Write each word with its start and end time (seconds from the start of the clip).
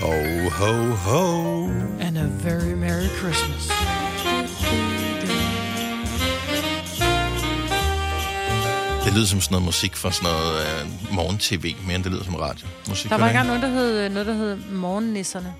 Ho, 0.00 0.12
ho, 0.50 0.72
ho. 0.94 1.64
And 2.00 2.18
a 2.18 2.26
very 2.26 2.74
Merry 2.74 3.08
Christmas. 3.18 3.68
Det 9.04 9.14
lyder 9.16 9.26
som 9.26 9.40
sådan 9.40 9.52
noget 9.54 9.64
musik 9.64 9.96
fra 9.96 10.12
sådan 10.12 10.30
noget 10.30 10.84
uh, 11.08 11.14
morgen-tv, 11.14 11.74
mere 11.86 11.96
end 11.96 12.04
det 12.04 12.12
lyder 12.12 12.24
som 12.24 12.34
radio. 12.34 12.66
Musik, 12.88 13.10
Der 13.10 13.18
var 13.18 13.26
engang 13.26 13.46
noget, 13.46 13.62
der 13.62 13.68
hed, 13.68 14.08
noget, 14.08 14.26
der 14.26 14.34
hed 14.34 14.56
Morgennisserne. 14.56 15.54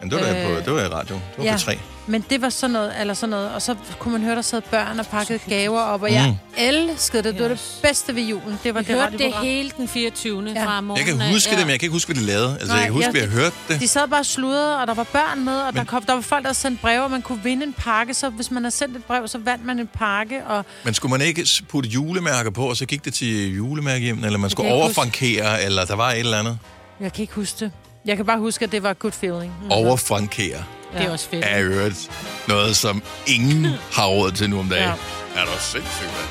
Men 0.00 0.10
det 0.10 0.20
var, 0.20 0.28
øh, 0.28 0.44
på, 0.46 0.50
øh, 0.50 0.64
det 0.64 0.72
var 0.72 0.80
i 0.80 0.88
radio. 0.88 1.14
Det 1.14 1.38
var 1.38 1.44
ja. 1.44 1.52
på 1.52 1.58
tre. 1.58 1.78
Men 2.06 2.24
det 2.30 2.42
var 2.42 2.48
sådan 2.48 2.72
noget, 2.72 2.92
eller 3.00 3.14
sådan 3.14 3.30
noget, 3.30 3.50
og 3.54 3.62
så 3.62 3.74
kunne 3.98 4.12
man 4.12 4.22
høre, 4.22 4.34
der 4.36 4.42
sad 4.42 4.60
børn 4.70 5.00
og 5.00 5.06
pakkede 5.06 5.38
gaver 5.48 5.80
op, 5.80 6.02
og 6.02 6.12
jeg 6.12 6.28
Mm. 6.28 6.34
elskede 6.58 7.22
det. 7.22 7.34
Det 7.34 7.42
var 7.42 7.48
det 7.48 7.78
bedste 7.82 8.14
ved 8.14 8.22
julen. 8.22 8.58
Det 8.64 8.74
var 8.74 8.80
Vi 8.80 8.86
det 8.86 8.94
hørte 9.00 9.18
det 9.18 9.32
hele 9.42 9.70
den 9.76 9.88
24. 9.88 10.52
Ja. 10.54 10.64
fra 10.66 10.80
morgenen. 10.80 11.06
Jeg 11.06 11.14
kan 11.14 11.22
af. 11.26 11.32
huske 11.32 11.50
det, 11.50 11.58
men 11.58 11.70
jeg 11.70 11.80
kan 11.80 11.86
ikke 11.86 11.92
huske, 11.92 12.12
hvad 12.12 12.22
de 12.22 12.26
lavede. 12.26 12.52
Altså, 12.52 12.66
Nej, 12.66 12.76
jeg 12.76 12.84
kan 12.84 12.92
huske, 12.94 13.06
jeg- 13.14 13.22
at 13.22 13.30
vi 13.30 13.34
har 13.36 13.42
hørt 13.42 13.52
det. 13.68 13.80
De 13.80 13.88
sad 13.88 14.08
bare 14.08 14.20
og 14.20 14.26
sludrede, 14.26 14.78
og 14.80 14.86
der 14.86 14.94
var 14.94 15.04
børn 15.04 15.44
med, 15.44 15.56
og 15.56 15.66
Men- 15.66 15.76
der, 15.76 15.84
kom, 15.84 16.02
der 16.02 16.12
var 16.12 16.20
folk, 16.20 16.44
der 16.44 16.52
sendte 16.52 16.80
breve, 16.82 17.04
og 17.04 17.10
man 17.10 17.22
kunne 17.22 17.42
vinde 17.42 17.66
en 17.66 17.72
pakke. 17.72 18.14
Så 18.14 18.30
hvis 18.30 18.50
man 18.50 18.62
har 18.62 18.70
sendt 18.70 18.96
et 18.96 19.04
brev, 19.04 19.28
så 19.28 19.38
vandt 19.38 19.64
man 19.64 19.78
en 19.78 19.86
pakke. 19.94 20.44
Og 20.46 20.64
Men 20.84 20.94
skulle 20.94 21.10
man 21.10 21.20
ikke 21.20 21.46
putte 21.68 21.88
julemærker 21.90 22.50
på, 22.50 22.68
og 22.68 22.76
så 22.76 22.86
gik 22.86 23.04
det 23.04 23.14
til 23.14 23.54
julemærke 23.56 24.04
hjem, 24.04 24.24
eller 24.24 24.38
man 24.38 24.50
skulle 24.50 24.66
jeg 24.72 24.76
overfrankere, 24.82 25.62
eller 25.62 25.84
der 25.84 25.94
var 25.96 26.10
et 26.10 26.18
eller 26.18 26.38
andet? 26.38 26.58
jeg 27.00 27.12
kan 27.12 27.22
ikke 27.22 27.34
huske 27.34 27.56
det. 27.64 27.72
Jeg 28.04 28.16
kan 28.16 28.26
bare 28.26 28.38
huske, 28.38 28.64
at 28.64 28.72
det 28.72 28.82
var 28.82 28.92
good 28.94 29.12
feeling. 29.12 29.52
Mm. 29.64 29.70
Overfrankere 29.70 30.64
Det 30.98 31.06
er 31.06 31.10
også 31.10 31.28
fedt. 31.30 31.44
er 31.48 31.56
i 31.58 31.62
øvrigt 31.62 32.10
noget, 32.48 32.76
som 32.76 33.02
ingen 33.26 33.66
har 33.96 34.06
råd 34.06 34.32
til 34.32 34.50
nu 34.50 34.58
om 34.58 34.68
dagen. 34.68 34.84
Ja. 34.84 35.40
Er 35.40 35.44
du 35.44 35.50
sindssygt, 35.60 36.10
mand? 36.16 36.28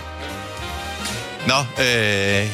Nå, 1.48 1.84
øh, 1.84 2.48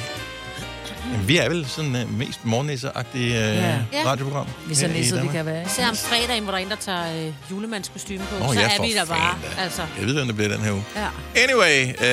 vi 1.27 1.37
er 1.37 1.49
vel 1.49 1.65
sådan 1.69 1.95
uh, 1.95 2.17
mest 2.19 2.39
morgennisseagtige 2.45 3.25
uh, 3.29 3.33
Ja. 3.55 3.77
Ja. 3.93 4.03
radioprogram. 4.05 4.47
Vi 4.65 4.71
er 4.71 4.75
så 4.75 4.87
her 4.87 4.93
i 4.93 4.97
nisset, 4.97 5.13
vi 5.13 5.17
Danmark. 5.17 5.35
kan 5.35 5.45
være. 5.45 5.65
Især 5.65 5.89
om 5.89 5.95
fredagen, 5.95 6.43
hvor 6.43 6.51
der 6.51 6.59
er 6.59 6.63
en, 6.63 6.69
der 6.69 6.75
tager 6.75 7.25
øh, 7.27 7.33
julemandskostyme 7.51 8.23
på. 8.29 8.45
Åh, 8.45 8.53
så 8.53 8.59
ja, 8.59 8.65
er 8.65 8.69
for 8.75 8.83
vi 8.83 8.93
der 8.93 9.05
bare. 9.05 9.35
fanden 9.41 9.55
da. 9.57 9.61
Altså, 9.63 9.81
Jeg 9.99 10.05
ved, 10.07 10.13
hvem 10.13 10.27
det 10.27 10.35
bliver 10.35 10.49
den 10.49 10.61
her 10.61 10.71
uge. 10.71 10.83
ja. 10.95 11.07
Anyway, 11.43 12.05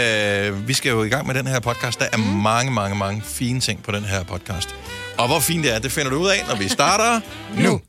øh, 0.53 0.69
vi 0.69 0.72
skal 0.72 0.91
jo 0.91 1.03
i 1.03 1.09
gang 1.09 1.27
med 1.27 1.34
den 1.34 1.47
her 1.47 1.61
podcast. 1.61 1.98
Der 2.00 2.06
er 2.12 2.16
mm. 2.16 2.22
mange, 2.22 2.72
mange, 2.72 2.97
mange 2.97 3.22
fine 3.27 3.61
ting 3.61 3.83
på 3.83 3.91
den 3.92 4.05
her 4.05 4.22
podcast. 4.25 4.75
Og 5.19 5.27
hvor 5.27 5.41
fint 5.41 5.64
det 5.64 5.75
er, 5.75 5.78
det 5.78 5.92
finder 5.92 6.11
du 6.11 6.16
ud 6.16 6.28
af, 6.28 6.44
når 6.48 6.56
vi 6.56 6.69
starter 6.69 7.20
nu. 7.64 7.81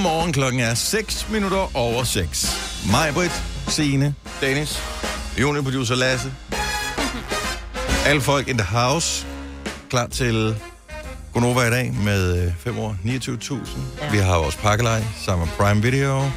Godmorgen, 0.00 0.32
klokken 0.32 0.60
er 0.60 0.74
6 0.74 1.26
minutter 1.30 1.76
over 1.76 2.04
6. 2.04 2.56
Mig, 2.90 3.14
Britt, 3.14 3.42
Signe, 3.68 4.14
Dennis, 4.40 4.82
juniorproducer 5.40 5.94
Lasse. 5.94 6.32
Alle 8.06 8.20
folk 8.20 8.48
in 8.48 8.58
the 8.58 8.66
house. 8.66 9.26
Klar 9.90 10.06
til 10.06 10.56
Gonova 11.32 11.66
i 11.66 11.70
dag 11.70 11.94
med 12.04 12.46
øh, 12.46 12.52
5 12.58 12.78
år 12.78 12.96
29.000. 13.04 13.80
Ja. 14.00 14.10
Vi 14.10 14.18
har 14.18 14.38
vores 14.38 14.56
pakkelej 14.56 15.02
sammen 15.24 15.48
med 15.48 15.66
Prime 15.66 15.82
Video. 15.82 16.30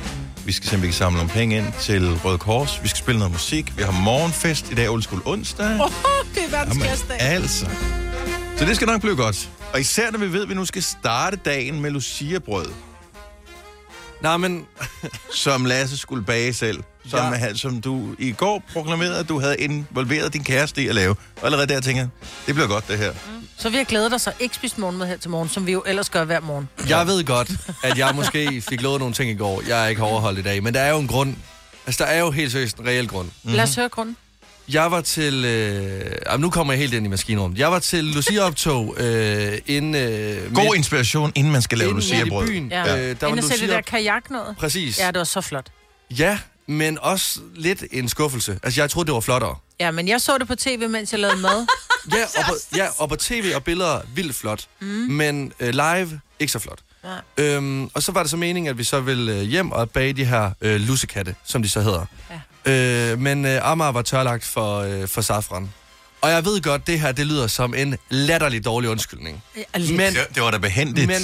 Vi 0.45 0.51
skal 0.51 0.69
simpelthen 0.69 0.83
ikke 0.83 0.97
samle 0.97 1.17
nogle 1.17 1.31
penge 1.31 1.57
ind 1.57 1.65
til 1.81 2.15
Røde 2.15 2.37
Kors. 2.37 2.79
Vi 2.83 2.87
skal 2.87 2.99
spille 2.99 3.19
noget 3.19 3.31
musik. 3.31 3.77
Vi 3.77 3.83
har 3.83 3.91
morgenfest 3.91 4.71
i 4.71 4.75
dag, 4.75 4.89
Old 4.89 5.01
School 5.01 5.21
onsdag. 5.25 5.81
Oh, 5.81 5.89
det 6.35 6.43
er 6.43 6.49
verdens 6.49 7.05
dag. 7.09 7.21
altså. 7.21 7.65
Så 8.57 8.65
det 8.65 8.75
skal 8.75 8.87
nok 8.87 9.01
blive 9.01 9.15
godt. 9.15 9.49
Og 9.73 9.79
især 9.79 10.11
når 10.11 10.19
vi 10.19 10.33
ved, 10.33 10.43
at 10.43 10.49
vi 10.49 10.53
nu 10.53 10.65
skal 10.65 10.83
starte 10.83 11.37
dagen 11.45 11.81
med 11.81 11.91
Lucia-brød, 11.91 12.67
Nej, 14.23 14.37
men 14.37 14.65
som 15.43 15.65
Lasse 15.65 15.97
skulle 15.97 16.23
bage 16.25 16.53
selv. 16.53 16.83
Som, 17.09 17.33
Ja. 17.33 17.53
som 17.53 17.81
du 17.81 18.15
i 18.19 18.31
går 18.31 18.63
proklamerede, 18.73 19.19
at 19.19 19.29
du 19.29 19.39
havde 19.39 19.57
involveret 19.57 20.33
din 20.33 20.43
kæreste 20.43 20.81
i 20.83 20.87
at 20.87 20.95
lave. 20.95 21.15
Og 21.41 21.45
allerede 21.45 21.67
der 21.67 21.81
tænker 21.81 22.01
jeg, 22.01 22.09
det 22.47 22.55
bliver 22.55 22.67
godt 22.67 22.87
det 22.87 22.97
her. 22.97 23.13
Så 23.57 23.69
vi 23.69 23.77
har 23.77 23.83
glædet 23.83 24.11
dig 24.11 24.21
så 24.21 24.31
ikke 24.39 24.55
spist 24.55 24.77
morgenmad 24.77 25.07
her 25.07 25.17
til 25.17 25.29
morgen, 25.29 25.49
som 25.49 25.65
vi 25.67 25.71
jo 25.71 25.83
ellers 25.87 26.09
gør 26.09 26.23
hver 26.23 26.39
morgen. 26.39 26.69
jeg 26.89 27.07
ved 27.07 27.23
godt, 27.23 27.51
at 27.83 27.97
jeg 27.97 28.15
måske 28.15 28.61
fik 28.69 28.81
lovet 28.81 28.99
nogle 28.99 29.13
ting 29.13 29.31
i 29.31 29.35
går, 29.35 29.61
jeg 29.67 29.89
ikke 29.89 30.01
har 30.01 30.07
overholdt 30.09 30.39
i 30.39 30.41
dag. 30.41 30.63
Men 30.63 30.73
der 30.73 30.79
er 30.79 30.89
jo 30.91 30.99
en 30.99 31.07
grund. 31.07 31.35
Altså, 31.85 32.03
der 32.03 32.09
er 32.09 32.19
jo 32.19 32.31
helt 32.31 32.51
seriøst 32.51 32.77
en 32.77 32.85
reel 32.87 33.07
grund. 33.07 33.25
Mm-hmm. 33.27 33.53
Lad 33.55 33.63
os 33.63 33.75
høre 33.75 33.89
grunden. 33.89 34.17
Jeg 34.69 34.91
var 34.91 35.01
til... 35.01 35.45
Øh... 35.45 36.11
Jamen, 36.25 36.41
nu 36.41 36.49
kommer 36.49 36.73
jeg 36.73 36.79
helt 36.79 36.93
ind 36.93 37.05
i 37.05 37.09
maskinrummet. 37.09 37.59
Jeg 37.59 37.71
var 37.71 37.79
til 37.79 38.03
Lucia-optog 38.03 38.95
øh, 38.99 39.57
inden... 39.67 39.95
Øh, 39.95 40.53
God 40.55 40.75
inspiration, 40.75 41.31
inden 41.35 41.53
man 41.53 41.61
skal 41.61 41.77
lave 41.77 41.89
inden 41.89 41.95
midt 41.95 42.09
i 42.09 42.13
Lucia-brød. 42.13 42.47
byen. 42.47 42.69
Ja. 42.71 42.81
Øh, 42.81 43.09
der 43.09 43.15
var 43.21 43.27
Inden 43.27 43.37
at 43.39 43.43
se 43.43 43.51
det 43.51 43.59
der 43.59 43.65
Lucia... 43.67 43.81
kajak 43.81 44.29
noget. 44.29 44.55
Præcis. 44.57 44.99
Ja, 44.99 45.07
det 45.07 45.17
var 45.17 45.23
så 45.23 45.41
flot. 45.41 45.67
Ja, 46.17 46.39
men 46.67 46.97
også 47.01 47.39
lidt 47.55 47.83
en 47.91 48.09
skuffelse. 48.09 48.59
Altså, 48.63 48.81
jeg 48.81 48.89
troede, 48.89 49.05
det 49.07 49.13
var 49.13 49.19
flottere. 49.19 49.55
Ja, 49.79 49.91
men 49.91 50.07
jeg 50.07 50.21
så 50.21 50.37
det 50.37 50.47
på 50.47 50.55
tv, 50.55 50.89
mens 50.89 51.11
jeg 51.11 51.19
lavede 51.19 51.37
mad. 51.37 51.65
Ja, 52.11 52.23
og 52.37 52.45
på, 52.47 52.53
ja, 52.77 52.87
og 52.97 53.09
på 53.09 53.15
tv 53.15 53.51
og 53.55 53.63
billeder 53.63 53.99
vildt 54.15 54.35
flot. 54.35 54.65
Mm. 54.79 54.87
Men 54.87 55.53
øh, 55.59 55.69
live, 55.69 56.19
ikke 56.39 56.51
så 56.53 56.59
flot. 56.59 56.79
Ja. 57.37 57.43
Øhm, 57.43 57.89
og 57.93 58.03
så 58.03 58.11
var 58.11 58.21
det 58.21 58.29
så 58.29 58.37
meningen, 58.37 58.69
at 58.69 58.77
vi 58.77 58.83
så 58.83 58.99
ville 58.99 59.31
øh, 59.35 59.41
hjem 59.41 59.71
og 59.71 59.89
bage 59.89 60.13
de 60.13 60.25
her 60.25 60.51
øh, 60.61 60.79
lussekatte, 60.81 61.35
som 61.45 61.61
de 61.63 61.69
så 61.69 61.81
hedder. 61.81 62.05
Ja. 62.29 62.39
Øh, 62.65 63.19
men 63.19 63.45
øh, 63.45 63.71
Amager 63.71 63.91
var 63.91 64.01
tørlagt 64.01 64.43
for, 64.43 64.77
øh, 64.79 65.07
for 65.07 65.21
safran. 65.21 65.73
Og 66.21 66.29
jeg 66.31 66.45
ved 66.45 66.61
godt, 66.61 66.87
det 66.87 66.99
her 66.99 67.11
det 67.11 67.27
lyder 67.27 67.47
som 67.47 67.73
en 67.73 67.97
latterlig 68.09 68.65
dårlig 68.65 68.89
undskyldning. 68.89 69.43
Men, 69.75 69.99
Det, 69.99 70.17
det 70.35 70.43
var 70.43 70.51
da 70.51 70.57
behendigt. 70.57 71.07
men, 71.07 71.21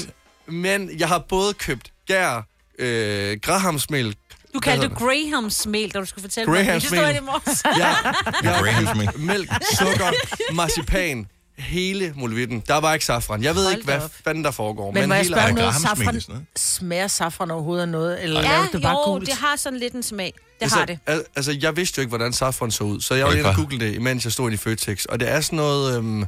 men 0.64 1.00
jeg 1.00 1.08
har 1.08 1.20
både 1.30 1.54
købt 1.54 1.92
gær, 2.08 2.46
øh, 2.80 3.38
grahamsmælk, 3.42 4.18
Du 4.54 4.60
kaldte 4.60 4.90
det 4.90 4.96
Graham's 4.96 5.70
mel, 5.70 5.92
da 5.94 6.00
du 6.00 6.06
skulle 6.06 6.24
fortælle 6.24 6.52
Graham's 6.76 6.96
mig. 6.96 7.02
Mel. 7.08 7.16
i 7.16 7.20
morges. 7.20 7.64
ja, 7.78 7.96
Ja, 8.44 8.60
Graham's 8.72 9.18
mælk. 9.18 9.50
sukker, 9.80 10.12
marcipan, 10.54 11.28
hele 11.58 12.14
muligheden. 12.16 12.64
Der 12.68 12.78
var 12.78 12.94
ikke 12.94 13.06
safran. 13.06 13.44
Jeg 13.44 13.56
ved 13.56 13.64
Hold 13.64 13.76
ikke, 13.76 13.86
hvad 13.86 14.02
op. 14.02 14.12
fanden 14.24 14.44
der 14.44 14.52
foregår. 14.52 14.92
Men 14.92 15.10
må 15.10 15.16
jeg 15.16 15.26
spørge 15.26 15.42
Er 15.42 15.52
noget? 15.54 15.76
Safran, 15.76 16.48
smager 16.58 17.08
safran 17.08 17.52
overhovedet 17.52 17.82
af 17.82 17.90
noget? 17.90 18.24
Eller 18.24 18.42
Ja, 18.42 18.66
det 18.74 18.82
bare 18.82 18.92
jo, 18.92 19.04
gult? 19.14 19.26
det 19.28 19.34
har 19.36 19.56
sådan 19.56 19.80
lidt 19.80 19.94
en 19.94 20.04
smag. 20.04 20.34
Det 20.59 20.64
altså, 20.66 20.78
har 20.78 20.86
det. 20.86 21.00
al- 21.08 21.24
Altså, 21.36 21.58
jeg 21.62 21.75
vidste 21.78 21.97
jo 21.97 22.02
ikke, 22.02 22.09
hvordan 22.09 22.34
safran 22.34 22.72
så 22.72 22.84
ud, 22.84 23.02
så 23.02 23.16
jeg 23.16 23.25
var 23.25 23.31
det 23.31 23.38
inde 23.38 23.50
og 23.50 23.56
google 23.56 23.80
det, 23.80 23.96
imens 23.96 24.24
jeg 24.25 24.31
stod 24.34 24.46
inde 24.46 24.53
i 24.56 24.58
Føtex. 24.58 25.06
Og 25.06 25.20
det 25.20 25.30
er 25.31 25.42
sådan 25.42 25.58
noget, 25.58 25.97
øhm, 25.97 26.25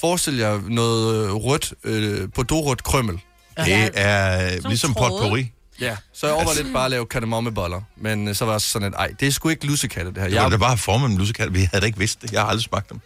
forestil 0.00 0.36
jer 0.36 0.60
noget 0.68 1.24
øh, 1.26 1.32
rødt, 1.34 1.72
øh, 1.84 2.28
på 2.34 2.42
rødt 2.50 2.82
krømmel. 2.82 3.20
Det 3.64 3.90
er 3.94 4.46
øh, 4.56 4.64
ligesom 4.64 4.94
potpourri. 4.94 5.50
Ja. 5.80 5.96
Så 6.12 6.26
jeg 6.26 6.34
overvejede 6.34 6.62
lidt 6.62 6.72
bare 6.72 6.84
at 6.84 6.90
lave 6.90 7.06
kardemommeboller. 7.06 7.80
Men 7.96 8.28
øh, 8.28 8.34
så 8.34 8.44
var 8.44 8.52
jeg 8.52 8.60
sådan, 8.60 8.88
at 8.88 8.94
ej, 8.98 9.10
det 9.20 9.28
er 9.28 9.32
sgu 9.32 9.48
ikke 9.48 9.66
lussekatte, 9.66 10.10
det 10.12 10.22
her. 10.22 10.28
Det 10.28 10.36
var 10.36 10.42
Jeg, 10.42 10.50
da 10.50 10.56
bare 10.56 10.78
formet 10.78 11.10
med 11.10 11.18
lusekald. 11.18 11.50
Vi 11.50 11.58
havde 11.58 11.80
da 11.80 11.86
ikke 11.86 11.98
vidst 11.98 12.22
det. 12.22 12.32
Jeg 12.32 12.40
har 12.40 12.48
aldrig 12.48 12.62
smagt 12.64 12.90
dem. 12.90 13.00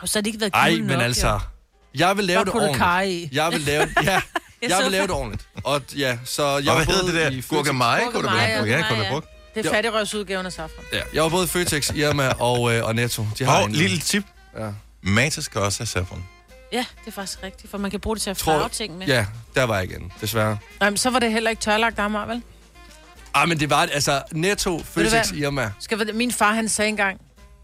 Og 0.00 0.08
så 0.08 0.18
har 0.18 0.22
det 0.22 0.26
ikke 0.26 0.40
været 0.40 0.52
ej, 0.54 0.70
men 0.70 0.86
nok, 0.86 1.00
altså, 1.02 1.28
jo. 1.28 1.38
jeg 1.94 2.16
vil 2.16 2.24
lave 2.24 2.36
Bare 2.36 2.44
det 2.44 2.78
ordentligt. 2.80 3.34
Jeg 3.34 3.52
vil 3.52 3.60
lave, 3.60 3.86
ja, 4.04 4.20
jeg 4.62 4.70
så 4.70 4.82
vil 4.82 4.92
lave 4.92 5.02
det 5.02 5.10
ordentligt. 5.10 5.46
Og 5.64 5.82
ja, 5.96 6.18
så 6.24 6.42
jeg 6.58 6.68
Og 6.68 6.76
hvad 6.76 6.86
hedder 6.86 7.02
både 7.02 7.12
det 7.12 7.32
der? 7.32 7.42
Gurkemeje? 7.48 8.04
kunne 8.12 8.22
det 8.28 8.32
være? 8.36 8.42
ja, 8.42 8.64
Ja, 8.64 8.88
kunne 8.88 8.98
det 8.98 9.04
ja. 9.04 9.10
brugt. 9.10 9.26
Det 9.54 9.66
er 9.66 9.70
fattigrøvsudgaven 9.70 10.46
af 10.46 10.52
safran. 10.52 10.84
Ja, 10.92 11.00
jeg 11.14 11.22
var 11.22 11.28
både 11.28 11.44
i 11.44 11.48
Føtex, 11.48 11.90
Irma 11.94 12.28
og, 12.28 12.74
øh, 12.74 12.84
og 12.84 12.94
Netto. 12.94 13.26
De 13.38 13.44
har 13.44 13.58
Og 13.58 13.64
en, 13.64 13.72
lille 13.72 13.98
tip. 13.98 14.24
Ja. 14.58 14.70
Matas 15.02 15.44
skal 15.44 15.60
også 15.60 15.78
have 15.80 15.86
saffron. 15.86 16.24
Ja, 16.72 16.78
det 16.78 17.06
er 17.06 17.10
faktisk 17.12 17.42
rigtigt, 17.42 17.70
for 17.70 17.78
man 17.78 17.90
kan 17.90 18.00
bruge 18.00 18.16
det 18.16 18.22
til 18.22 18.30
at 18.30 18.36
farve 18.36 18.68
ting 18.68 18.98
med. 18.98 19.06
Ja, 19.06 19.26
der 19.54 19.64
var 19.64 19.76
jeg 19.76 19.90
igen, 19.90 20.12
desværre. 20.20 20.58
Nej, 20.80 20.90
men 20.90 20.96
så 20.96 21.10
var 21.10 21.18
det 21.18 21.32
heller 21.32 21.50
ikke 21.50 21.62
tørlagt 21.62 21.98
Amager, 21.98 22.26
vel? 22.26 22.42
Ah, 23.34 23.48
men 23.48 23.60
det 23.60 23.70
var, 23.70 23.76
altså, 23.92 24.22
Netto, 24.32 24.78
du 24.78 24.84
Føtex, 24.84 25.10
hvad? 25.30 25.38
Irma. 25.38 25.70
Skal 25.80 25.98
vi, 26.06 26.12
min 26.12 26.32
far, 26.32 26.52
han 26.52 26.68
sagde 26.68 26.88
engang, 26.88 27.20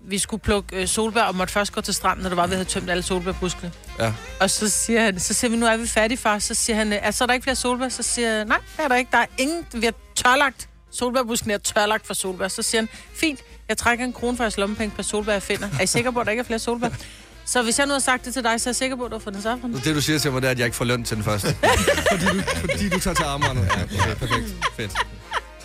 vi 0.08 0.18
skulle 0.18 0.42
plukke 0.42 0.76
øh, 0.76 0.88
solbær, 0.88 1.22
og 1.22 1.34
måtte 1.34 1.52
først 1.52 1.72
gå 1.72 1.80
til 1.80 1.94
stranden, 1.94 2.22
når 2.22 2.28
det 2.30 2.36
var, 2.36 2.46
vi 2.46 2.54
havde 2.54 2.64
tømt 2.64 2.90
alle 2.90 3.02
solbærbuskene. 3.02 3.72
Ja. 3.98 4.12
Og 4.40 4.50
så 4.50 4.68
siger 4.68 5.00
han, 5.04 5.20
så 5.20 5.34
siger 5.34 5.50
vi, 5.50 5.56
nu 5.56 5.66
er 5.66 5.76
vi 5.76 5.86
færdige, 5.86 6.18
far. 6.18 6.38
Så 6.38 6.54
siger 6.54 6.76
han, 6.76 6.92
er 6.92 7.10
så 7.10 7.24
er 7.24 7.26
der 7.26 7.34
ikke 7.34 7.44
flere 7.44 7.56
solbær? 7.56 7.88
Så 7.88 8.02
siger 8.02 8.30
jeg, 8.30 8.44
nej, 8.44 8.58
det 8.76 8.84
er 8.84 8.88
der 8.88 8.96
ikke. 8.96 9.10
Der 9.12 9.18
er 9.18 9.26
ingen, 9.38 9.66
vi 9.72 9.84
har 9.84 9.94
tørlagt. 10.14 10.68
Solbærbusken 10.96 11.50
er 11.50 11.58
tørlagt 11.58 12.06
for 12.06 12.14
solbær. 12.14 12.48
Så 12.48 12.62
siger 12.62 12.80
han, 12.82 12.88
fint, 13.14 13.40
jeg 13.68 13.76
trækker 13.76 14.04
en 14.04 14.12
krone 14.12 14.36
for 14.36 14.44
jeres 14.44 14.56
lommepenge 14.56 14.96
per 14.96 15.02
solbær, 15.02 15.32
jeg 15.32 15.42
finder. 15.42 15.68
Er 15.78 15.82
I 15.82 15.86
sikre 15.86 16.12
på, 16.12 16.20
at 16.20 16.26
der 16.26 16.30
ikke 16.30 16.40
er 16.40 16.44
flere 16.44 16.58
solbær? 16.58 16.88
Så 17.46 17.62
hvis 17.62 17.78
jeg 17.78 17.86
nu 17.86 17.92
har 17.92 17.98
sagt 17.98 18.24
det 18.24 18.32
til 18.34 18.44
dig, 18.44 18.60
så 18.60 18.68
er 18.68 18.70
jeg 18.70 18.76
sikker 18.76 18.96
på, 18.96 19.04
at 19.04 19.10
du 19.10 19.16
har 19.16 19.20
fundet 19.20 19.42
safran. 19.42 19.72
Det, 19.72 19.94
du 19.94 20.00
siger 20.00 20.18
til 20.18 20.32
mig, 20.32 20.42
det 20.42 20.48
er, 20.48 20.50
at 20.50 20.58
jeg 20.58 20.64
ikke 20.66 20.76
får 20.76 20.84
løn 20.84 21.04
til 21.04 21.16
den 21.16 21.24
første. 21.24 21.48
fordi, 22.12 22.26
du, 22.26 22.42
fordi 22.60 22.88
du 22.88 23.00
tager 23.00 23.14
til 23.14 23.24
armerne. 23.24 23.60
Ja, 23.60 23.82
okay, 23.82 24.14
perfekt. 24.16 24.56
Fedt. 24.76 24.92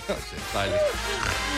Okay, 0.09 0.19
dejligt. 0.53 0.77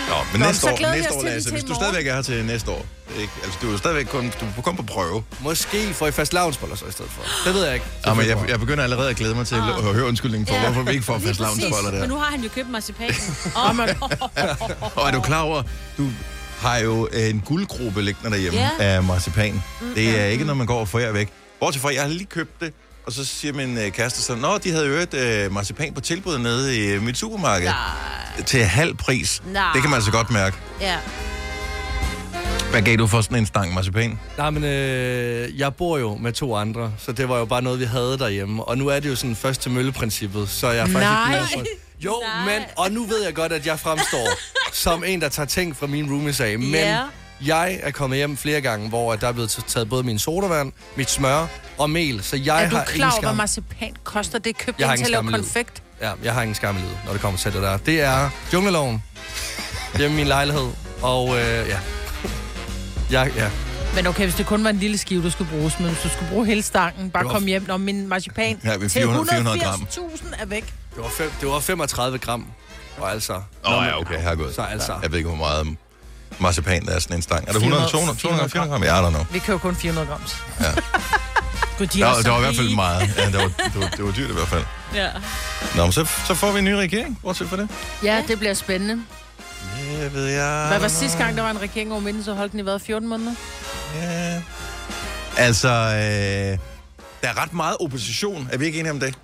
Nå, 0.10 0.16
men 0.32 0.40
Nå, 0.42 0.46
næste 0.48 0.62
så 0.62 0.68
år, 0.70 0.96
næste 0.96 1.14
år 1.14 1.24
Lasse, 1.24 1.52
hvis 1.52 1.64
du 1.64 1.74
stadigvæk 1.74 2.08
er 2.08 2.14
her 2.16 2.22
til 2.22 2.46
næste 2.46 2.72
år, 2.72 2.86
ikke? 3.20 3.34
altså 3.44 3.60
du 3.62 3.74
er 3.74 3.78
stadigvæk 3.78 4.06
kun, 4.06 4.34
du 4.42 4.46
er 4.58 4.62
kun 4.62 4.76
på 4.76 4.84
prøve. 4.84 5.24
Måske 5.42 5.94
får 5.94 6.08
I 6.08 6.12
fast 6.12 6.34
lavnsboller 6.34 6.76
så 6.76 6.86
i 6.86 6.92
stedet 6.92 7.12
for. 7.12 7.22
Det 7.46 7.54
ved 7.54 7.66
jeg 7.66 7.74
ikke. 7.74 7.86
Ja, 8.08 8.14
men 8.14 8.28
jeg, 8.28 8.38
jeg 8.50 8.60
begynder 8.60 8.84
allerede 8.84 9.10
at 9.10 9.16
glæde 9.16 9.36
mig 9.36 9.48
til 9.48 9.56
Ah. 9.56 9.68
at 9.88 9.94
høre 9.94 10.06
undskyldningen 10.06 10.48
for, 10.48 10.56
Ja. 10.56 10.62
hvorfor 10.66 10.82
vi 10.82 10.92
ikke 10.92 11.04
får 11.06 11.20
fast 11.20 11.40
lavnsboller 11.40 11.92
der. 11.92 12.00
Men 12.00 12.10
nu 12.10 12.16
har 12.16 12.32
han 12.32 12.42
jo 12.44 12.50
købt 12.50 12.70
marcipanen. 12.70 13.16
Og 14.96 15.08
er 15.08 15.12
du 15.12 15.22
klar 15.22 15.42
over, 15.42 15.64
du 15.98 16.10
har 16.60 16.78
jo 16.78 17.08
en 17.14 17.40
guldgruppe 17.46 18.02
liggende 18.02 18.32
derhjemme 18.32 18.60
Ja. 18.60 18.70
af 18.80 19.04
marcipan. 19.04 19.64
Det 19.96 20.20
er 20.20 20.26
ikke 20.26 20.44
noget, 20.46 20.58
man 20.58 20.68
går 20.68 20.80
og 20.80 20.88
forærer 20.88 21.12
væk. 21.12 21.30
Bortset 21.60 21.82
fra, 21.82 21.94
jeg 21.94 22.02
har 22.02 22.10
lige 22.10 22.26
købt 22.26 22.60
det, 22.62 22.74
og 23.06 23.12
så 23.14 23.26
siger 23.26 23.54
min 23.54 23.78
øh, 23.78 23.92
kæreste 23.92 24.22
så, 24.22 24.36
Nå, 24.36 24.58
de 24.58 24.72
havde 24.72 24.88
øvet 24.88 25.14
øh, 25.14 25.52
marcipan 25.54 25.94
på 25.94 26.02
tilbud 26.02 26.38
nede 26.38 26.78
i 26.78 26.86
øh, 26.86 27.02
mit 27.02 27.18
supermarked. 27.18 27.68
Nej. 27.68 28.44
Til 28.46 28.64
halv 28.64 28.96
pris. 28.96 29.42
Nej. 29.46 29.74
Det 29.74 29.82
kan 29.82 29.90
man 29.90 29.98
altså 29.98 30.12
godt 30.12 30.32
mærke. 30.32 30.56
Ja. 30.82 30.98
Hvad 32.72 32.82
gav 32.82 32.96
du 32.98 33.08
for 33.08 33.22
sådan 33.22 33.38
en 33.38 33.46
stang 33.46 33.74
marcipan? 33.74 34.20
Nej, 34.38 34.50
men 34.50 34.64
øh, 34.64 35.60
jeg 35.60 35.76
bor 35.76 35.98
jo 35.98 36.16
med 36.16 36.34
to 36.34 36.56
andre, 36.56 36.94
så 36.98 37.12
det 37.12 37.30
var 37.30 37.38
jo 37.38 37.46
bare 37.46 37.62
noget, 37.62 37.80
vi 37.80 37.86
havde 37.86 38.18
derhjemme. 38.20 38.64
Og 38.64 38.78
nu 38.78 38.88
er 38.88 39.00
det 39.00 39.10
jo 39.10 39.16
sådan 39.16 39.36
først 39.36 39.62
til 39.62 39.72
mølle-princippet, 39.72 40.50
så 40.50 40.68
jeg 40.72 40.78
er 40.78 40.86
faktisk 40.86 41.00
Nej. 41.00 41.26
ikke 41.34 41.38
glad 41.38 41.48
for... 41.54 41.66
Jo, 42.06 42.16
Nej. 42.46 42.46
men... 42.60 42.66
Og 42.78 42.92
nu 42.92 43.06
ved 43.06 43.24
jeg 43.24 43.34
godt, 43.34 43.52
at 43.52 43.66
jeg 43.68 43.80
fremstår 43.80 44.30
som 44.86 45.04
en, 45.04 45.22
der 45.22 45.30
tager 45.30 45.48
ting 45.48 45.76
fra 45.78 45.88
min 45.88 46.10
roomies 46.12 46.40
af. 46.40 46.60
Men 46.60 46.72
Ja. 46.74 47.00
Jeg 47.48 47.80
er 47.84 47.92
kommet 47.92 48.18
hjem 48.18 48.38
flere 48.38 48.62
gange, 48.62 48.90
hvor 48.90 49.16
der 49.16 49.28
er 49.28 49.32
blevet 49.32 49.64
taget 49.68 49.90
både 49.90 50.04
min 50.04 50.20
sodavand, 50.20 50.72
mit 50.96 51.10
smør 51.10 51.48
og 51.78 51.90
mel. 51.90 52.24
Så 52.24 52.36
jeg 52.38 52.64
Er 52.66 52.70
du 52.70 52.76
har 52.76 52.84
klar 52.86 53.12
over, 53.12 53.22
hvad 53.22 53.34
marcipan 53.34 53.94
koster? 54.04 54.40
Det 54.40 54.50
er 54.50 54.64
købt 54.66 54.80
Jeg 54.80 54.88
har 54.88 54.94
ind 54.96 55.06
til 55.06 55.16
at 55.16 55.24
lave 55.26 55.32
konfekt. 55.34 55.84
Ja, 56.02 56.12
jeg 56.24 56.34
har 56.34 56.42
ingen 56.42 56.56
skam 56.56 56.76
i 56.76 56.80
livet, 56.80 56.98
når 57.06 57.12
det 57.12 57.22
kommer 57.22 57.38
til 57.40 57.54
det 57.54 57.62
der. 57.62 57.78
Det 57.78 58.02
er 58.02 58.30
jungleloven 58.54 59.04
hjemme 59.98 60.16
i 60.16 60.18
min 60.20 60.28
lejlighed. 60.28 60.68
Og 61.02 61.30
øh, 61.30 61.44
ja. 61.44 61.80
Jeg, 63.12 63.32
ja. 63.36 63.50
Men 63.96 64.08
okay, 64.08 64.24
hvis 64.24 64.36
det 64.36 64.46
kun 64.46 64.64
var 64.64 64.70
en 64.70 64.78
lille 64.78 64.98
skive, 64.98 65.24
du 65.24 65.30
skulle 65.30 65.50
bruge, 65.52 65.72
men 65.80 65.88
hvis 65.88 66.00
du 66.04 66.10
skulle 66.10 66.30
bruge 66.32 66.46
hele 66.46 66.62
stangen, 66.64 67.10
bare 67.10 67.24
Det 67.24 67.28
var- 67.28 67.34
kom 67.40 67.46
hjem, 67.46 67.66
når 67.68 67.78
min 67.78 68.08
marcipan 68.08 68.60
Ja, 68.64 68.72
ved 68.76 68.90
til 68.90 69.02
400 69.02 69.28
400 69.30 69.60
gram. 69.60 69.88
180.000 69.90 70.42
er 70.42 70.46
væk. 70.46 70.64
Det 70.96 71.04
var, 71.04 71.10
fem, 71.10 71.32
det 71.42 71.50
var 71.50 71.60
35 71.60 72.18
gram. 72.18 72.46
Og 72.98 73.12
altså... 73.12 73.34
Åh, 73.34 73.78
oh, 73.78 73.86
ja, 73.86 74.00
okay, 74.00 74.22
her 74.22 74.30
er 74.30 74.36
godt. 74.36 74.56
Så 74.56 74.62
altså... 74.62 74.94
Jeg 75.02 75.12
ved 75.12 75.18
ikke, 75.18 75.30
hvor 75.30 75.38
meget 75.38 75.78
marcipan 76.40 76.86
der 76.86 76.92
er 76.96 77.00
sådan 77.00 77.16
en 77.16 77.22
stang. 77.22 77.48
Er 77.48 77.52
det 77.52 77.62
400, 77.62 77.84
100, 77.86 78.18
200, 78.20 78.20
200, 78.20 78.50
400 78.50 78.72
gram? 78.72 78.84
Ja, 78.84 79.02
I 79.02 79.08
don't 79.08 79.10
know. 79.10 79.26
Vi 79.32 79.40
køber 79.40 79.60
kun 79.60 79.76
400 79.76 80.08
grams. 80.08 80.38
Ja. 80.60 80.66
Gud, 81.78 81.88
de 81.88 82.00
Der, 82.00 82.06
er 82.06 82.10
var- 82.16 82.22
der 82.22 82.30
var 82.32 82.38
i 82.38 82.42
hvert 82.42 82.56
fald 82.56 82.76
meget. 82.76 83.14
Ja, 83.18 83.26
det, 83.26 83.34
var, 83.34 83.40
det, 83.42 83.76
var, 83.82 83.88
det 83.90 84.06
var 84.06 84.12
dyrt 84.12 84.30
i 84.30 84.34
hvert 84.34 84.48
fald. 84.48 84.64
Ja. 84.96 85.08
Nå, 85.76 85.84
men 85.84 85.92
så, 85.92 86.06
så 86.28 86.34
får 86.36 86.52
vi 86.52 86.60
en 86.60 86.66
ny 86.66 86.72
regering. 86.72 87.20
Bortset 87.22 87.48
for 87.50 87.56
det. 87.56 87.70
Ja, 88.04 88.24
det 88.28 88.40
bliver 88.40 88.54
spændende. 88.54 89.04
Ja, 90.00 90.08
ved 90.08 90.26
jeg. 90.28 90.66
Hvad 90.68 90.80
var 90.80 90.88
sidste 90.88 91.18
gang, 91.18 91.38
der 91.38 91.44
var 91.44 91.52
en 91.52 91.62
regering 91.62 91.92
over 91.92 92.02
midten, 92.02 92.24
så 92.24 92.34
holdt 92.34 92.52
den 92.52 92.60
i 92.60 92.64
hvad, 92.64 92.80
14 92.80 93.10
måneder? 93.10 93.34
Ja. 94.02 94.42
Altså, 95.38 95.68
øh, 95.70 96.58
der 97.22 97.30
er 97.30 97.42
ret 97.44 97.54
meget 97.54 97.78
opposition. 97.80 98.50
Er 98.52 98.58
vi 98.58 98.66
ikke 98.66 98.80
enige 98.80 98.92
om 98.92 99.00
det? 99.00 99.16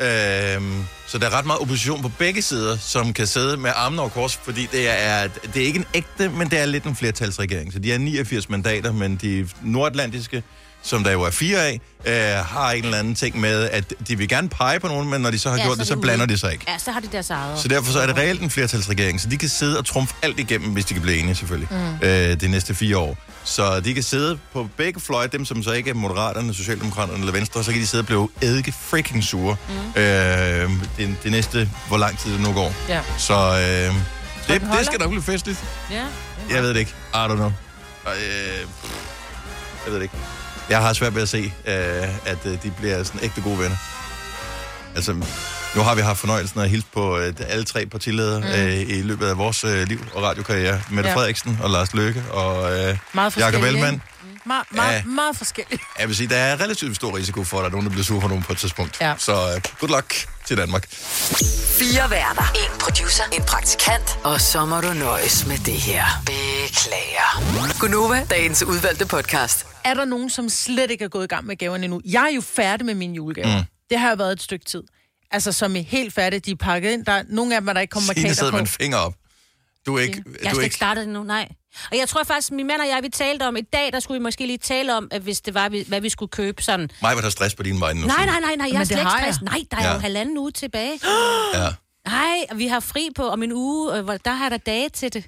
Øhm, 0.00 0.84
så 1.06 1.18
der 1.18 1.26
er 1.26 1.38
ret 1.38 1.46
meget 1.46 1.60
opposition 1.60 2.02
på 2.02 2.10
begge 2.18 2.42
sider, 2.42 2.76
som 2.76 3.12
kan 3.12 3.26
sidde 3.26 3.56
med 3.56 3.70
armene 3.74 4.02
over 4.02 4.10
kors, 4.10 4.36
fordi 4.36 4.68
det 4.72 4.88
er, 4.88 5.28
det 5.54 5.62
er 5.62 5.66
ikke 5.66 5.78
en 5.78 5.86
ægte, 5.94 6.28
men 6.28 6.50
det 6.50 6.58
er 6.58 6.66
lidt 6.66 6.84
en 6.84 6.96
flertalsregering. 6.96 7.72
Så 7.72 7.78
de 7.78 7.92
er 7.92 7.98
89 7.98 8.48
mandater, 8.48 8.92
men 8.92 9.16
de 9.16 9.48
nordatlantiske, 9.62 10.42
som 10.86 11.04
der 11.04 11.12
jo 11.12 11.22
er 11.22 11.30
fire 11.30 11.58
af, 11.66 11.80
øh, 12.06 12.44
har 12.46 12.70
en 12.70 12.84
eller 12.84 12.98
anden 12.98 13.14
ting 13.14 13.40
med, 13.40 13.70
at 13.70 13.94
de 14.08 14.18
vil 14.18 14.28
gerne 14.28 14.48
pege 14.48 14.80
på 14.80 14.88
nogen, 14.88 15.10
men 15.10 15.20
når 15.20 15.30
de 15.30 15.38
så 15.38 15.50
har 15.50 15.56
Ja, 15.56 15.62
gjort 15.64 15.76
så 15.76 15.80
det, 15.80 15.88
så 15.88 15.96
blander 15.96 16.26
de 16.26 16.38
sig 16.38 16.52
ikke. 16.52 16.64
Ja, 16.68 16.78
så 16.78 16.90
har 16.90 17.00
de 17.00 17.08
deres 17.12 17.30
eget. 17.30 17.58
Så 17.58 17.68
derfor 17.68 17.92
så 17.92 18.00
er 18.00 18.06
det 18.06 18.16
reelt 18.16 18.42
en 18.42 18.50
flertalsregering, 18.50 19.20
så 19.20 19.28
de 19.28 19.36
kan 19.36 19.48
sidde 19.48 19.78
og 19.78 19.86
trumfe 19.86 20.14
alt 20.22 20.38
igennem, 20.40 20.70
hvis 20.72 20.84
de 20.84 20.94
kan 20.94 21.02
blive 21.02 21.18
enige 21.18 21.34
selvfølgelig, 21.34 21.68
mm. 21.70 22.06
øh, 22.06 22.40
de 22.40 22.48
næste 22.48 22.74
fire 22.74 22.98
år. 22.98 23.16
Så 23.44 23.80
de 23.80 23.94
kan 23.94 24.02
sidde 24.02 24.38
på 24.52 24.68
begge 24.76 25.00
fløje, 25.00 25.26
dem 25.26 25.44
som 25.44 25.62
så 25.62 25.72
ikke 25.72 25.90
er 25.90 25.94
Moderaterne, 25.94 26.54
Socialdemokraterne 26.54 27.18
eller 27.18 27.32
Venstre, 27.32 27.64
så 27.64 27.72
kan 27.72 27.80
de 27.80 27.86
sidde 27.86 28.02
og 28.02 28.06
blive 28.06 28.28
eddike 28.42 28.72
freaking 28.72 29.24
sure 29.24 29.56
mm. 29.68 30.00
øh, 30.02 30.70
det, 30.98 31.16
det 31.22 31.30
næste, 31.30 31.70
hvor 31.88 31.96
lang 31.96 32.18
tid 32.18 32.32
det 32.32 32.40
nu 32.40 32.52
går. 32.52 32.74
Ja. 32.88 33.00
Så 33.18 33.34
øh, 33.34 33.94
det, 34.54 34.62
det 34.78 34.86
skal 34.86 34.98
nok 35.00 35.10
blive 35.10 35.22
festligt. 35.22 35.64
Ja. 35.90 36.04
Jeg 36.50 36.62
ved 36.62 36.68
det 36.68 36.76
ikke. 36.76 36.94
I 37.14 37.16
don't 37.16 37.34
know. 37.34 37.52
Øh, 38.06 38.12
jeg 39.84 39.92
ved 39.92 39.94
det 39.94 40.02
ikke. 40.02 40.14
Jeg 40.68 40.80
har 40.80 40.92
svært 40.92 41.14
ved 41.14 41.22
at 41.22 41.28
se, 41.28 41.52
øh, 41.66 41.74
at 42.26 42.38
øh, 42.44 42.62
de 42.62 42.70
bliver 42.78 43.02
sådan 43.02 43.20
ægte 43.24 43.40
gode 43.40 43.58
venner. 43.58 43.76
Altså, 44.96 45.12
nu 45.74 45.82
har 45.82 45.94
vi 45.94 46.00
haft 46.02 46.18
fornøjelsen 46.18 46.60
af 46.60 46.64
at 46.64 46.70
hilse 46.70 46.86
på 46.94 47.18
øh, 47.18 47.34
alle 47.48 47.64
tre 47.64 47.86
partiledere 47.86 48.40
mm. 48.40 48.46
øh, 48.46 48.80
i 48.80 49.02
løbet 49.02 49.26
af 49.26 49.38
vores 49.38 49.64
øh, 49.64 49.88
liv 49.88 50.04
og 50.14 50.22
radiokarriere. 50.22 50.80
Mette 50.90 51.10
ja. 51.10 51.16
Frederiksen 51.16 51.58
og 51.62 51.70
Lars 51.70 51.94
Løkke 51.94 52.24
og 52.30 52.70
øh, 52.78 52.98
Meget 53.12 53.32
forskellige. 53.32 53.46
Jakob 53.46 53.62
Ellemann. 53.62 53.94
ikke? 53.94 54.06
Meget, 54.46 54.66
meget, 54.70 54.92
Ja. 54.94 55.02
meget 55.04 55.36
forskelligt. 55.36 55.82
Jeg 55.98 56.08
vil 56.08 56.16
sige, 56.16 56.28
der 56.28 56.36
er 56.36 56.60
relativt 56.60 56.96
stor 56.96 57.16
risiko 57.16 57.44
for, 57.44 57.56
at 57.58 57.60
der 57.62 57.66
er 57.66 57.70
nogen, 57.70 57.86
der 57.86 57.90
bliver 57.90 58.04
sur 58.04 58.20
for 58.20 58.28
nogen 58.28 58.42
på 58.44 58.52
et 58.52 58.58
tidspunkt. 58.58 59.00
Ja. 59.00 59.14
Så 59.18 59.32
øh, 59.32 59.60
good 59.80 59.88
luck 59.90 60.26
til 60.46 60.56
Danmark. 60.56 60.86
Fire 61.78 62.10
værter. 62.10 62.52
En 62.54 62.80
producer. 62.80 63.24
En 63.32 63.42
praktikant. 63.42 64.18
Og 64.24 64.40
så 64.40 64.64
må 64.64 64.80
du 64.80 64.92
nøjes 64.92 65.46
med 65.46 65.58
det 65.58 65.74
her. 65.74 66.04
Beklager. 66.26 67.78
Gunova, 67.80 68.26
dagens 68.30 68.62
udvalgte 68.62 69.06
podcast. 69.06 69.66
Er 69.86 69.94
der 69.94 70.04
nogen, 70.04 70.30
som 70.30 70.48
slet 70.48 70.90
ikke 70.90 71.04
er 71.04 71.08
gået 71.08 71.24
i 71.24 71.26
gang 71.26 71.46
med 71.46 71.56
gaverne 71.56 71.84
endnu? 71.84 72.00
Jeg 72.04 72.24
er 72.30 72.34
jo 72.34 72.40
færdig 72.40 72.86
med 72.86 72.94
mine 72.94 73.14
julegaver. 73.14 73.56
Mm. 73.58 73.64
Det 73.90 73.98
har 73.98 74.08
jeg 74.08 74.18
været 74.18 74.32
et 74.32 74.42
stykke 74.42 74.64
tid. 74.64 74.82
Altså, 75.30 75.52
som 75.52 75.76
er 75.76 75.80
helt 75.80 76.12
færdige. 76.14 76.40
De 76.40 76.50
er 76.50 76.56
pakket 76.56 76.90
ind. 76.92 77.04
Der 77.06 77.12
er 77.12 77.22
nogle 77.28 77.54
af 77.54 77.60
dem, 77.60 77.68
er 77.68 77.72
der 77.72 77.80
ikke 77.80 77.90
kommer 77.90 78.06
Signe 78.14 78.22
markater 78.22 78.34
sidder 78.34 78.50
på. 78.52 78.56
med 78.56 78.60
en 78.60 78.66
finger 78.66 78.98
op. 78.98 79.14
Du 79.86 79.96
er 79.96 80.00
ikke... 80.00 80.22
Jeg 80.26 80.34
du 80.34 80.38
har 80.42 80.50
er 80.50 80.54
slet 80.54 80.64
ikke 80.64 80.76
startet 80.76 81.04
endnu, 81.04 81.22
nej. 81.22 81.48
Og 81.90 81.96
jeg 81.98 82.08
tror 82.08 82.24
faktisk, 82.24 82.50
min 82.52 82.66
mand 82.66 82.80
og 82.80 82.88
jeg, 82.88 82.98
vi 83.02 83.08
talte 83.08 83.42
om, 83.48 83.56
i 83.56 83.60
dag, 83.60 83.92
der 83.92 84.00
skulle 84.00 84.18
vi 84.18 84.22
måske 84.22 84.46
lige 84.46 84.58
tale 84.58 84.96
om, 84.96 85.08
at 85.10 85.22
hvis 85.22 85.40
det 85.40 85.54
var, 85.54 85.68
vi- 85.68 85.84
hvad 85.88 86.00
vi 86.00 86.08
skulle 86.08 86.30
købe 86.30 86.62
sådan. 86.62 86.90
mig, 87.02 87.16
der 87.16 87.22
har 87.22 87.30
stress 87.30 87.54
på 87.54 87.62
din 87.62 87.80
vej 87.80 87.92
nu. 87.92 88.00
Nej, 88.06 88.16
Signe. 88.16 88.26
nej, 88.32 88.40
nej, 88.40 88.56
nej, 88.56 88.66
jeg 88.66 88.72
Men 88.72 88.80
er 88.80 88.84
slet 88.84 88.98
ikke 88.98 89.10
har 89.10 89.24
jeg. 89.24 89.34
stress. 89.34 89.42
Nej, 89.52 89.62
der 89.70 89.76
er 89.76 89.84
Ja. 89.88 89.92
jo 89.94 89.98
halvanden 89.98 90.38
uge 90.38 90.50
tilbage. 90.52 91.00
Ja. 91.54 91.68
Nej, 92.06 92.36
og 92.50 92.58
vi 92.58 92.66
har 92.66 92.80
fri 92.80 93.08
på 93.16 93.28
om 93.28 93.42
en 93.42 93.52
uge, 93.52 94.02
hvor 94.02 94.16
der 94.16 94.30
har 94.32 94.48
der 94.48 94.56
dage 94.56 94.88
til 94.88 95.12
det. 95.14 95.24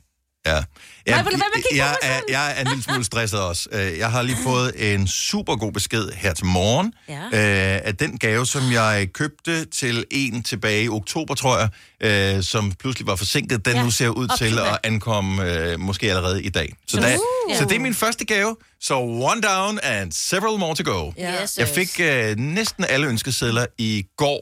Ja. 0.55 0.62
Nej, 1.06 1.17
Jeg, 1.17 1.25
vil 1.25 1.33
du 1.33 1.39
være 1.39 1.50
med 1.55 1.62
at 1.71 1.77
jeg, 1.77 1.97
er, 2.03 2.09
sådan? 2.17 2.23
jeg 2.29 2.55
er 2.56 2.61
en 2.61 2.67
lille 2.67 2.83
smule 2.83 3.05
stresset 3.05 3.41
også. 3.41 3.69
Øh, 3.73 3.99
Jeg 3.99 4.11
har 4.11 4.23
lige 4.23 4.37
fået 4.45 4.95
en 4.95 5.06
super 5.09 5.56
god 5.56 5.73
besked 5.73 6.09
her 6.12 6.35
til 6.35 6.47
morgen, 6.47 6.93
Ja. 7.09 7.75
øh, 7.77 7.81
at 7.85 8.00
den 8.00 8.19
gave, 8.19 8.47
som 8.47 8.73
jeg 8.73 9.09
købte 9.15 9.65
til 9.65 10.05
en 10.11 10.43
tilbage 10.43 10.85
i 10.85 10.89
oktober, 10.89 11.35
tror 11.35 11.59
jeg, 11.59 12.37
øh, 12.37 12.43
som 12.43 12.73
pludselig 12.73 13.06
var 13.06 13.17
forsinket, 13.17 13.65
den 13.65 13.75
Ja. 13.77 13.83
nu 13.83 13.91
ser 13.91 14.09
ud 14.09 14.29
til 14.39 14.59
at 14.59 14.79
ankomme 14.85 15.53
øh, 15.53 15.81
måske 15.81 16.09
allerede 16.11 16.43
i 16.43 16.49
dag. 16.49 16.73
Så, 16.89 16.97
der, 17.01 17.15
nu- 17.17 17.55
så 17.59 17.65
det 17.65 17.77
er 17.77 17.81
min 17.81 17.94
første 17.94 18.25
gave. 18.25 18.56
Så 18.81 18.94
one 19.01 19.41
down 19.41 19.79
and 19.83 20.12
several 20.12 20.59
more 20.59 20.75
to 20.75 20.93
go. 20.93 21.12
Ja. 21.19 21.43
Yes, 21.43 21.59
Jeg 21.59 21.69
fik 21.69 22.01
øh, 22.01 22.37
næsten 22.37 22.85
alle 22.89 23.06
ønskesedler 23.06 23.67
i 23.79 24.05
går. 24.17 24.41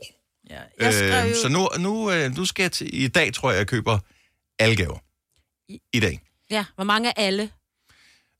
Ja. 0.50 0.85
Jeg 0.85 0.94
skrev 0.94 1.25
Øh, 1.25 1.31
jo... 1.31 1.37
så 1.43 1.49
nu, 1.49 1.69
nu, 1.79 2.11
øh, 2.11 2.37
nu 2.37 2.44
skal 2.44 2.62
jeg 2.62 2.73
til, 2.73 3.02
i 3.05 3.09
dag, 3.09 3.35
tror 3.35 3.50
jeg, 3.50 3.59
jeg 3.59 3.67
køber 3.67 3.99
alle 4.59 4.76
gaver. 4.76 4.99
I 5.68 6.00
dag. 6.00 6.20
Ja, 6.50 6.64
hvor 6.74 6.84
mange 6.84 7.08
af 7.18 7.24
alle? 7.26 7.50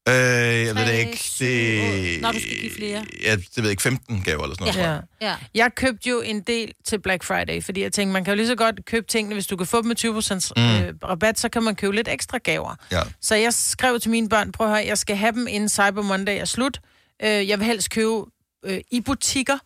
Øh, 0.08 0.14
jeg 0.14 0.75
ved 0.76 0.87
det 0.87 0.99
ikke. 0.99 1.23
Det. 1.38 2.20
Nå, 2.23 2.32
du 2.32 2.38
skal 2.40 2.61
give 2.61 2.73
flere. 2.73 3.06
Ja, 3.23 3.37
det 3.37 3.56
ved 3.56 3.64
jeg 3.64 3.70
ikke. 3.70 3.82
15 3.82 4.23
gaver 4.23 4.43
eller 4.43 4.56
sådan 4.58 4.75
noget. 4.75 5.00
Ja. 5.20 5.28
Ja. 5.28 5.37
Jeg 5.55 5.75
købte 5.75 6.08
jo 6.08 6.20
en 6.20 6.40
del 6.40 6.73
til 6.84 6.99
Black 7.00 7.25
Friday, 7.25 7.62
fordi 7.62 7.82
jeg 7.82 7.93
tænkte, 7.93 8.12
man 8.12 8.25
kan 8.25 8.32
jo 8.32 8.37
lige 8.37 8.46
så 8.46 8.55
godt 8.55 8.84
købe 8.84 9.06
tingene, 9.06 9.34
hvis 9.34 9.46
du 9.46 9.56
kan 9.56 9.67
få 9.67 9.82
dem 9.82 9.87
med 9.87 10.05
20% 10.05 10.52
mm. 10.56 10.87
øh, 10.87 10.94
rabat, 11.11 11.38
så 11.38 11.49
kan 11.49 11.62
man 11.62 11.76
købe 11.76 11.94
lidt 11.94 12.08
ekstra 12.08 12.38
gaver. 12.38 12.75
Ja. 12.93 13.02
Så 13.20 13.34
jeg 13.34 13.52
skrev 13.55 14.00
til 14.00 14.11
mine 14.11 14.28
børn, 14.28 14.52
prøv 14.52 14.67
at 14.67 14.73
høre, 14.73 14.87
jeg 14.87 14.99
skal 14.99 15.17
have 15.17 15.32
dem 15.32 15.46
inden 15.46 15.69
Cyber 15.69 16.02
Monday 16.02 16.40
er 16.40 16.44
slut. 16.44 16.81
Øh, 17.23 17.49
jeg 17.49 17.58
vil 17.58 17.67
helst 17.67 17.90
købe 17.90 18.23
øh, 18.64 18.81
i 18.90 19.00
butikker, 19.00 19.59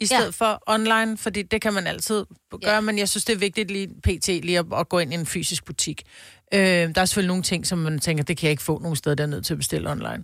i 0.00 0.06
stedet 0.06 0.24
Ja. 0.24 0.30
for 0.46 0.62
online, 0.66 1.18
fordi 1.18 1.42
det 1.42 1.60
kan 1.62 1.72
man 1.74 1.86
altid 1.86 2.24
gøre, 2.62 2.74
ja. 2.74 2.80
men 2.80 2.98
jeg 2.98 3.08
synes, 3.08 3.24
det 3.24 3.32
er 3.32 3.38
vigtigt 3.38 3.70
lige 3.70 3.88
pt. 4.02 4.26
lige 4.28 4.58
at, 4.58 4.66
at 4.76 4.88
gå 4.88 4.98
ind 4.98 5.12
i 5.12 5.16
en 5.16 5.26
fysisk 5.26 5.64
butik. 5.64 6.02
Øh, 6.54 6.94
der 6.94 7.00
er 7.00 7.04
selvfølgelig 7.04 7.28
nogle 7.28 7.42
ting, 7.42 7.66
som 7.66 7.78
man 7.78 7.98
tænker, 7.98 8.24
det 8.24 8.36
kan 8.36 8.46
jeg 8.46 8.50
ikke 8.50 8.62
få 8.62 8.78
nogen 8.78 8.96
steder, 8.96 9.16
der 9.16 9.24
er 9.24 9.28
nødt 9.28 9.46
til 9.46 9.54
at 9.54 9.58
bestille 9.58 9.90
online. 9.90 10.22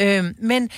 Øh, 0.00 0.24
men 0.38 0.70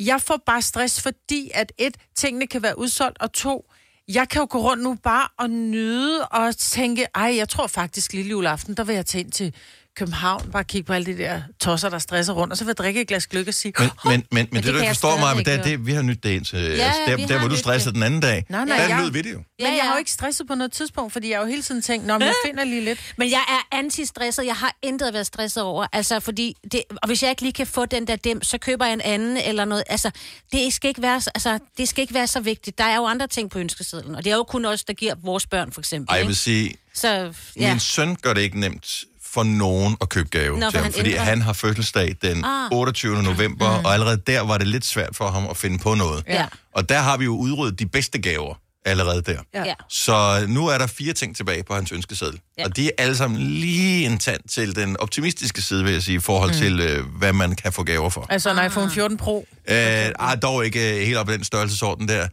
jeg 0.00 0.20
får 0.20 0.42
bare 0.46 0.62
stress, 0.62 1.02
fordi 1.02 1.50
at 1.54 1.72
et, 1.78 1.96
tingene 2.16 2.46
kan 2.46 2.62
være 2.62 2.78
udsolgt, 2.78 3.18
og 3.20 3.32
to, 3.32 3.70
jeg 4.08 4.28
kan 4.28 4.40
jo 4.40 4.46
gå 4.50 4.58
rundt 4.58 4.82
nu 4.82 4.94
bare 4.94 5.28
og 5.38 5.50
nyde 5.50 6.28
og 6.28 6.56
tænke, 6.56 7.06
ej, 7.14 7.36
jeg 7.36 7.48
tror 7.48 7.66
faktisk 7.66 8.12
lille 8.12 8.30
juleaften, 8.30 8.74
der 8.74 8.84
vil 8.84 8.94
jeg 8.94 9.06
tage 9.06 9.24
ind 9.24 9.32
til 9.32 9.54
København, 9.96 10.50
bare 10.52 10.64
kigge 10.64 10.86
på 10.86 10.92
alle 10.92 11.06
de 11.12 11.18
der 11.18 11.42
tosser, 11.60 11.88
der 11.88 11.98
stresser 11.98 12.32
rundt, 12.32 12.52
og 12.52 12.58
så 12.58 12.64
vil 12.64 12.68
jeg 12.70 12.76
drikke 12.76 13.00
et 13.00 13.08
glas 13.08 13.26
gløk 13.26 13.48
og 13.48 13.54
sige, 13.54 13.72
Men, 13.78 13.90
men, 14.04 14.12
men, 14.30 14.48
men 14.52 14.62
det, 14.62 14.74
det 14.74 14.82
du 14.82 14.86
forstår 14.88 15.18
mig, 15.18 15.36
men 15.36 15.44
det, 15.44 15.54
er 15.54 15.62
det, 15.62 15.86
vi 15.86 15.92
har 15.92 16.02
nyt 16.02 16.22
det 16.22 16.30
ind 16.30 16.44
til. 16.44 16.58
Ja, 16.58 16.66
altså, 16.84 17.00
der, 17.06 17.26
der, 17.26 17.38
hvor 17.38 17.48
du 17.48 17.56
stressede 17.56 17.88
det. 17.88 17.94
den 17.94 18.02
anden 18.02 18.20
dag, 18.20 18.44
Nej, 18.48 18.64
nej, 18.64 18.76
der 18.76 18.88
jeg- 18.88 19.00
lød 19.02 19.10
vi 19.10 19.22
det 19.22 19.32
jo. 19.32 19.36
Men 19.58 19.76
jeg 19.76 19.82
har 19.82 19.92
jo 19.92 19.98
ikke 19.98 20.10
stresset 20.10 20.46
på 20.46 20.54
noget 20.54 20.72
tidspunkt, 20.72 21.12
fordi 21.12 21.30
jeg 21.30 21.38
har 21.38 21.44
jo 21.44 21.50
hele 21.50 21.62
tiden 21.62 21.82
tænkt, 21.82 22.06
Nå, 22.06 22.12
men 22.12 22.22
jeg 22.22 22.34
finder 22.46 22.64
lige 22.64 22.84
lidt. 22.84 23.14
Men 23.16 23.30
jeg 23.30 23.44
er 23.48 23.76
antistresset. 23.76 24.46
Jeg 24.46 24.54
har 24.56 24.76
intet 24.82 25.06
at 25.06 25.14
være 25.14 25.24
stresset 25.24 25.62
over. 25.62 25.86
Altså, 25.92 26.20
fordi 26.20 26.54
det, 26.72 26.82
og 27.02 27.06
hvis 27.06 27.22
jeg 27.22 27.30
ikke 27.30 27.42
lige 27.42 27.52
kan 27.52 27.66
få 27.66 27.86
den 27.86 28.06
der 28.06 28.16
dem, 28.16 28.42
så 28.42 28.58
køber 28.58 28.84
jeg 28.84 28.92
en 28.92 29.00
anden 29.00 29.36
eller 29.36 29.64
noget. 29.64 29.84
Altså, 29.86 30.10
det 30.52 30.72
skal 30.72 30.88
ikke 30.88 31.02
være, 31.02 31.20
så- 31.20 31.30
altså, 31.34 31.58
det 31.78 31.88
skal 31.88 32.02
ikke 32.02 32.14
være 32.14 32.26
så 32.26 32.40
vigtigt. 32.40 32.78
Der 32.78 32.84
er 32.84 32.96
jo 32.96 33.06
andre 33.06 33.26
ting 33.26 33.50
på 33.50 33.58
ønskesedlen, 33.58 34.14
og 34.14 34.24
det 34.24 34.32
er 34.32 34.36
jo 34.36 34.42
kun 34.44 34.64
os, 34.64 34.84
der 34.84 34.92
giver 34.92 35.14
vores 35.22 35.46
børn, 35.46 35.72
for 35.72 35.80
eksempel. 35.80 36.12
Ej, 36.12 36.18
jeg 36.18 36.26
vil 36.26 36.36
sige, 36.36 36.74
Så, 36.94 37.32
ja. 37.60 37.70
min 37.70 37.80
søn 37.80 38.16
gør 38.16 38.34
det 38.34 38.40
ikke 38.40 38.60
nemt 38.60 39.04
for 39.32 39.42
nogen 39.42 39.96
at 40.00 40.08
købe 40.08 40.28
gave 40.28 40.58
Nå, 40.58 40.70
til 40.70 40.76
ham, 40.78 40.84
han 40.84 40.92
fordi 40.92 41.10
ændrer. 41.10 41.24
han 41.24 41.42
har 41.42 41.52
fødselsdag 41.52 42.16
den 42.22 42.44
Ah. 42.44 42.68
28. 42.72 43.22
november, 43.22 43.66
og 43.84 43.92
allerede 43.94 44.16
der 44.26 44.40
var 44.40 44.58
det 44.58 44.66
lidt 44.66 44.84
svært 44.86 45.16
for 45.16 45.30
ham 45.30 45.46
at 45.50 45.56
finde 45.56 45.78
på 45.78 45.94
noget. 45.94 46.24
Ja. 46.28 46.46
Og 46.74 46.88
der 46.88 46.98
har 46.98 47.16
vi 47.16 47.24
jo 47.24 47.36
udryddet 47.36 47.78
de 47.78 47.86
bedste 47.86 48.18
gaver 48.18 48.54
allerede 48.84 49.22
der. 49.22 49.38
Ja. 49.54 49.74
Så 49.88 50.44
nu 50.48 50.66
er 50.66 50.78
der 50.78 50.86
fire 50.86 51.12
ting 51.12 51.36
tilbage 51.36 51.62
på 51.62 51.74
hans 51.74 51.92
ønskeseddel. 51.92 52.40
Ja. 52.58 52.64
Og 52.64 52.76
de 52.76 52.86
er 52.86 52.90
alle 52.98 53.16
sammen 53.16 53.40
lige 53.40 54.06
en 54.06 54.18
tand 54.18 54.40
til 54.50 54.76
den 54.76 54.96
optimistiske 54.96 55.62
side, 55.62 55.84
vil 55.84 55.92
jeg 55.92 56.02
sige, 56.02 56.16
i 56.16 56.18
forhold 56.20 56.50
mm. 56.50 56.56
til, 56.56 56.80
øh, 56.80 57.04
hvad 57.18 57.32
man 57.32 57.56
kan 57.56 57.72
få 57.72 57.82
gaver 57.82 58.10
for. 58.10 58.26
Altså 58.28 58.50
en 58.50 58.66
iPhone 58.66 58.90
14 58.90 59.16
Pro. 59.16 59.46
Øh, 59.68 59.76
ej, 59.76 60.36
dog 60.36 60.64
ikke 60.64 60.94
øh, 61.00 61.06
helt 61.06 61.16
op 61.16 61.28
i 61.28 61.32
den 61.32 61.44
størrelsesorden 61.44 62.08
der. 62.08 62.28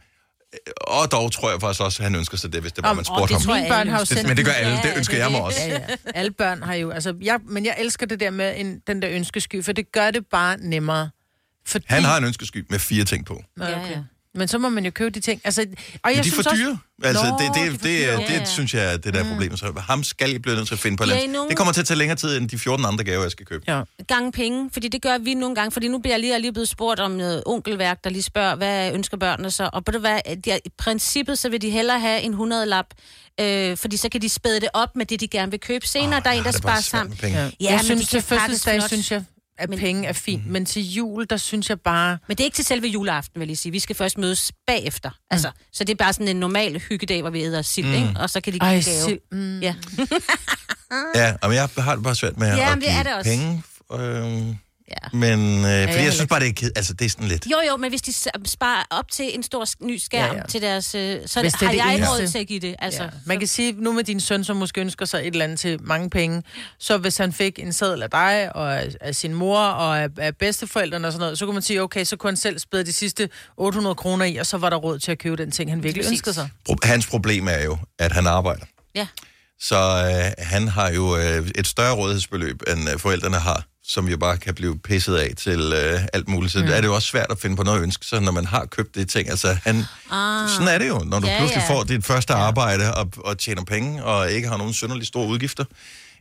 Og 0.80 1.12
dog 1.12 1.32
tror 1.32 1.50
jeg 1.50 1.60
faktisk 1.60 1.80
også, 1.82 2.02
at 2.02 2.04
han 2.04 2.14
ønsker 2.14 2.36
sig 2.36 2.52
det, 2.52 2.60
hvis 2.60 2.72
det 2.72 2.84
var, 2.84 2.92
man 2.92 3.04
spurgte 3.04 3.34
ham. 3.34 3.42
Mine 3.56 3.68
børn 3.68 3.88
har 3.88 3.98
jo 3.98 4.04
Det- 4.04 4.26
Men 4.26 4.36
det 4.36 4.44
gør 4.44 4.52
alle. 4.52 4.70
Ja, 4.72 4.82
Det 4.82 4.96
ønsker 4.96 5.14
det 5.16 5.22
jeg 5.22 5.30
mig 5.30 5.40
også. 5.40 5.58
Ja, 5.68 5.72
ja. 5.74 5.96
Alle 6.14 6.30
børn 6.30 6.62
har 6.62 6.74
jo... 6.74 6.90
Altså, 6.90 7.14
jeg, 7.22 7.38
men 7.48 7.64
jeg 7.64 7.74
elsker 7.78 8.06
det 8.06 8.20
der 8.20 8.30
med 8.30 8.54
en, 8.56 8.80
den 8.86 9.02
der 9.02 9.08
ønskesky, 9.10 9.64
for 9.64 9.72
det 9.72 9.92
gør 9.92 10.10
det 10.10 10.26
bare 10.30 10.56
nemmere. 10.56 11.10
Fordi, 11.66 11.86
Han 11.88 12.02
har 12.04 12.16
en 12.18 12.24
ønskesky 12.24 12.66
med 12.70 12.78
fire 12.78 13.04
ting 13.04 13.26
på. 13.26 13.42
Ja, 13.60 13.80
okay. 13.80 13.96
Men 14.38 14.48
så 14.48 14.58
må 14.58 14.68
man 14.68 14.84
jo 14.84 14.90
købe 14.90 15.10
de 15.10 15.20
ting. 15.20 15.40
Altså, 15.44 15.60
og 15.62 15.66
Men 16.04 16.16
jeg 16.16 16.24
de 16.24 16.28
er 16.28 16.32
for 16.32 16.38
også- 16.50 16.56
dyre. 16.56 16.78
Altså, 17.04 17.24
Nå, 17.24 17.36
det, 17.38 17.54
de 17.54 17.60
det, 17.60 17.70
for 17.70 17.78
det, 17.78 17.84
dyre. 17.84 17.92
det, 18.16 18.22
Ja, 18.28 18.32
ja. 18.34 18.38
det 18.40 18.48
synes 18.48 18.74
jeg 18.74 18.92
er 18.92 18.96
det 18.96 19.14
der 19.14 19.22
Mm. 19.22 19.28
problem. 19.30 19.56
Så 19.56 19.72
ham 19.78 20.04
skal 20.04 20.34
I 20.34 20.38
blive 20.38 20.56
nødt 20.56 20.66
til 20.68 20.74
at 20.74 20.78
finde 20.78 20.96
på 20.96 21.04
Ja, 21.04 21.26
nogle- 21.26 21.48
Det 21.48 21.56
kommer 21.56 21.72
til 21.72 21.80
at 21.80 21.86
tage 21.86 21.98
længere 21.98 22.16
tid 22.16 22.36
end 22.36 22.48
de 22.48 22.58
14 22.58 22.84
andre 22.86 23.04
gaver, 23.04 23.22
jeg 23.22 23.30
skal 23.30 23.46
købe. 23.46 23.64
Ja. 23.68 23.82
Gange 24.08 24.32
penge, 24.32 24.70
fordi 24.72 24.88
det 24.88 25.02
gør 25.02 25.18
vi 25.18 25.34
nogle 25.34 25.54
gange, 25.54 25.70
fordi 25.70 25.88
nu 25.88 25.98
bliver 25.98 26.14
jeg 26.14 26.20
lige, 26.20 26.32
jeg 26.32 26.40
lige 26.40 26.52
blevet 26.52 26.68
spurgt 26.68 27.00
om 27.00 27.10
noget 27.10 27.42
onkelværk, 27.46 28.04
der 28.04 28.10
lige 28.10 28.22
spørger, 28.22 28.54
hvad 28.56 28.92
ønsker 28.92 29.16
børnene 29.16 29.50
så? 29.50 29.70
Og 29.72 29.82
ved 29.86 29.92
du 29.92 29.98
hvad, 30.00 30.18
de, 30.44 30.58
i 30.64 30.68
princippet 30.78 31.38
så 31.38 31.48
vil 31.48 31.62
de 31.62 31.70
hellere 31.70 32.00
have 32.00 32.20
en 32.20 32.34
100-lap, 32.34 32.86
øh, 33.40 33.76
fordi 33.76 33.96
så 33.96 34.08
kan 34.08 34.22
de 34.22 34.28
spæde 34.28 34.60
det 34.60 34.68
op 34.74 34.96
med 34.96 35.06
det, 35.06 35.20
de 35.20 35.28
gerne 35.28 35.50
vil 35.50 35.60
købe 35.60 35.86
senere. 35.86 36.16
Åh, 36.16 36.22
der 36.24 36.30
er 36.30 36.34
en, 36.34 36.44
der 36.44 36.50
det 36.50 36.58
er 36.58 36.62
bare 36.62 36.82
sparer 36.82 37.00
sammen. 37.00 37.18
Ja. 37.22 37.28
Ja. 37.28 37.50
Jeg 37.60 37.72
men 37.74 37.84
synes, 37.84 38.00
de 38.00 38.06
til 38.06 38.22
fødselsdag, 38.22 38.82
synes 38.82 39.10
jeg, 39.12 39.24
at 39.58 39.70
Men- 39.70 39.78
penge 39.78 40.08
er 40.08 40.12
fint. 40.12 40.42
Mhm. 40.44 40.52
Men 40.52 40.66
til 40.66 40.90
jul, 40.92 41.26
der 41.30 41.36
synes 41.36 41.68
jeg 41.70 41.80
bare... 41.80 42.18
Men 42.28 42.36
det 42.36 42.42
er 42.42 42.44
ikke 42.44 42.54
til 42.54 42.64
selve 42.64 42.86
juleaften, 42.88 43.40
vil 43.40 43.48
jeg 43.48 43.58
sige. 43.58 43.72
Vi 43.72 43.78
skal 43.78 43.96
først 43.96 44.18
mødes 44.18 44.52
bagefter. 44.66 45.10
Altså, 45.30 45.50
så 45.72 45.84
det 45.84 45.92
er 45.92 45.96
bare 46.04 46.12
sådan 46.12 46.28
en 46.28 46.36
normal 46.36 46.78
hyggedag, 46.78 47.20
hvor 47.20 47.30
vi 47.30 47.42
æder 47.42 47.62
sild, 47.62 47.86
mm. 47.86 47.92
ikke? 47.94 48.20
Og 48.20 48.30
så 48.30 48.40
kan 48.40 48.52
de 48.52 48.58
give 48.58 48.68
Ej, 48.68 48.74
gave. 48.74 49.04
sild, 49.04 49.18
mm. 49.32 49.60
Ja. 49.66 49.74
ja, 51.14 51.34
men 51.42 51.52
jeg 51.52 51.68
har 51.78 51.94
det 51.94 52.04
bare 52.04 52.14
svært 52.14 52.36
med 52.38 52.46
Ja, 52.56 52.70
at 52.72 52.78
men 52.78 52.80
det 52.80 52.90
er 52.90 53.02
give 53.02 53.04
det 53.04 53.14
også. 53.18 53.30
penge. 53.30 53.62
Øh, 53.92 54.54
ja. 54.90 55.08
men 55.18 55.40
øh, 55.40 55.62
fordi 55.62 55.68
jeg, 55.68 55.88
heller 55.88 56.10
synes 56.12 56.28
bare, 56.28 56.40
det 56.40 56.48
er, 56.48 56.52
ked, 56.52 56.70
altså, 56.76 56.92
det 56.94 57.04
er 57.04 57.08
sådan 57.10 57.28
lidt... 57.28 57.46
Jo, 57.50 57.56
jo, 57.70 57.76
men 57.76 57.90
hvis 57.90 58.02
de 58.02 58.12
sparer 58.46 58.84
op 58.90 59.10
til 59.10 59.34
en 59.34 59.42
stor 59.42 59.66
ny 59.84 59.96
skærm 59.98 60.20
Ja, 60.22 60.26
ja, 60.26 60.32
ja. 60.32 60.38
ja. 60.38 60.46
til 60.46 60.62
deres... 60.62 60.94
Øh, 60.94 61.16
så 61.26 61.40
Hvis 61.40 61.52
det 61.52 61.60
har 61.62 61.70
det 61.72 61.78
jeg 61.78 61.94
ikke 61.94 62.08
råd 62.08 62.26
til 62.28 62.38
at 62.38 62.46
give 62.46 62.60
det. 62.60 62.74
Altså, 62.78 63.02
Ja. 63.02 63.08
Man 63.24 63.38
kan 63.38 63.48
sige, 63.48 63.72
nu 63.72 63.92
med 63.92 64.04
din 64.04 64.20
søn, 64.20 64.44
som 64.44 64.56
måske 64.56 64.80
ønsker 64.80 65.06
sig 65.06 65.18
et 65.20 65.26
eller 65.26 65.44
andet 65.44 65.60
til 65.60 65.82
mange 65.82 66.10
penge, 66.10 66.42
så 66.78 66.98
hvis 66.98 67.16
han 67.16 67.32
fik 67.32 67.58
en 67.58 67.72
seddel 67.72 68.02
af 68.02 68.10
dig, 68.10 68.50
og 68.54 68.80
af, 68.80 68.88
af 69.00 69.14
sin 69.16 69.34
mor, 69.34 69.58
og 69.60 69.98
af, 70.02 70.08
af 70.18 70.36
bedsteforældrene 70.36 71.06
og 71.08 71.12
sådan 71.12 71.20
noget, 71.20 71.38
så 71.38 71.44
kunne 71.44 71.54
man 71.54 71.62
sige, 71.62 71.82
okay, 71.82 72.04
så 72.04 72.16
kunne 72.16 72.30
han 72.30 72.36
selv 72.36 72.58
spæde 72.58 72.84
de 72.86 72.92
sidste 72.92 73.28
800 73.56 73.94
kroner 73.94 74.24
i, 74.24 74.36
og 74.36 74.46
så 74.46 74.56
var 74.56 74.70
der 74.70 74.76
råd 74.76 74.98
til 74.98 75.12
at 75.12 75.18
købe 75.18 75.36
den 75.36 75.50
ting, 75.50 75.70
han 75.70 75.82
virkelig 75.82 76.04
Præcis. 76.04 76.12
ønskede 76.18 76.34
sig. 76.34 76.48
Pro- 76.68 76.76
Hans 76.88 77.06
problem 77.06 77.48
er 77.48 77.62
jo, 77.64 77.78
at 77.98 78.12
han 78.12 78.26
arbejder. 78.26 78.64
Ja. 78.94 79.06
Så 79.60 79.76
øh, 79.76 80.44
han 80.46 80.68
har 80.68 80.90
jo 80.90 81.16
øh, 81.16 81.48
et 81.54 81.66
større 81.66 81.94
rådighedsbeløb, 81.94 82.62
end 82.72 82.90
øh, 82.92 82.98
forældrene 82.98 83.36
har, 83.36 83.64
som 83.88 84.08
jo 84.08 84.16
bare 84.16 84.36
kan 84.36 84.54
blive 84.54 84.78
pisset 84.78 85.16
af 85.16 85.32
til 85.36 85.72
øh, 85.76 86.00
alt 86.12 86.28
muligt. 86.28 86.52
Så 86.52 86.58
mm. 86.58 86.64
er 86.68 86.80
det 86.80 86.84
jo 86.84 86.94
også 86.94 87.08
svært 87.08 87.26
at 87.30 87.38
finde 87.38 87.56
på 87.56 87.62
noget 87.62 87.78
at 87.78 87.82
ønske 87.82 88.06
sig, 88.06 88.20
når 88.22 88.32
man 88.32 88.44
har 88.46 88.64
købt 88.66 88.94
det 88.94 89.08
ting. 89.08 89.30
Altså, 89.30 89.56
han, 89.64 89.84
Ah. 90.10 90.48
sådan 90.50 90.68
er 90.68 90.78
det 90.78 90.88
jo, 90.88 90.98
når 91.06 91.20
du 91.20 91.26
Ja, 91.26 91.38
pludselig 91.38 91.62
ja. 91.68 91.74
får 91.74 91.82
dit 91.84 92.04
første 92.06 92.34
arbejde 92.34 92.94
og, 92.94 93.08
og 93.16 93.38
tjener 93.38 93.64
penge, 93.64 94.04
og 94.04 94.30
ikke 94.30 94.48
har 94.48 94.56
nogen 94.56 94.72
synderlig 94.72 95.06
store 95.06 95.28
udgifter. 95.28 95.64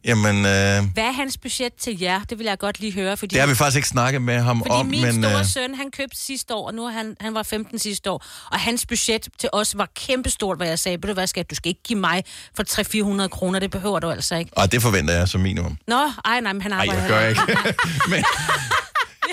Jamen, 0.05 0.35
øh, 0.35 0.93
Hvad 0.93 1.03
er 1.03 1.11
hans 1.11 1.37
budget 1.37 1.73
til 1.73 1.99
jer? 1.99 2.19
Det 2.29 2.37
vil 2.39 2.45
jeg 2.45 2.57
godt 2.57 2.79
lige 2.79 2.93
høre, 2.93 3.17
fordi... 3.17 3.33
det 3.33 3.41
har 3.41 3.47
vi 3.47 3.55
faktisk 3.55 3.75
ikke 3.75 3.87
snakket 3.87 4.21
med 4.21 4.39
ham 4.39 4.59
Fordi 4.59 4.69
om, 4.69 4.85
min 4.85 5.01
men... 5.01 5.23
store 5.23 5.39
Øh, 5.39 5.45
søn, 5.45 5.75
han 5.75 5.91
købte 5.91 6.17
sidste 6.17 6.53
år, 6.53 6.67
og 6.67 6.73
nu 6.73 6.87
han, 6.87 7.15
han 7.19 7.33
var 7.33 7.43
15 7.43 7.79
sidste 7.79 8.11
år, 8.11 8.25
og 8.51 8.59
hans 8.59 8.85
budget 8.85 9.27
til 9.39 9.49
os 9.53 9.77
var 9.77 9.87
kæmpestort, 9.95 10.57
hvor 10.57 10.65
jeg 10.65 10.79
sagde, 10.79 10.97
ved 10.97 11.07
du 11.07 11.13
hvad, 11.13 11.27
skat, 11.27 11.49
du 11.49 11.55
skal 11.55 11.69
ikke 11.69 11.83
give 11.83 11.99
mig 11.99 12.23
for 12.55 13.23
300-400 13.23 13.27
kroner, 13.27 13.59
det 13.59 13.71
behøver 13.71 13.99
du 13.99 14.09
altså 14.09 14.35
ikke. 14.35 14.51
og 14.55 14.71
det 14.71 14.81
forventer 14.81 15.13
jeg 15.13 15.27
som 15.27 15.41
minimum. 15.41 15.77
Nå, 15.87 16.11
ej, 16.25 16.39
nej, 16.39 16.53
men 16.53 16.61
han 16.61 16.73
arbejder... 16.73 17.01
jeg 17.01 17.09
gør 17.09 17.27
ikke. 17.27 17.41
men 18.11 18.23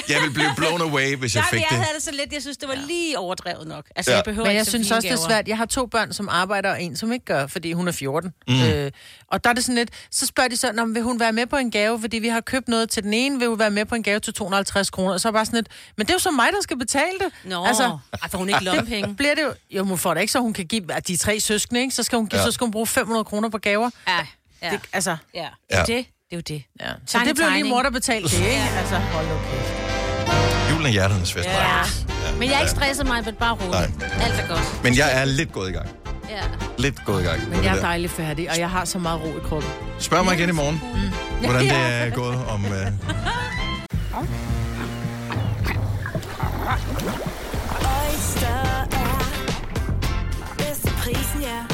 jeg 0.09 0.23
vil 0.23 0.31
blive 0.31 0.51
blown 0.57 0.81
away, 0.81 1.17
hvis 1.17 1.35
jeg 1.35 1.41
Nej, 1.43 1.49
men 1.53 1.59
fik 1.59 1.61
jeg 1.71 1.79
det. 1.79 1.79
havde 1.85 1.95
det 1.97 2.03
så 2.03 2.11
lidt, 2.13 2.33
jeg 2.33 2.43
synes, 2.43 2.57
det 2.57 2.69
var 2.69 2.75
lige 2.75 3.19
overdrevet 3.19 3.67
nok. 3.69 3.85
Altså, 3.97 4.11
Ja. 4.11 4.17
jeg 4.17 4.25
behøver 4.25 4.47
Men 4.49 4.57
jeg 4.57 4.67
synes 4.67 4.91
også, 4.91 5.09
det 5.09 5.15
er 5.15 5.27
svært. 5.29 5.49
Jeg 5.49 5.57
har 5.57 5.67
to 5.67 5.87
børn, 5.87 6.13
som 6.13 6.29
arbejder, 6.29 6.71
og 6.71 6.83
en, 6.83 6.97
som 6.97 7.13
ikke 7.13 7.25
gør, 7.25 7.47
fordi 7.47 7.73
hun 7.73 7.89
er 7.89 7.93
14. 7.93 8.33
Mm. 8.49 8.63
Øh, 8.63 8.91
og 9.29 9.45
der 9.45 9.51
er 9.51 9.55
det 9.55 9.65
sådan 9.65 9.75
lidt, 9.75 9.91
så 10.11 10.27
spørger 10.27 10.49
de 10.49 10.57
så, 10.57 10.73
"Nå, 10.73 10.85
men 10.85 10.95
vil 10.95 11.03
hun 11.03 11.21
være 11.21 11.33
med 11.33 11.47
på 11.47 11.57
en 11.57 11.71
gave, 11.71 12.01
fordi 12.01 12.19
vi 12.19 12.29
har 12.29 12.41
købt 12.41 12.69
noget 12.69 12.91
til 12.91 13.03
den 13.03 13.15
ene, 13.15 13.39
vil 13.39 13.49
hun 13.49 13.59
være 13.59 13.71
med 13.71 13.85
på 13.85 13.95
en 13.95 14.03
gave 14.03 14.21
til 14.21 14.35
250 14.35 14.91
kroner? 14.91 15.13
Og 15.15 15.21
så 15.21 15.29
er 15.29 15.33
bare 15.33 15.45
sådan 15.47 15.57
lidt, 15.57 15.69
men 15.97 16.07
det 16.07 16.11
er 16.13 16.15
jo 16.15 16.19
så 16.19 16.31
mig, 16.31 16.49
der 16.53 16.61
skal 16.63 16.79
betale 16.79 17.19
det. 17.19 17.33
Nå, 17.45 17.65
altså, 17.65 17.99
ej, 18.23 18.29
får 18.31 18.39
hun 18.39 18.49
ikke 18.49 18.65
lommepenge? 18.65 19.15
Bliver 19.15 19.35
det 19.35 19.43
jo, 19.43 19.55
jo, 19.71 19.85
hun 19.85 19.99
får 19.99 20.15
det 20.15 20.21
ikke, 20.21 20.33
så 20.33 20.39
hun 20.41 20.53
kan 20.53 20.67
give, 20.67 20.87
de 21.09 21.17
tre 21.17 21.41
søskende, 21.41 21.81
ikke? 21.81 21.95
Så 21.95 22.03
skal 22.03 22.17
hun, 22.19 22.27
give, 22.27 22.39
Ja. 22.41 22.47
så 22.47 22.53
skal 22.53 22.65
hun 22.65 22.71
bruge 22.73 22.87
500 22.87 23.25
kroner 23.25 23.49
på 23.49 23.59
gaver. 23.59 23.91
Ja, 24.09 24.27
ja. 24.63 24.71
Det, 24.71 24.81
altså, 24.93 25.17
ja. 25.35 25.41
Ja. 25.43 25.49
Det, 25.71 25.79
er 25.81 25.85
det, 25.85 25.87
det 25.97 26.07
er 26.33 26.37
jo 26.37 26.41
det. 26.41 26.65
ja. 26.81 26.87
Så 27.07 27.13
Tegn 27.13 27.27
det 27.29 27.37
blev 27.37 27.51
lige 27.51 27.65
mor, 27.65 27.83
der 27.83 27.91
betalte 27.91 28.29
det, 28.29 28.39
ikke? 28.39 28.63
Altså, 28.79 28.95
hold 28.99 29.27
kæft. 29.27 29.74
Julen 30.85 30.97
er 30.97 31.01
hjerternes 31.01 31.33
fest. 31.33 31.47
Ja. 31.49 32.33
Men 32.39 32.49
jeg 32.49 32.57
er 32.57 32.61
ikke 32.61 32.71
stresset 32.71 33.07
mig, 33.07 33.25
men 33.25 33.35
bare 33.35 33.53
roligt. 33.53 33.99
Nej. 34.01 34.11
Alt 34.27 34.41
er 34.41 34.47
godt. 34.49 34.83
Men 34.83 34.97
jeg 34.97 35.21
er 35.21 35.25
lidt 35.25 35.53
gået 35.53 35.69
i 35.71 35.73
gang. 35.73 35.89
Ja. 36.31 36.41
Lidt 36.79 37.05
gået 37.05 37.23
i 37.23 37.27
gang. 37.27 37.49
Men 37.49 37.65
jeg 37.65 37.77
er 37.77 37.81
dejligt 37.81 38.13
færdig, 38.13 38.51
og 38.51 38.59
jeg 38.59 38.71
har 38.71 38.85
så 38.85 38.99
meget 38.99 39.21
ro 39.23 39.29
i 39.29 39.41
kroppen. 39.49 39.71
Spørg 39.99 40.25
mig 40.25 40.35
igen 40.35 40.49
i 40.49 40.53
morgen, 40.53 40.81
Mm. 40.95 41.47
hvordan 41.47 41.63
det 41.65 41.73
er 41.77 42.11
gået 42.21 42.39
om... 42.49 42.65
Uh... 42.65 42.71
Oyster 47.81 48.87
er 48.93 50.55
bedst 50.59 50.81
til 50.83 50.93
prisen, 51.03 51.41
ja. 51.43 51.74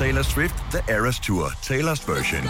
Taylor 0.00 0.22
Swift 0.22 0.54
The 0.70 0.82
Eras 0.94 1.20
Tour, 1.20 1.44
Taylor's 1.70 2.02
version. 2.12 2.44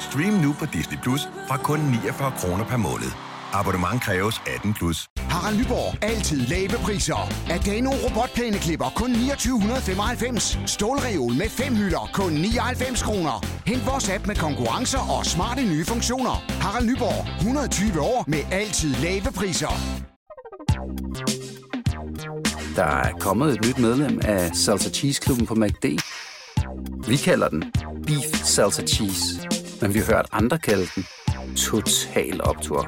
Stream 0.00 0.34
nu 0.34 0.52
på 0.58 0.66
Disney 0.72 0.98
Plus 1.02 1.20
fra 1.48 1.56
kun 1.56 1.80
49 1.80 2.32
kroner 2.38 2.64
per 2.64 2.76
måned. 2.76 3.10
Abonnement 3.52 4.02
kræves 4.02 4.42
18 4.46 4.74
plus. 4.74 5.08
Harald 5.18 5.58
Nyborg. 5.58 6.04
Altid 6.04 6.40
lave 6.40 6.76
priser. 6.84 7.32
Adano 7.50 7.90
robotplæneklipper 7.90 8.92
kun 8.96 9.10
2995. 9.14 10.58
Stålreol 10.66 11.32
med 11.32 11.48
fem 11.48 11.76
hylder 11.76 12.10
kun 12.12 12.32
99 12.32 13.02
kroner. 13.02 13.44
Hent 13.66 13.86
vores 13.86 14.08
app 14.10 14.26
med 14.26 14.36
konkurrencer 14.36 15.18
og 15.18 15.26
smarte 15.26 15.62
nye 15.62 15.84
funktioner. 15.84 16.44
Harald 16.60 16.86
Nyborg. 16.86 17.36
120 17.38 18.00
år 18.00 18.24
med 18.26 18.42
altid 18.50 18.94
lave 18.94 19.32
priser. 19.36 19.72
Der 22.76 22.84
er 23.06 23.12
kommet 23.20 23.48
et 23.54 23.66
nyt 23.66 23.78
medlem 23.78 24.20
af 24.24 24.56
Salsa 24.56 24.90
Cheese 24.90 25.20
Klubben 25.20 25.46
på 25.46 25.54
MACD. 25.54 25.86
Vi 27.08 27.16
kalder 27.16 27.48
den 27.48 27.64
Beef 28.06 28.44
Salsa 28.44 28.82
Cheese, 28.82 29.24
men 29.80 29.94
vi 29.94 29.98
har 29.98 30.06
hørt 30.06 30.26
andre 30.32 30.58
kalde 30.58 30.86
den 30.94 31.06
Total 31.56 32.40
Optor. 32.44 32.82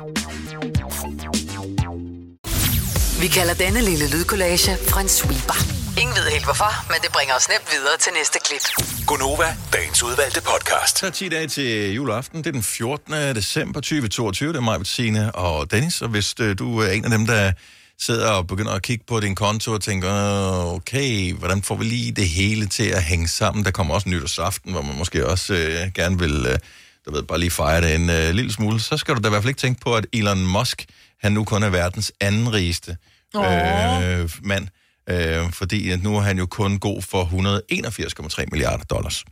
Vi 3.21 3.29
kalder 3.29 3.55
denne 3.55 3.81
lille 3.81 4.11
lydkollage 4.11 4.73
en 5.01 5.09
sweeper. 5.09 5.59
Ingen 6.01 6.17
ved 6.17 6.31
helt 6.31 6.45
hvorfor, 6.45 6.73
men 6.93 6.99
det 7.03 7.13
bringer 7.13 7.35
os 7.35 7.49
nemt 7.49 7.69
videre 7.73 7.97
til 8.01 8.13
næste 8.19 8.39
klip. 8.47 8.65
Gonova, 9.07 9.57
dagens 9.73 10.03
udvalgte 10.03 10.41
podcast. 10.43 10.99
Så 10.99 11.07
er 11.07 11.11
10 11.11 11.29
dage 11.29 11.49
til 11.49 11.93
juleaften. 11.93 12.39
Det 12.39 12.47
er 12.47 12.53
den 12.53 12.63
14. 12.63 13.13
december 13.15 13.81
2022. 13.81 14.53
Det 14.53 14.57
er 14.57 14.61
mig, 14.61 14.79
Bettine 14.79 15.35
og 15.35 15.71
Dennis. 15.71 16.03
Og 16.03 16.09
hvis 16.09 16.35
øh, 16.41 16.59
du 16.59 16.79
er 16.79 16.91
en 16.91 17.05
af 17.05 17.11
dem, 17.11 17.27
der 17.27 17.53
sidder 18.00 18.31
og 18.31 18.47
begynder 18.47 18.73
at 18.73 18.83
kigge 18.83 19.05
på 19.09 19.21
din 19.21 19.35
konto 19.35 19.73
og 19.73 19.81
tænker, 19.81 20.09
"Åh, 20.12 20.75
okay, 20.75 21.33
hvordan 21.33 21.62
får 21.62 21.75
vi 21.76 21.85
lige 21.85 22.12
det 22.12 22.28
hele 22.28 22.67
til 22.67 22.83
at 22.88 23.02
hænge 23.02 23.28
sammen? 23.28 23.64
Der 23.64 23.71
kommer 23.71 23.95
også 23.95 24.09
nytårsaften, 24.09 24.73
hvor 24.73 24.83
man 24.83 24.99
måske 24.99 25.26
også 25.26 25.55
øh, 25.55 25.93
gerne 25.95 26.19
vil, 26.19 26.47
øh, 26.47 26.59
du 27.07 27.12
ved, 27.14 27.23
bare 27.23 27.38
lige 27.38 27.50
fejre 27.50 27.81
det 27.81 27.95
en 27.95 28.11
øh, 28.11 28.31
lille 28.35 28.52
smule. 28.52 28.81
Så 28.81 28.97
skal 28.97 29.14
du 29.14 29.21
da 29.21 29.28
i 29.28 29.31
hvert 29.31 29.43
fald 29.43 29.49
ikke 29.50 29.61
tænke 29.61 29.81
på, 29.81 29.95
at 29.97 30.07
Elon 30.12 30.47
Musk, 30.47 30.87
han 31.23 31.33
nu 31.33 31.45
kun 31.45 31.62
er 31.62 31.69
verdens 31.71 32.12
anden 32.21 32.52
rigeste 32.52 32.97
øh, 33.37 34.31
mand. 34.43 34.69
Øh, 35.11 35.52
fordi 35.52 35.90
at 35.90 36.02
nu 36.02 36.17
er 36.17 36.21
han 36.21 36.38
jo 36.38 36.47
kun 36.47 36.78
god 36.78 37.02
for 37.02 37.25
181,3 37.25 38.45
milliarder 38.50 38.85
dollars. 38.85 39.25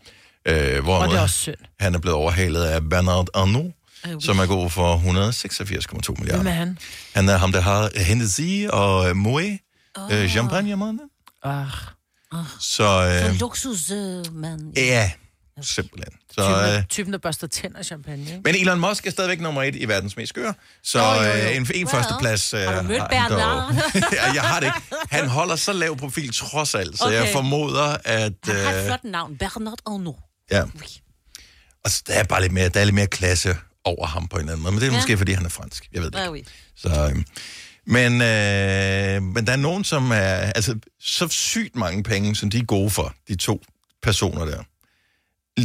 Øh, 0.49 0.83
hvor 0.83 0.97
Og 0.99 1.09
det 1.09 1.17
er 1.17 1.21
også 1.21 1.37
synd. 1.39 1.55
han 1.81 1.95
er 1.95 1.99
blevet 1.99 2.17
overhalet 2.17 2.65
af 2.65 2.89
Bernard 2.91 3.27
Arnault, 3.35 3.75
som 4.21 4.39
er 4.39 4.47
god 4.47 4.71
for 4.71 4.97
186,2 4.97 6.15
milliarder. 6.19 6.43
Hvem 6.43 6.47
er 6.47 6.51
han? 6.51 6.79
Han 7.15 7.29
er 7.29 7.37
ham, 7.37 7.53
der 7.53 7.61
har 7.61 7.91
Hennessy 8.03 8.67
og 8.69 8.99
uh, 9.01 9.11
Moët 9.11 9.93
oh. 9.97 10.29
champagne 10.29 10.73
-måneden. 10.75 11.41
Ah. 11.43 11.67
Så 12.61 12.77
Så 12.77 13.29
øh, 13.31 13.41
luksus, 13.41 13.91
øh, 13.91 14.35
mand. 14.35 14.77
ja, 14.77 15.11
Simpelthen. 15.63 16.13
Så, 16.35 16.43
øh, 16.43 16.69
Typen, 16.69 16.85
typen, 16.89 17.13
der 17.13 17.19
børster 17.19 17.47
tænder 17.47 17.83
champagne, 17.83 18.23
ikke? 18.23 18.41
men 18.45 18.55
Elon 18.55 18.81
Musk 18.81 19.07
er 19.07 19.11
stadigvæk 19.11 19.41
nummer 19.41 19.63
et 19.63 19.77
i 19.77 19.89
verdens 19.89 20.17
mest 20.17 20.29
skøre. 20.29 20.55
Så 20.83 20.99
Jo, 20.99 21.05
jo, 21.15 21.23
jo. 21.23 21.33
øh, 21.35 21.57
en, 21.57 21.67
en 21.75 21.89
førsteplads... 21.89 22.55
Øh, 22.55 22.61
Har 22.61 22.83
du 22.83 22.89
mødt. 22.89 23.03
Bernard? 23.11 23.75
ja, 24.13 24.33
jeg 24.35 24.43
har 24.43 24.61
det 24.61 24.67
ikke. 24.67 24.81
Han 25.11 25.29
holder 25.29 25.57
så 25.57 25.73
lav 25.73 25.97
profil 25.97 26.33
trods 26.35 26.75
alt, 26.75 26.99
så 26.99 27.05
okay. 27.05 27.15
jeg 27.15 27.29
formoder, 27.33 27.97
at... 28.05 28.33
Han 28.45 28.55
har 28.57 28.73
et 28.73 28.79
Øh, 28.81 28.87
flot 28.87 29.05
navn. 29.05 29.37
Bernard 29.37 29.79
Arnault. 29.87 30.19
ja. 30.51 30.63
Og 31.85 31.91
så 31.91 32.03
der 32.07 32.15
er 32.15 32.25
bare 32.25 32.41
lidt 32.43 32.53
mere, 32.53 32.69
der 32.69 32.81
er 32.81 32.85
lidt 32.85 32.95
mere 32.95 33.07
klasse 33.07 33.57
over 33.87 34.07
ham 34.07 34.29
på 34.29 34.37
en 34.37 34.41
eller 34.41 34.53
anden 34.53 34.63
måde. 34.63 34.73
Men 34.73 34.81
det 34.81 34.87
er 34.89 34.93
Ja. 34.93 34.99
måske, 34.99 35.17
fordi 35.19 35.33
han 35.33 35.45
er 35.45 35.49
fransk. 35.49 35.89
Jeg 35.93 36.03
ved 36.03 36.11
det 36.11 36.37
ikke. 36.37 36.51
Så, 36.77 36.89
øh, 36.89 37.25
men, 37.87 38.13
øh, 38.13 39.23
men 39.35 39.47
der 39.47 39.53
er 39.53 39.57
nogen, 39.57 39.85
som 39.85 40.11
er... 40.11 40.17
Altså, 40.59 40.79
så 41.01 41.29
sygt 41.29 41.77
mange 41.77 42.03
penge, 42.03 42.37
som 42.37 42.51
de 42.51 42.59
er 42.59 42.65
gode 42.65 42.91
for, 42.91 43.15
de 43.29 43.37
to 43.37 43.65
personer 44.03 44.45
der. 44.45 44.63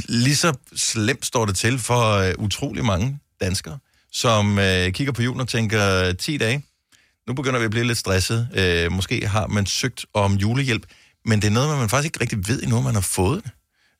Lige 0.07 0.35
så 0.35 0.53
slemt 0.75 1.25
står 1.25 1.45
det 1.45 1.55
til 1.55 1.79
for 1.79 2.11
øh, 2.17 2.33
utrolig 2.37 2.85
mange 2.85 3.19
danskere, 3.41 3.77
som 4.11 4.59
øh, 4.59 4.91
kigger 4.91 5.13
på 5.13 5.21
julen 5.21 5.41
og 5.41 5.47
tænker, 5.47 6.13
10 6.13 6.37
dage, 6.37 6.63
nu 7.27 7.33
begynder 7.33 7.59
vi 7.59 7.65
at 7.65 7.71
blive 7.71 7.85
lidt 7.87 7.97
stresset. 7.97 8.49
Øh, 8.53 8.91
måske 8.91 9.27
har 9.27 9.47
man 9.47 9.65
søgt 9.65 10.05
om 10.13 10.33
julehjælp, 10.33 10.85
men 11.25 11.41
det 11.41 11.47
er 11.47 11.51
noget, 11.51 11.77
man 11.79 11.89
faktisk 11.89 12.05
ikke 12.05 12.21
rigtig 12.21 12.47
ved 12.47 12.61
endnu, 12.63 12.77
om 12.77 12.83
man 12.83 12.93
har 12.93 13.01
fået 13.01 13.43
det. 13.43 13.51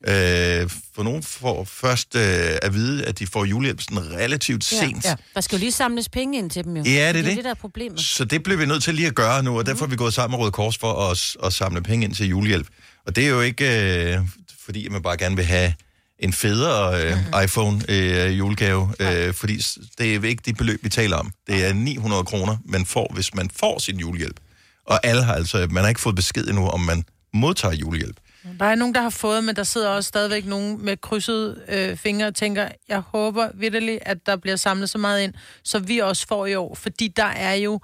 Øh, 0.08 0.70
for 0.94 1.02
nogen 1.02 1.22
får 1.22 1.64
først 1.64 2.14
øh, 2.16 2.22
at 2.62 2.74
vide, 2.74 3.04
at 3.04 3.18
de 3.18 3.26
får 3.26 3.44
julehjælp 3.44 3.80
sådan 3.80 4.10
relativt 4.12 4.64
sent. 4.64 5.04
Ja. 5.04 5.14
Der 5.34 5.40
skal 5.40 5.56
jo 5.56 5.60
lige 5.60 5.72
samles 5.72 6.08
penge 6.08 6.38
ind 6.38 6.50
til 6.50 6.64
dem 6.64 6.76
jo. 6.76 6.82
Ja, 6.82 6.90
det 6.90 6.98
er 7.08 7.12
det. 7.12 7.18
er 7.20 7.24
det. 7.24 7.36
det, 7.36 7.44
der 7.44 7.50
er 7.50 7.54
problemet. 7.54 8.00
Så 8.00 8.24
det 8.24 8.42
bliver 8.42 8.58
vi 8.58 8.66
nødt 8.66 8.82
til 8.82 8.94
lige 8.94 9.08
at 9.08 9.14
gøre 9.14 9.42
nu, 9.42 9.58
og 9.58 9.66
derfor 9.66 9.84
er 9.84 9.88
vi 9.90 9.96
gået 9.96 10.14
sammen 10.14 10.38
med 10.38 10.42
Røde 10.42 10.52
Kors 10.52 10.78
for 10.78 11.10
at, 11.10 11.36
at 11.46 11.52
samle 11.52 11.82
penge 11.82 12.04
ind 12.04 12.14
til 12.14 12.26
julehjælp. 12.28 12.66
Og 13.06 13.16
det 13.16 13.24
er 13.24 13.28
jo 13.28 13.40
ikke, 13.40 14.12
øh, 14.14 14.18
fordi 14.64 14.88
man 14.88 15.02
bare 15.02 15.16
gerne 15.16 15.36
vil 15.36 15.44
have 15.44 15.74
en 16.18 16.32
federe 16.32 17.02
øh, 17.06 17.16
Mhm. 17.16 17.42
iPhone 17.44 17.82
øh, 17.88 18.38
julegave, 18.38 18.94
øh, 19.00 19.34
fordi 19.34 19.56
det 19.98 20.14
er 20.14 20.22
ikke 20.28 20.42
de 20.46 20.54
beløb, 20.54 20.84
vi 20.84 20.88
taler 20.88 21.16
om. 21.16 21.32
Det 21.46 21.64
er 21.66 21.72
900 21.72 22.24
kroner, 22.24 22.56
man 22.64 22.86
får, 22.86 23.10
hvis 23.14 23.34
man 23.34 23.50
får 23.56 23.78
sin 23.78 23.98
julehjælp. 23.98 24.40
Og 24.86 25.06
alle 25.06 25.22
har 25.22 25.34
altså, 25.34 25.66
man 25.70 25.82
har 25.84 25.88
ikke 25.88 26.00
fået 26.00 26.16
besked 26.16 26.46
endnu, 26.48 26.68
om 26.68 26.80
man 26.80 27.04
modtager 27.34 27.74
julehjælp. 27.74 28.16
Der 28.58 28.64
er 28.64 28.74
nogen, 28.74 28.94
der 28.94 29.00
har 29.00 29.10
fået, 29.10 29.44
men 29.44 29.56
der 29.56 29.62
sidder 29.62 29.88
også 29.88 30.08
stadigvæk 30.08 30.46
nogen 30.46 30.84
med 30.84 30.96
krydsede 30.96 31.62
øh, 31.68 31.96
fingre 31.96 32.26
og 32.26 32.34
tænker, 32.34 32.68
jeg 32.88 33.00
håber 33.00 33.48
virkelig, 33.54 33.98
at 34.02 34.26
der 34.26 34.36
bliver 34.36 34.56
samlet 34.56 34.90
så 34.90 34.98
meget 34.98 35.22
ind, 35.24 35.34
så 35.64 35.78
vi 35.78 35.98
også 35.98 36.26
får 36.26 36.46
i 36.46 36.54
år. 36.54 36.74
Fordi 36.74 37.08
der 37.08 37.24
er 37.24 37.54
jo 37.54 37.80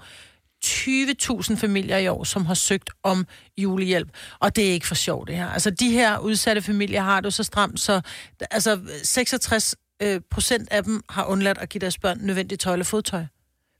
20.000 0.65 1.55
familier 1.55 1.97
i 1.97 2.07
år, 2.07 2.23
som 2.23 2.45
har 2.45 2.53
søgt 2.53 2.89
om 3.03 3.27
julehjælp. 3.57 4.09
Og 4.39 4.55
det 4.55 4.69
er 4.69 4.71
ikke 4.71 4.87
for 4.87 4.95
sjovt, 4.95 5.27
det 5.27 5.35
her. 5.35 5.47
Altså, 5.47 5.69
de 5.69 5.91
her 5.91 6.17
udsatte 6.17 6.61
familier 6.61 7.01
har 7.01 7.21
det 7.21 7.33
så 7.33 7.43
stramt, 7.43 7.79
så 7.79 8.01
altså, 8.51 8.79
66 9.03 9.75
øh, 10.01 10.21
procent 10.31 10.67
af 10.71 10.83
dem 10.83 11.01
har 11.09 11.25
undladt 11.25 11.57
at 11.57 11.69
give 11.69 11.79
deres 11.79 11.97
børn 11.97 12.17
nødvendigt 12.21 12.61
tøj 12.61 12.73
eller 12.73 12.85
fodtøj. 12.85 13.25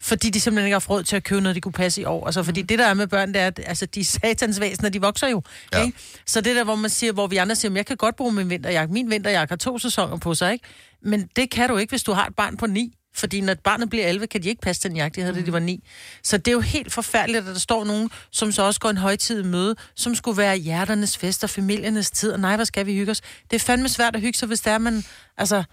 Fordi 0.01 0.29
de 0.29 0.39
simpelthen 0.39 0.67
ikke 0.67 0.75
har 0.75 0.85
råd 0.89 1.03
til 1.03 1.15
at 1.15 1.23
købe 1.23 1.41
noget, 1.41 1.55
de 1.55 1.61
kunne 1.61 1.71
passe 1.71 2.01
i 2.01 2.05
år. 2.05 2.25
Altså, 2.25 2.43
fordi 2.43 2.61
det 2.61 2.79
der 2.79 2.85
er 2.85 2.93
med 2.93 3.07
børn, 3.07 3.33
det 3.33 3.41
er, 3.41 3.47
at 3.47 3.59
altså, 3.65 3.85
de 3.85 3.99
er 3.99 4.03
satans 4.03 4.59
væsener, 4.59 4.89
de 4.89 5.01
vokser 5.01 5.27
jo. 5.27 5.41
Ja. 5.73 5.83
Ikke? 5.83 5.97
Så 6.25 6.41
det 6.41 6.55
der, 6.55 6.63
hvor 6.63 6.75
man 6.75 6.89
siger, 6.89 7.13
hvor 7.13 7.27
vi 7.27 7.37
andre 7.37 7.55
siger, 7.55 7.69
"Men 7.69 7.77
jeg 7.77 7.85
kan 7.85 7.97
godt 7.97 8.15
bruge 8.15 8.31
min 8.31 8.49
vinterjakke. 8.49 8.93
Min 8.93 9.09
vinterjakke 9.09 9.51
har 9.51 9.57
to 9.57 9.77
sæsoner 9.77 10.17
på 10.17 10.33
sig, 10.35 10.53
ikke? 10.53 10.65
Men 11.03 11.29
det 11.35 11.51
kan 11.51 11.69
du 11.69 11.77
ikke, 11.77 11.91
hvis 11.91 12.03
du 12.03 12.11
har 12.11 12.25
et 12.25 12.35
barn 12.35 12.57
på 12.57 12.65
ni. 12.67 12.93
Fordi 13.15 13.41
når 13.41 13.53
barnet 13.63 13.89
bliver 13.89 14.07
11, 14.07 14.27
kan 14.27 14.43
de 14.43 14.49
ikke 14.49 14.61
passe 14.61 14.89
den 14.89 14.97
jakke, 14.97 15.15
de 15.15 15.21
havde, 15.21 15.35
da 15.35 15.41
de 15.41 15.53
var 15.53 15.59
9. 15.59 15.83
Så 16.23 16.37
det 16.37 16.47
er 16.47 16.51
jo 16.51 16.59
helt 16.59 16.93
forfærdeligt, 16.93 17.47
at 17.47 17.53
der 17.53 17.59
står 17.59 17.83
nogen, 17.85 18.09
som 18.31 18.51
så 18.51 18.63
også 18.63 18.79
går 18.79 18.89
en 18.89 18.97
højtid 18.97 19.43
møde, 19.43 19.75
som 19.95 20.15
skulle 20.15 20.37
være 20.37 20.55
hjerternes 20.57 21.17
fest 21.17 21.43
og 21.43 21.49
familiernes 21.49 22.11
tid, 22.11 22.31
og 22.31 22.39
nej, 22.39 22.55
hvad 22.55 22.65
skal 22.65 22.85
vi 22.85 22.93
hygge 22.93 23.11
os? 23.11 23.21
Det 23.51 23.55
er 23.55 23.59
fandme 23.59 23.89
svært 23.89 24.15
at 24.15 24.21
hygge 24.21 24.37
sig, 24.37 24.47
hvis 24.47 24.61
det 24.61 24.73
er, 24.73 24.77
man... 24.77 25.03
Altså, 25.37 25.63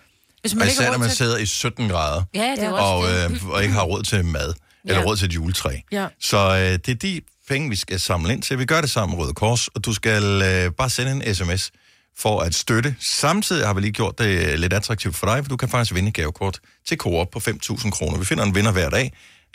hvis 0.53 0.59
man 0.59 0.69
især 0.69 0.91
når 0.91 0.99
man 0.99 1.09
til... 1.09 1.17
sidder 1.17 1.37
i 1.39 1.47
17 1.47 1.89
grader, 1.89 2.23
Ja, 2.35 2.55
det 2.61 2.67
jo 2.67 2.75
og, 2.77 3.05
øh, 3.15 3.31
og 3.49 3.63
ikke 3.63 3.75
har 3.75 3.83
råd 3.83 4.03
til 4.03 4.25
mad, 4.25 4.55
eller 4.85 5.01
Ja. 5.01 5.07
råd 5.07 5.17
til 5.17 5.27
et 5.27 5.35
juletræ. 5.35 5.77
Ja. 5.93 6.07
Så 6.21 6.37
øh, 6.39 6.73
det 6.87 6.89
er 6.89 6.95
de 6.95 7.21
penge, 7.49 7.71
vi 7.71 7.77
skal 7.77 8.01
samle 8.01 8.33
ind 8.33 8.43
til. 8.43 8.59
Vi 8.59 8.65
gør 8.65 8.81
det 8.81 8.91
sammen 8.91 9.17
med 9.19 9.25
Røde 9.25 9.35
Kors, 9.35 9.69
og 9.69 9.85
du 9.85 9.93
skal 9.95 10.23
øh, 10.43 10.71
bare 10.73 10.91
sende 10.91 11.13
en 11.27 11.35
sms 11.35 11.71
for 12.19 12.41
at 12.41 12.55
støtte. 12.55 12.95
Samtidig 13.01 13.67
har 13.67 13.75
vi 13.75 13.81
lige 13.81 13.93
gjort 13.93 14.19
det 14.19 14.27
øh, 14.53 14.55
lidt 14.59 14.73
attraktivt 14.73 15.17
for 15.17 15.27
dig, 15.27 15.45
for 15.45 15.49
du 15.49 15.57
kan 15.57 15.69
faktisk 15.69 15.95
vinde 15.95 16.09
et 16.09 16.15
gavekort 16.15 16.59
til 16.89 16.97
Coop 16.97 17.29
på 17.33 17.39
5.000 17.39 17.91
kroner. 17.91 18.19
Vi 18.19 18.25
finder 18.25 18.45
en 18.45 18.55
vinder 18.55 18.73
hver 18.73 18.91
dag 18.91 19.05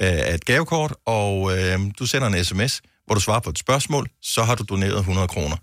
øh, 0.02 0.08
af 0.08 0.34
et 0.36 0.46
gavekort, 0.46 0.94
og 1.06 1.58
øh, 1.58 1.80
du 2.00 2.06
sender 2.06 2.28
en 2.28 2.44
sms, 2.46 2.82
hvor 3.06 3.16
du 3.16 3.22
svarer 3.22 3.40
på 3.40 3.50
et 3.50 3.60
spørgsmål, 3.60 4.08
så 4.22 4.44
har 4.44 4.56
du 4.56 4.64
doneret 4.70 4.98
100 5.00 5.28
kroner 5.28 5.56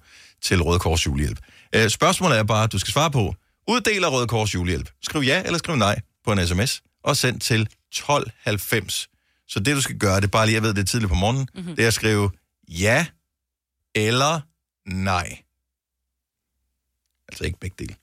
til 0.45 0.63
Røde 0.63 0.79
Kors 0.79 1.07
julehjælp. 1.07 1.39
Øh, 1.75 1.89
spørgsmålet 1.89 2.39
er 2.39 2.43
bare, 2.43 2.65
at 2.65 2.73
du 2.73 2.79
skal 2.79 2.93
svare 2.93 3.11
på, 3.11 3.35
uddeler 3.69 4.09
Røde 4.09 4.27
Kors 4.27 4.55
julehjælp? 4.55 4.91
Skriv 5.03 5.23
ja 5.23 5.43
eller 5.45 5.59
skriv 5.59 5.77
nej 5.77 6.01
på 6.25 6.33
en 6.33 6.47
sms, 6.47 6.83
og 7.05 7.17
send 7.17 7.41
til 7.41 7.61
1290. 7.93 9.09
Så 9.49 9.61
det, 9.61 9.77
du 9.77 9.81
skal 9.81 9.99
gøre, 9.99 10.17
det 10.17 10.25
er 10.25 10.29
bare 10.29 10.47
lige, 10.47 10.55
jeg 10.55 10.63
ved, 10.63 10.75
det 10.75 10.81
er 10.81 10.85
tidligt 10.85 11.09
på 11.09 11.15
morgenen, 11.15 11.49
mm-hmm. 11.55 11.77
det 11.77 11.83
er 11.83 11.87
at 11.89 11.95
skrive 11.95 12.31
ja 12.69 13.07
eller 13.95 14.41
nej. 14.91 15.39
Altså 17.29 17.45
ikke 17.45 17.59
begge 17.61 17.77
dele. 17.79 17.95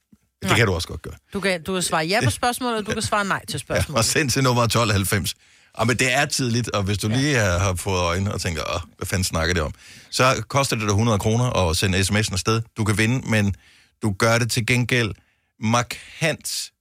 Det 0.41 0.49
Nej. 0.49 0.57
kan 0.57 0.67
du 0.67 0.73
også 0.73 0.87
godt 0.87 1.01
gøre. 1.01 1.13
Du 1.33 1.39
kan, 1.39 1.63
du 1.63 1.73
kan 1.73 1.81
svare 1.81 2.05
ja 2.05 2.19
på 2.23 2.29
spørgsmålet, 2.41 2.77
og 2.79 2.85
du 2.85 2.91
kan 2.93 3.01
svare 3.01 3.25
nej 3.25 3.45
til 3.45 3.53
Ja, 3.53 3.57
spørgsmålet. 3.59 3.97
og 3.97 4.05
send 4.05 4.29
til 4.29 4.43
nummer 4.43 4.63
1290. 4.63 5.35
Og 5.73 5.87
men 5.87 5.97
det 5.97 6.13
er 6.13 6.25
tidligt, 6.25 6.69
og 6.69 6.83
hvis 6.83 6.97
du 6.97 7.07
lige 7.07 7.35
har, 7.35 7.57
har 7.59 7.75
fået 7.75 7.99
øjne 7.99 8.33
og 8.33 8.41
tænker, 8.41 8.61
Åh, 8.75 8.81
hvad 8.97 9.05
fanden 9.07 9.23
snakker 9.23 9.53
det 9.53 9.63
om, 9.63 9.73
så 10.09 10.43
koster 10.47 10.75
det 10.75 10.81
dig 10.83 10.89
100 10.89 11.19
kroner 11.19 11.69
at 11.69 11.77
sende 11.77 11.99
sms'en 11.99 12.33
afsted. 12.33 12.61
Du 12.77 12.83
kan 12.83 12.97
vinde, 12.97 13.29
men 13.29 13.55
du 14.01 14.11
gør 14.11 14.37
det 14.37 14.51
til 14.51 14.65
gengæld 14.65 15.11
markant 15.59 16.71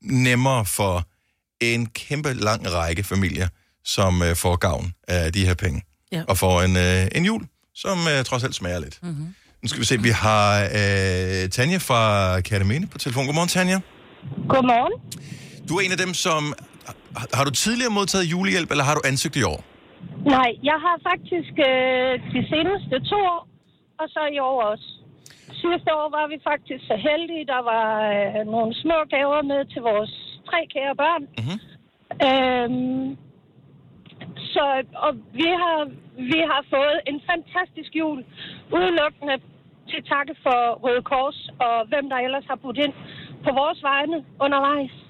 nemmere 0.00 0.64
for 0.64 1.04
en 1.60 1.86
kæmpe 1.86 2.32
lang 2.32 2.72
række 2.74 3.02
familier, 3.02 3.48
som 3.84 4.22
øh, 4.22 4.36
får 4.36 4.56
gavn 4.56 4.92
af 5.08 5.32
de 5.32 5.46
her 5.46 5.54
penge. 5.54 5.82
Ja. 6.12 6.22
Og 6.28 6.38
får 6.38 6.62
en, 6.62 6.76
øh, 6.76 7.18
en 7.18 7.24
jul, 7.24 7.42
som 7.74 7.98
øh, 7.98 8.24
trods 8.24 8.44
alt 8.44 8.54
smager 8.54 8.80
lidt. 8.80 8.98
Mm-hmm. 9.02 9.34
Nu 9.62 9.68
skal 9.68 9.80
vi 9.80 9.84
se, 9.84 10.02
vi 10.02 10.08
har 10.08 10.62
øh, 10.62 11.50
Tanja 11.50 11.76
fra 11.76 12.40
Katamene 12.40 12.86
på 12.86 12.98
telefon. 12.98 13.26
Godmorgen, 13.26 13.48
Tanja. 13.48 13.80
Godmorgen. 14.48 14.94
Du 15.68 15.76
er 15.76 15.80
en 15.80 15.92
af 15.92 15.98
dem, 15.98 16.14
som... 16.14 16.54
Har, 17.16 17.26
har 17.34 17.44
du 17.44 17.50
tidligere 17.50 17.90
modtaget 17.90 18.24
julehjælp, 18.24 18.70
eller 18.70 18.84
har 18.84 18.94
du 18.94 19.00
ansøgt 19.04 19.36
i 19.36 19.42
år? 19.42 19.64
Nej, 20.36 20.50
jeg 20.70 20.78
har 20.86 20.96
faktisk 21.10 21.54
øh, 21.70 22.12
de 22.34 22.40
seneste 22.52 22.94
to 23.10 23.18
år, 23.34 23.42
og 24.00 24.06
så 24.14 24.22
i 24.36 24.38
år 24.38 24.62
også. 24.72 24.88
Sidste 25.64 25.90
år 26.00 26.08
var 26.18 26.26
vi 26.32 26.38
faktisk 26.50 26.82
så 26.90 26.96
heldige, 27.08 27.46
der 27.46 27.62
var 27.72 27.88
øh, 28.14 28.46
nogle 28.54 28.74
små 28.82 28.98
gaver 29.14 29.42
med 29.42 29.60
til 29.72 29.82
vores 29.82 30.12
tre 30.48 30.60
kære 30.74 30.94
børn. 31.02 31.22
Mhm. 31.40 31.56
Øhm, 32.28 33.16
så 34.54 34.64
og 35.06 35.12
vi 35.40 35.48
har, 35.62 35.78
vi 36.32 36.40
har 36.50 36.62
fået 36.74 36.98
en 37.06 37.20
fantastisk 37.30 37.90
jul, 38.00 38.24
udelukkende 38.76 39.36
til 39.90 40.04
takke 40.12 40.34
for 40.42 40.58
Røde 40.84 41.02
Kors 41.02 41.50
og 41.66 41.86
hvem 41.90 42.08
der 42.10 42.16
ellers 42.16 42.44
har 42.50 42.56
budt 42.62 42.78
ind 42.78 42.94
på 43.44 43.50
vores 43.60 43.82
vegne 43.82 44.24
undervejs. 44.40 45.01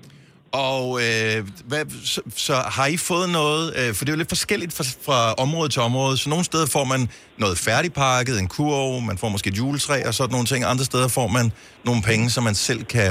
Og 0.52 0.84
øh, 1.04 1.38
hvad, 1.70 1.84
så, 2.12 2.20
så 2.46 2.54
har 2.76 2.86
I 2.86 2.96
fået 2.96 3.28
noget, 3.40 3.64
øh, 3.78 3.88
for 3.94 4.00
det 4.04 4.10
er 4.10 4.16
jo 4.16 4.22
lidt 4.22 4.34
forskelligt 4.36 4.72
fra, 4.78 4.84
fra 5.06 5.18
område 5.44 5.68
til 5.74 5.82
område, 5.82 6.14
så 6.16 6.26
nogle 6.34 6.44
steder 6.44 6.66
får 6.76 6.84
man 6.92 7.00
noget 7.44 7.56
færdigpakket, 7.66 8.34
en 8.44 8.48
kurv, 8.56 9.00
man 9.10 9.18
får 9.22 9.28
måske 9.34 9.48
et 9.52 9.58
juletræ 9.58 9.98
og 10.08 10.14
sådan 10.14 10.32
nogle 10.36 10.46
ting, 10.52 10.60
andre 10.72 10.84
steder 10.84 11.08
får 11.18 11.28
man 11.36 11.46
nogle 11.88 12.00
penge, 12.10 12.24
så 12.34 12.40
man 12.48 12.54
selv 12.68 12.82
kan, 12.94 13.10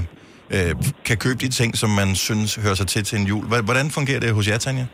øh, 0.56 0.72
kan 1.08 1.18
købe 1.26 1.40
de 1.46 1.50
ting, 1.60 1.70
som 1.82 1.90
man 2.02 2.10
synes 2.28 2.50
hører 2.64 2.78
sig 2.82 2.88
til 2.94 3.04
til 3.10 3.16
en 3.22 3.26
jul. 3.32 3.44
Hvordan 3.70 3.88
fungerer 3.98 4.20
det 4.20 4.32
hos 4.38 4.48
jer, 4.50 4.58
Tanja? 4.66 4.86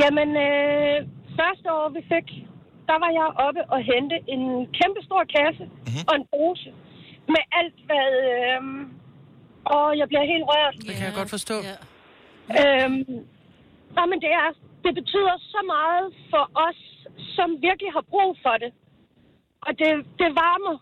Jamen, 0.00 0.30
øh, 0.48 0.96
første 1.40 1.66
år 1.78 1.86
vi 1.96 2.02
fik, 2.12 2.28
der 2.90 2.96
var 3.04 3.10
jeg 3.20 3.28
oppe 3.46 3.62
og 3.74 3.80
hente 3.92 4.16
en 4.34 4.42
kæmpe 4.78 5.00
stor 5.08 5.22
kasse 5.36 5.64
mm-hmm. 5.66 6.04
og 6.08 6.14
en 6.20 6.24
pose 6.32 6.70
med 7.34 7.42
alt, 7.58 7.78
hvad... 7.88 8.08
Øh, 8.32 8.60
og 9.66 9.98
jeg 9.98 10.06
bliver 10.08 10.24
helt 10.32 10.46
rørt. 10.52 10.74
Det 10.88 10.94
kan 10.96 11.06
jeg 11.08 11.14
godt 11.20 11.30
forstå. 11.36 11.56
Ja. 11.68 11.76
Øhm, 12.58 13.04
nå, 13.96 14.02
men 14.10 14.18
det, 14.24 14.32
er, 14.42 14.48
det 14.84 14.92
betyder 15.00 15.34
så 15.54 15.60
meget 15.74 16.06
for 16.30 16.44
os, 16.66 16.80
som 17.36 17.48
virkelig 17.68 17.92
har 17.92 18.04
brug 18.12 18.30
for 18.44 18.56
det. 18.62 18.72
Og 19.66 19.72
det, 19.78 19.90
det 20.20 20.30
varmer. 20.42 20.76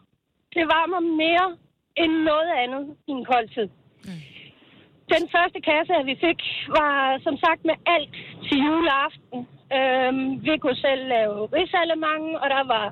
Det 0.57 0.65
varmer 0.77 1.01
mere 1.25 1.47
end 1.97 2.13
noget 2.31 2.51
andet 2.63 2.97
i 3.09 3.11
en 3.11 3.25
kold 3.25 3.49
tid. 3.57 3.69
Den 5.15 5.25
første 5.35 5.61
kasse, 5.71 5.95
vi 6.11 6.15
fik, 6.27 6.41
var 6.79 6.95
som 7.27 7.37
sagt 7.45 7.63
med 7.71 7.77
alt 7.95 8.17
til 8.47 8.59
juleaften. 8.67 9.39
Øhm, 9.79 10.25
vi 10.47 10.55
kunne 10.63 10.81
selv 10.87 11.03
lave 11.15 11.37
risalemang, 11.57 12.25
og 12.43 12.47
der 12.55 12.65
var 12.75 12.87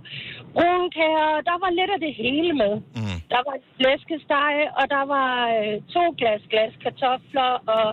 brunkager, 0.57 1.29
og 1.37 1.43
der 1.51 1.57
var 1.65 1.71
lidt 1.79 1.91
af 1.97 2.01
det 2.07 2.15
hele 2.15 2.53
med. 2.63 2.73
Mm. 2.99 3.10
Der 3.33 3.43
var 3.49 3.57
flæskesteg, 3.79 4.55
og 4.79 4.85
der 4.95 5.05
var 5.17 5.31
øh, 5.59 5.75
to 5.95 6.05
glas 6.21 6.43
glas 6.53 6.75
kartofler, 6.85 7.53
og 7.77 7.87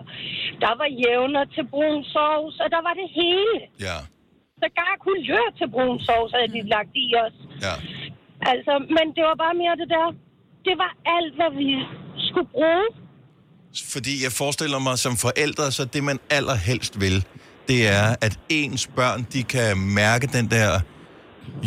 der 0.63 0.73
var 0.82 0.89
jævner 1.04 1.43
til 1.56 1.65
brun 1.73 2.02
sovs, 2.13 2.56
og 2.63 2.67
der 2.76 2.82
var 2.88 2.93
det 3.02 3.08
hele. 3.19 3.58
Ja, 3.88 3.97
Sågar 4.62 4.93
kulør 5.08 5.47
til 5.60 5.67
brun 5.73 5.97
sovs 6.08 6.32
havde 6.36 6.50
de 6.56 6.62
lagt 6.76 6.93
i 7.06 7.08
os. 7.26 7.36
ja. 7.67 7.76
Altså, 8.52 8.73
men 8.95 9.06
det 9.15 9.23
var 9.30 9.36
bare 9.45 9.56
mere 9.63 9.76
det 9.82 9.89
der. 9.95 10.08
det 10.67 10.76
var 10.84 10.91
alt, 11.17 11.34
hvad 11.39 11.52
vi 11.62 11.69
skulle 12.28 12.50
bruge. 12.56 12.86
Fordi 13.93 14.13
jeg 14.26 14.32
forestiller 14.41 14.80
mig 14.80 14.97
som 15.06 15.13
forældre, 15.28 15.71
så 15.78 15.86
det 15.86 16.04
man 16.04 16.19
allerhelst 16.38 16.93
vil, 17.04 17.17
det 17.67 17.88
er, 17.88 18.08
at 18.21 18.39
ens 18.50 18.88
børn, 18.95 19.19
de 19.34 19.43
kan 19.43 19.78
mærke 19.78 20.28
den 20.28 20.45
der 20.56 20.69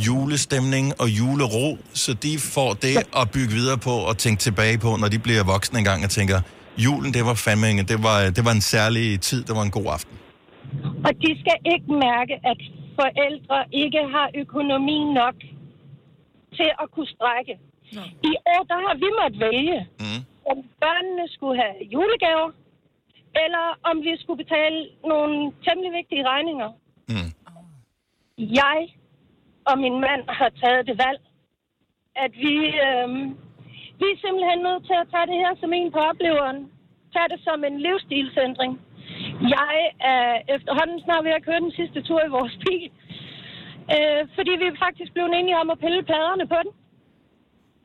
julestemning 0.08 0.86
og 1.02 1.08
julero, 1.18 1.66
så 2.02 2.10
de 2.24 2.32
får 2.54 2.72
det 2.84 2.96
at 3.20 3.24
bygge 3.34 3.52
videre 3.60 3.78
på 3.78 3.90
og 4.10 4.14
tænke 4.18 4.40
tilbage 4.40 4.78
på, 4.78 4.90
når 5.00 5.08
de 5.14 5.18
bliver 5.18 5.44
voksne 5.54 5.78
engang 5.78 6.04
og 6.04 6.10
tænker, 6.18 6.38
julen, 6.84 7.10
det 7.16 7.22
var 7.28 7.34
fandme, 7.34 7.66
en- 7.70 7.88
det 7.92 7.98
var, 8.08 8.18
det 8.36 8.42
var 8.46 8.52
en 8.58 8.64
særlig 8.74 9.20
tid, 9.28 9.40
det 9.48 9.54
var 9.58 9.62
en 9.62 9.74
god 9.78 9.86
aften. 9.96 10.14
Og 11.06 11.12
de 11.22 11.30
skal 11.42 11.56
ikke 11.74 11.88
mærke, 12.08 12.34
at 12.52 12.60
forældre 13.00 13.58
ikke 13.84 14.02
har 14.14 14.26
økonomi 14.42 14.98
nok 15.20 15.36
til 16.58 16.70
at 16.82 16.86
kunne 16.94 17.10
strække. 17.16 17.54
I 18.30 18.32
år, 18.54 18.62
der 18.72 18.78
har 18.86 18.94
vi 19.04 19.08
måttet 19.20 19.40
vælge, 19.48 19.78
mm. 20.04 20.20
om 20.50 20.56
børnene 20.82 21.24
skulle 21.34 21.56
have 21.62 21.74
julegaver, 21.94 22.50
eller 23.44 23.64
om 23.90 23.96
vi 24.06 24.12
skulle 24.22 24.40
betale 24.44 24.78
nogle 25.12 25.36
temmelig 25.64 25.90
vigtige 26.00 26.22
regninger. 26.32 26.70
Mm. 27.12 27.30
Jeg 28.62 28.78
og 29.68 29.74
min 29.84 29.96
mand 30.06 30.22
har 30.38 30.50
taget 30.62 30.86
det 30.88 30.96
valg, 31.06 31.20
at 32.24 32.32
vi, 32.44 32.54
øh, 32.86 33.08
vi 34.00 34.06
er 34.14 34.18
simpelthen 34.24 34.60
nødt 34.68 34.82
til 34.88 34.96
at 35.02 35.08
tage 35.12 35.26
det 35.30 35.38
her 35.44 35.52
som 35.60 35.72
en 35.78 35.88
på 35.96 36.00
opleveren. 36.10 36.60
Tag 37.14 37.26
det 37.32 37.40
som 37.48 37.58
en 37.68 37.76
livsstilsændring. 37.86 38.72
Jeg 39.56 39.74
er 40.14 40.26
efterhånden 40.54 40.98
snart 41.04 41.24
ved 41.26 41.32
at 41.38 41.44
køre 41.48 41.60
den 41.66 41.72
sidste 41.80 42.00
tur 42.08 42.20
i 42.28 42.34
vores 42.38 42.54
bil, 42.66 42.84
øh, 43.94 44.22
fordi 44.36 44.52
vi 44.62 44.66
er 44.72 44.82
faktisk 44.86 45.10
blevet 45.12 45.32
enige 45.38 45.58
om 45.62 45.70
at 45.74 45.78
pille 45.84 46.02
pladerne 46.10 46.46
på 46.52 46.58
den. 46.64 46.72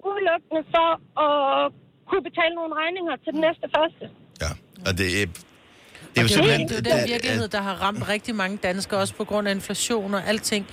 Udelukkende 0.09 0.63
for 0.75 0.89
at 1.27 1.71
kunne 2.07 2.23
betale 2.29 2.55
nogle 2.59 2.73
regninger 2.81 3.15
til 3.23 3.31
den 3.35 3.41
næste 3.47 3.67
første. 3.77 4.05
Og 4.87 4.91
det, 4.99 5.07
er- 5.21 5.54
det 6.15 6.21
er 6.21 6.23
jo 6.23 6.43
er, 6.43 6.47
jo 6.47 6.57
simpelthen... 6.57 6.67
det 6.85 6.87
er 6.87 6.95
jo 6.95 7.01
den 7.01 7.09
virkelighed, 7.09 7.47
der 7.47 7.61
har 7.61 7.73
ramt 7.73 8.09
rigtig 8.09 8.35
mange 8.35 8.57
danskere, 8.63 8.99
også 8.99 9.13
på 9.13 9.23
grund 9.23 9.47
af 9.47 9.51
inflation 9.51 10.13
og 10.13 10.27
alting. 10.27 10.67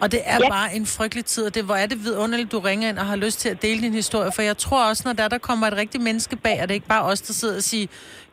Og 0.00 0.12
det 0.12 0.20
er 0.24 0.38
Ja. 0.42 0.48
bare 0.48 0.74
en 0.74 0.86
frygtelig 0.86 1.24
tid, 1.24 1.44
og 1.46 1.54
det, 1.54 1.64
hvor 1.64 1.74
er 1.74 1.86
det 1.86 2.04
vidunderligt, 2.04 2.52
du 2.52 2.58
ringer 2.58 2.88
ind 2.88 2.98
og 2.98 3.06
har 3.06 3.16
lyst 3.16 3.40
til 3.40 3.48
at 3.48 3.62
dele 3.62 3.82
din 3.82 3.92
historie. 3.94 4.32
For 4.32 4.42
jeg 4.42 4.58
tror 4.58 4.88
også, 4.88 5.02
når 5.06 5.12
der, 5.12 5.28
der 5.28 5.38
kommer 5.38 5.66
et 5.66 5.72
rigtigt 5.76 6.04
menneske 6.04 6.36
bag, 6.36 6.52
og 6.62 6.68
det 6.68 6.70
er 6.70 6.74
ikke 6.74 6.86
bare 6.86 7.02
os, 7.02 7.20
der 7.20 7.32
sidder 7.32 7.56
og 7.56 7.62
siger, 7.62 7.86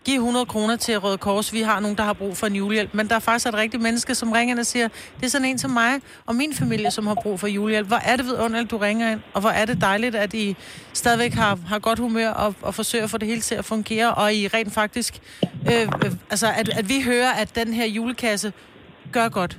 giv 0.06 0.16
100 0.16 0.46
kroner 0.46 0.76
til 0.76 1.00
Røde 1.00 1.18
Kors, 1.18 1.54
vi 1.54 1.62
har 1.62 1.80
nogen, 1.80 1.98
der 1.98 2.04
har 2.04 2.14
brug 2.14 2.38
for 2.38 2.48
en 2.48 2.56
julehjælp. 2.56 2.94
Men 2.94 3.08
der 3.08 3.16
er 3.16 3.20
faktisk 3.20 3.48
et 3.48 3.54
rigtigt 3.54 3.84
menneske, 3.84 4.16
som 4.16 4.32
ringer 4.32 4.54
ind 4.54 4.60
og 4.60 4.66
siger, 4.66 4.88
det 5.18 5.26
er 5.26 5.28
sådan 5.28 5.48
en 5.48 5.58
som 5.58 5.72
mig 5.72 5.94
og 6.26 6.36
min 6.36 6.54
familie, 6.54 6.92
som 6.92 7.08
har 7.08 7.18
brug 7.24 7.40
for 7.40 7.48
julehjælp. 7.48 7.88
Hvor 7.88 8.02
er 8.06 8.16
det 8.16 8.26
vidunderligt, 8.26 8.72
du 8.72 8.78
ringer 8.78 9.12
ind, 9.12 9.22
og 9.34 9.42
hvor 9.42 9.50
er 9.50 9.66
det 9.66 9.82
dejligt, 9.82 10.16
at 10.16 10.34
I 10.34 10.56
stadigvæk 10.94 11.34
har, 11.34 11.60
har 11.68 11.80
godt 11.80 12.00
humør 12.00 12.30
og, 12.30 12.56
og 12.62 12.74
forsøger 12.74 13.04
at 13.04 13.10
få 13.10 13.18
det 13.18 13.28
hele 13.28 13.42
til 13.42 13.56
at 13.56 13.66
fungere, 13.66 14.14
og 14.14 14.34
I 14.34 14.48
rent 14.48 14.74
faktisk, 14.74 15.14
øh, 15.44 15.82
øh, 16.06 16.12
altså 16.30 16.48
at, 16.60 16.70
at 16.80 16.90
vi 16.90 17.02
hører, 17.06 17.32
at 17.42 17.56
den 17.56 17.74
her 17.74 17.86
julekasse 17.86 18.54
gør 19.12 19.30
godt. 19.30 19.58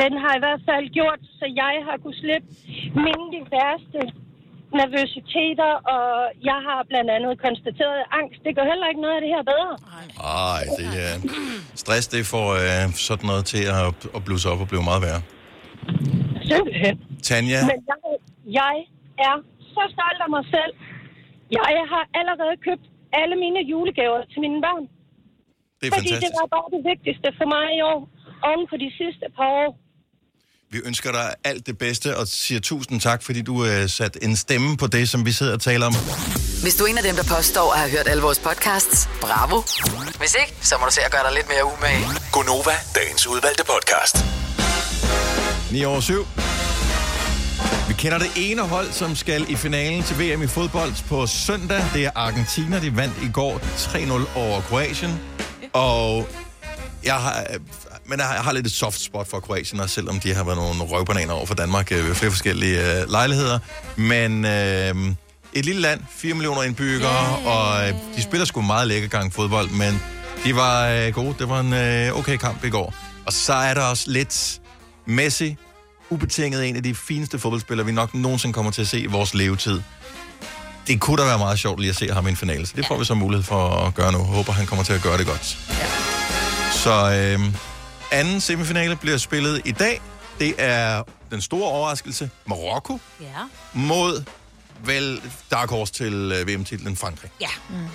Den 0.00 0.12
har 0.22 0.32
i 0.36 0.40
hvert 0.44 0.62
fald 0.68 0.88
gjort, 0.98 1.20
så 1.38 1.44
jeg 1.56 1.74
har 1.88 1.96
kunnet 2.02 2.16
slippe 2.16 2.48
mine 2.94 3.26
de 3.34 3.40
værste 3.56 4.27
nervøsiteter, 4.80 5.72
og 5.94 6.06
jeg 6.50 6.58
har 6.68 6.80
blandt 6.90 7.10
andet 7.16 7.32
konstateret 7.46 8.00
angst. 8.20 8.38
Det 8.44 8.52
gør 8.56 8.64
heller 8.72 8.86
ikke 8.90 9.02
noget 9.04 9.16
af 9.18 9.22
det 9.24 9.30
her 9.36 9.44
bedre. 9.52 9.72
Ej, 10.52 10.62
det 10.80 10.88
er... 11.06 11.14
Stress, 11.82 12.04
det 12.14 12.22
får 12.34 12.48
øh, 12.64 12.84
sådan 13.08 13.26
noget 13.30 13.44
til 13.52 13.64
at, 13.78 13.88
at 14.16 14.20
blusse 14.26 14.46
op 14.52 14.60
og 14.64 14.68
blive 14.72 14.84
meget 14.90 15.02
værre. 15.06 15.22
Simpelthen. 16.50 16.94
Tanja, 17.28 17.58
Men 17.70 17.78
jeg, 17.90 17.98
jeg 18.60 18.74
er 19.28 19.36
så 19.74 19.82
stolt 19.94 20.20
af 20.26 20.30
mig 20.36 20.44
selv. 20.56 20.72
Jeg 21.58 21.84
har 21.92 22.04
allerede 22.20 22.54
købt 22.66 22.84
alle 23.20 23.36
mine 23.44 23.60
julegaver 23.70 24.20
til 24.32 24.40
mine 24.44 24.58
børn. 24.66 24.84
det 25.78 25.86
er 25.86 25.92
fordi 25.96 26.08
det 26.08 26.14
fantastisk. 26.14 26.40
var 26.40 26.48
bare 26.56 26.68
det 26.74 26.82
vigtigste 26.92 27.28
for 27.38 27.46
mig 27.54 27.66
i 27.78 27.80
år, 27.92 28.00
oven 28.48 28.64
på 28.72 28.76
de 28.84 28.90
sidste 29.00 29.26
par 29.36 29.50
år. 29.62 29.70
Vi 30.70 30.80
ønsker 30.84 31.12
dig 31.12 31.34
alt 31.44 31.66
det 31.66 31.78
bedste 31.78 32.16
og 32.16 32.28
siger 32.28 32.60
tusind 32.60 33.00
tak, 33.00 33.22
fordi 33.22 33.42
du 33.42 33.64
øh, 33.64 33.88
satte 33.88 34.24
en 34.24 34.36
stemme 34.36 34.76
på 34.76 34.86
det, 34.86 35.08
som 35.08 35.26
vi 35.26 35.32
sidder 35.32 35.52
og 35.52 35.60
taler 35.60 35.86
om. 35.86 35.94
Hvis 36.62 36.74
du 36.74 36.84
er 36.84 36.88
en 36.88 36.98
af 36.98 37.02
dem, 37.02 37.16
der 37.16 37.24
påstår 37.36 37.72
at 37.72 37.78
have 37.78 37.90
hørt 37.90 38.08
alle 38.08 38.22
vores 38.22 38.38
podcasts, 38.38 39.08
bravo. 39.20 39.62
Hvis 40.18 40.34
ikke, 40.40 40.54
så 40.60 40.74
må 40.80 40.86
du 40.86 40.92
se 40.92 41.00
at 41.00 41.12
gøre 41.12 41.22
dig 41.28 41.32
lidt 41.34 41.48
mere 41.48 41.64
umage. 41.64 42.04
Gonova, 42.32 42.72
dagens 42.94 43.26
udvalgte 43.26 43.64
podcast. 43.64 44.16
9 45.72 45.84
over 45.84 46.00
7. 46.00 46.26
Vi 47.88 47.94
kender 47.94 48.18
det 48.18 48.30
ene 48.36 48.62
hold, 48.62 48.92
som 48.92 49.16
skal 49.16 49.50
i 49.50 49.56
finalen 49.56 50.02
til 50.02 50.16
VM 50.18 50.42
i 50.42 50.46
fodbold 50.46 50.92
på 51.08 51.26
søndag. 51.26 51.84
Det 51.94 52.04
er 52.04 52.10
Argentina. 52.14 52.80
De 52.80 52.96
vandt 52.96 53.14
i 53.22 53.28
går 53.32 53.58
3-0 53.58 54.38
over 54.38 54.60
Kroatien. 54.60 55.20
Og 55.72 56.28
jeg 57.04 57.14
har, 57.14 57.46
men 58.08 58.18
jeg 58.18 58.26
har, 58.26 58.52
lidt 58.52 58.66
et 58.66 58.72
soft 58.72 59.00
spot 59.00 59.30
for 59.30 59.40
Kroatien, 59.40 59.80
også 59.80 59.94
selvom 59.94 60.20
de 60.20 60.34
har 60.34 60.44
været 60.44 60.56
nogle 60.56 60.82
røvbananer 60.82 61.32
over 61.32 61.46
for 61.46 61.54
Danmark 61.54 61.92
øh, 61.92 62.08
ved 62.08 62.14
flere 62.14 62.30
forskellige 62.30 63.00
øh, 63.00 63.10
lejligheder. 63.10 63.58
Men 63.96 64.44
øh, 64.44 65.14
et 65.52 65.64
lille 65.64 65.80
land, 65.80 66.00
4 66.10 66.34
millioner 66.34 66.62
indbyggere, 66.62 67.36
og 67.36 67.88
øh, 67.88 67.94
de 68.16 68.22
spiller 68.22 68.44
sgu 68.44 68.60
meget 68.60 68.88
lækker 68.88 69.08
gang 69.08 69.32
fodbold, 69.32 69.70
men 69.70 70.02
de 70.44 70.56
var 70.56 70.88
øh, 70.88 71.12
gode. 71.12 71.34
Det 71.38 71.48
var 71.48 71.60
en 71.60 71.72
øh, 71.72 72.18
okay 72.18 72.36
kamp 72.36 72.64
i 72.64 72.70
går. 72.70 72.94
Og 73.26 73.32
så 73.32 73.52
er 73.52 73.74
der 73.74 73.82
også 73.82 74.10
lidt 74.10 74.60
Messi, 75.06 75.56
ubetinget 76.10 76.68
en 76.68 76.76
af 76.76 76.82
de 76.82 76.94
fineste 76.94 77.38
fodboldspillere, 77.38 77.86
vi 77.86 77.92
nok 77.92 78.14
nogensinde 78.14 78.52
kommer 78.52 78.72
til 78.72 78.82
at 78.82 78.88
se 78.88 79.00
i 79.00 79.06
vores 79.06 79.34
levetid. 79.34 79.80
Det 80.86 81.00
kunne 81.00 81.22
da 81.22 81.24
være 81.28 81.38
meget 81.38 81.58
sjovt 81.58 81.80
lige 81.80 81.90
at 81.90 81.96
se 81.96 82.12
ham 82.12 82.26
i 82.26 82.30
en 82.30 82.36
finale, 82.36 82.66
så 82.66 82.72
det 82.76 82.86
får 82.86 82.98
vi 82.98 83.04
så 83.04 83.14
mulighed 83.14 83.44
for 83.44 83.68
at 83.68 83.94
gøre 83.94 84.12
nu. 84.12 84.18
Håber, 84.18 84.52
han 84.52 84.66
kommer 84.66 84.84
til 84.84 84.92
at 84.92 85.02
gøre 85.02 85.18
det 85.18 85.26
godt. 85.26 85.58
Så 86.72 87.12
øh, 87.12 87.54
anden 88.12 88.40
semifinale 88.40 88.96
bliver 88.96 89.16
spillet 89.16 89.62
i 89.64 89.72
dag. 89.72 90.00
Det 90.38 90.54
er 90.58 91.02
den 91.30 91.40
store 91.42 91.68
overraskelse. 91.70 92.30
Marokko 92.46 92.98
Ja. 93.20 93.26
mod 93.72 94.24
vel 94.84 95.20
Dark 95.50 95.70
Horse 95.70 95.92
til 95.92 96.32
øh, 96.40 96.48
VM-titlen 96.48 96.96
Frankrig. 96.96 97.30
Ja. 97.40 97.46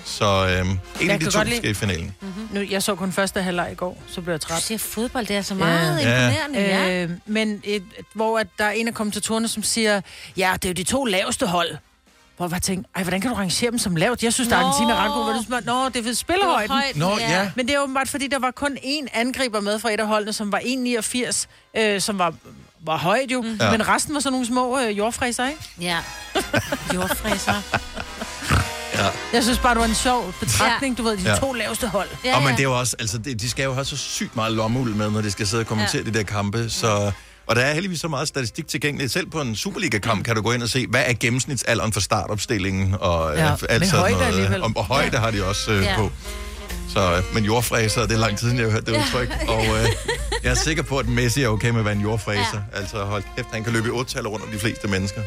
Så 0.04 0.24
øh, 0.24 0.60
en 0.60 1.10
af 1.10 1.18
kan 1.18 1.20
de 1.20 1.24
to 1.24 1.30
skal 1.56 1.64
i 1.70 1.74
finalen. 1.74 2.14
Nu, 2.52 2.60
jeg 2.60 2.82
så 2.82 2.94
kun 2.94 3.12
første 3.12 3.42
halvleg 3.42 3.68
i 3.72 3.74
går, 3.74 4.02
så 4.06 4.20
blev 4.20 4.32
jeg 4.34 4.42
Du 4.42 4.46
træt. 4.48 4.62
ser 4.62 4.78
fodbold, 4.78 5.26
det 5.26 5.36
er 5.36 5.42
så 5.42 5.54
meget 5.54 6.00
Ja. 6.02 6.26
imponerende. 6.28 6.60
Ja. 6.60 7.02
Øh, 7.04 7.10
men 7.26 7.60
et, 7.64 7.82
hvor 8.14 8.38
at 8.38 8.46
der 8.58 8.64
er 8.64 8.70
en 8.70 8.88
af 8.88 8.94
kommentatorerne, 8.94 9.48
som 9.48 9.62
siger, 9.62 10.00
ja, 10.36 10.52
det 10.54 10.64
er 10.64 10.68
jo 10.68 10.72
de 10.74 10.84
to 10.84 11.04
laveste 11.04 11.46
hold. 11.46 11.76
Hvor 12.36 12.48
jeg 12.52 12.62
tænkte, 12.62 12.90
ej, 12.96 13.02
hvordan 13.02 13.20
kan 13.20 13.30
du 13.30 13.36
rangere 13.36 13.70
dem 13.70 13.78
som 13.78 13.96
lavt? 13.96 14.22
Jeg 14.22 14.32
synes, 14.32 14.48
der 14.48 14.56
er. 14.56 14.60
Argentina 14.60 14.92
er 14.92 15.04
ret 15.04 15.12
god. 15.12 15.24
Hvor 15.24 15.32
du 15.32 15.42
spørger, 15.42 15.62
Nå, 15.64 15.88
det 15.88 15.96
er 15.96 16.02
ved 16.02 16.14
spillerhøjden. 16.14 16.70
højden, 16.70 17.00
Nå, 17.00 17.18
ja. 17.18 17.50
Men 17.56 17.66
det 17.68 17.74
er 17.74 17.80
åbenbart, 17.80 18.08
fordi 18.08 18.26
der 18.26 18.38
var 18.38 18.50
kun 18.50 18.76
én 18.82 19.06
angriber 19.12 19.60
med 19.60 19.78
fra 19.78 19.92
et 19.92 20.00
af 20.00 20.06
holdene, 20.06 20.32
som 20.32 20.52
var 20.52 20.58
1,89, 20.58 21.46
øh, 21.80 22.00
som 22.00 22.18
var, 22.18 22.34
var 22.84 22.96
højt 22.96 23.30
jo. 23.30 23.42
Mm. 23.42 23.56
Ja. 23.60 23.70
Men 23.70 23.88
resten 23.88 24.14
var 24.14 24.20
sådan 24.20 24.32
nogle 24.32 24.46
små 24.46 24.80
øh, 24.80 24.98
jordfræser, 24.98 25.46
ikke? 25.48 25.60
Ja. 25.80 25.98
Jordfræser. 26.94 27.54
Ja. 28.98 29.06
Jeg 29.32 29.42
synes 29.42 29.58
bare, 29.58 29.74
det 29.74 29.80
var 29.80 29.86
en 29.86 29.94
sjov 29.94 30.32
betragtning, 30.40 30.98
du 30.98 31.02
ved, 31.02 31.16
de 31.16 31.30
Ja. 31.30 31.36
to 31.36 31.52
laveste 31.52 31.88
hold. 31.88 32.08
Ja, 32.24 32.36
Og 32.36 32.42
men 32.42 32.48
ja. 32.50 32.52
det 32.56 32.60
er 32.60 32.64
jo 32.64 32.78
også, 32.78 32.96
altså 32.98 33.18
de, 33.18 33.34
de 33.34 33.50
skal 33.50 33.64
jo 33.64 33.72
have 33.74 33.84
så 33.84 33.96
sygt 33.96 34.36
meget 34.36 34.52
lommeuld 34.52 34.94
med, 34.94 35.10
når 35.10 35.20
de 35.20 35.30
skal 35.30 35.46
sidde 35.46 35.60
og 35.60 35.66
kommentere 35.66 36.02
ja. 36.04 36.10
de 36.10 36.18
der 36.18 36.22
kampe, 36.24 36.70
så... 36.70 37.12
Og 37.46 37.56
der 37.56 37.62
er 37.62 37.72
heldigvis 37.74 38.00
så 38.00 38.08
meget 38.08 38.28
statistik 38.28 38.68
tilgængeligt. 38.68 39.12
Selv 39.12 39.26
på 39.30 39.40
en 39.40 39.56
Superliga-kamp 39.56 40.24
kan 40.24 40.36
du 40.36 40.42
gå 40.42 40.52
ind 40.52 40.62
og 40.62 40.68
se, 40.68 40.86
hvad 40.86 41.02
er 41.06 41.12
gennemsnitsalderen 41.20 41.92
for 41.92 42.00
startopstillingen, 42.00 42.94
og 43.00 43.36
Ja, 43.36 43.44
ja, 43.44 43.56
alt 43.68 43.86
sådan 43.86 43.98
højde 44.00 44.14
noget. 44.14 44.26
alligevel. 44.26 44.62
Og, 44.62 44.72
og 44.76 44.84
højde 44.84 45.18
har 45.18 45.30
de 45.30 45.44
også 45.46 45.72
øh, 45.72 45.82
Ja. 45.82 45.96
på. 45.96 46.10
Så, 46.92 47.12
øh, 47.16 47.22
men 47.34 47.44
jordfræser, 47.44 48.02
det 48.06 48.12
er 48.12 48.18
lang 48.18 48.38
tid 48.38 48.46
siden, 48.46 48.56
jeg 48.58 48.66
har 48.66 48.72
hørt 48.72 48.86
det 48.86 48.92
udtryk. 48.96 49.28
Og 49.48 49.64
øh, 49.66 49.88
jeg 50.42 50.50
er 50.50 50.54
sikker 50.54 50.82
på, 50.82 50.98
at 50.98 51.08
Messi 51.08 51.42
er 51.42 51.48
okay 51.48 51.68
med 51.70 51.78
at 51.78 51.84
være 51.84 51.94
en 51.94 52.00
jordfræser. 52.00 52.60
Ja. 52.72 52.78
Altså 52.78 53.04
hold 53.04 53.22
kæft, 53.36 53.48
han 53.52 53.64
kan 53.64 53.72
løbe 53.72 53.88
i 53.88 53.90
8 53.90 54.20
rundt 54.20 54.44
om 54.46 54.50
de 54.52 54.58
fleste 54.58 54.88
mennesker. 54.88 55.20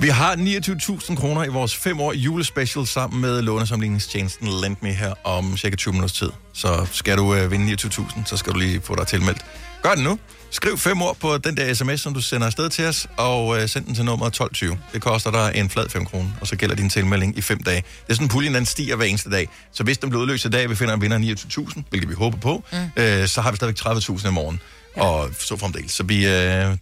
Vi 0.00 0.08
har 0.08 0.34
29.000 0.36 1.16
kroner 1.16 1.44
i 1.44 1.48
vores 1.48 1.76
5 1.76 2.00
år 2.00 2.12
julespecial 2.12 2.86
sammen 2.86 3.20
med 3.20 3.42
lånesamligningstjenesten 3.42 4.48
LendMe 4.62 4.92
her 4.92 5.14
om 5.24 5.56
cirka 5.56 5.76
20 5.76 5.92
minutters 5.92 6.18
tid. 6.18 6.30
Så 6.52 6.86
skal 6.92 7.16
du 7.16 7.34
øh, 7.34 7.50
vinde 7.50 7.72
29.000, 7.72 8.24
så 8.26 8.36
skal 8.36 8.52
du 8.52 8.58
lige 8.58 8.80
få 8.80 8.94
dig 8.96 9.06
tilmeldt. 9.06 9.40
Gør 9.82 9.94
det 9.94 10.04
nu. 10.04 10.18
Skriv 10.50 10.78
fem 10.78 11.02
ord 11.02 11.16
på 11.16 11.38
den 11.38 11.56
der 11.56 11.74
sms, 11.74 12.00
som 12.00 12.14
du 12.14 12.20
sender 12.20 12.46
afsted 12.46 12.70
til 12.70 12.86
os, 12.86 13.06
og 13.16 13.62
øh, 13.62 13.68
send 13.68 13.84
den 13.84 13.94
til 13.94 14.04
nummer 14.04 14.26
1220. 14.26 14.78
Det 14.92 15.02
koster 15.02 15.30
dig 15.30 15.52
en 15.54 15.70
flad 15.70 15.88
5 15.88 16.04
kroner, 16.04 16.30
og 16.40 16.46
så 16.46 16.56
gælder 16.56 16.74
din 16.74 16.90
tilmelding 16.90 17.38
i 17.38 17.40
5 17.40 17.62
dage. 17.62 17.76
Det 17.76 18.10
er 18.10 18.14
sådan, 18.14 18.28
puljen 18.28 18.54
den 18.54 18.66
stiger 18.66 18.96
hver 18.96 19.06
eneste 19.06 19.30
dag. 19.30 19.48
Så 19.72 19.84
hvis 19.84 19.98
den 19.98 20.10
bliver 20.10 20.22
udløst 20.22 20.44
i 20.44 20.48
dag, 20.48 20.70
vi 20.70 20.74
finder 20.74 20.94
en 20.94 21.00
vinder 21.00 21.16
af 21.16 21.20
29.000, 21.20 21.82
hvilket 21.90 22.10
vi 22.10 22.14
håber 22.14 22.38
på, 22.38 22.64
mm. 22.72 23.02
øh, 23.02 23.28
så 23.28 23.40
har 23.40 23.50
vi 23.50 23.56
stadigvæk 23.56 23.78
30.000 23.78 24.28
i 24.28 24.32
morgen. 24.32 24.60
Ja. 24.96 25.02
Og 25.02 25.30
så 25.38 25.56
fremdeles. 25.56 25.92
Så 25.92 26.02
vi, 26.02 26.26
øh, 26.26 26.76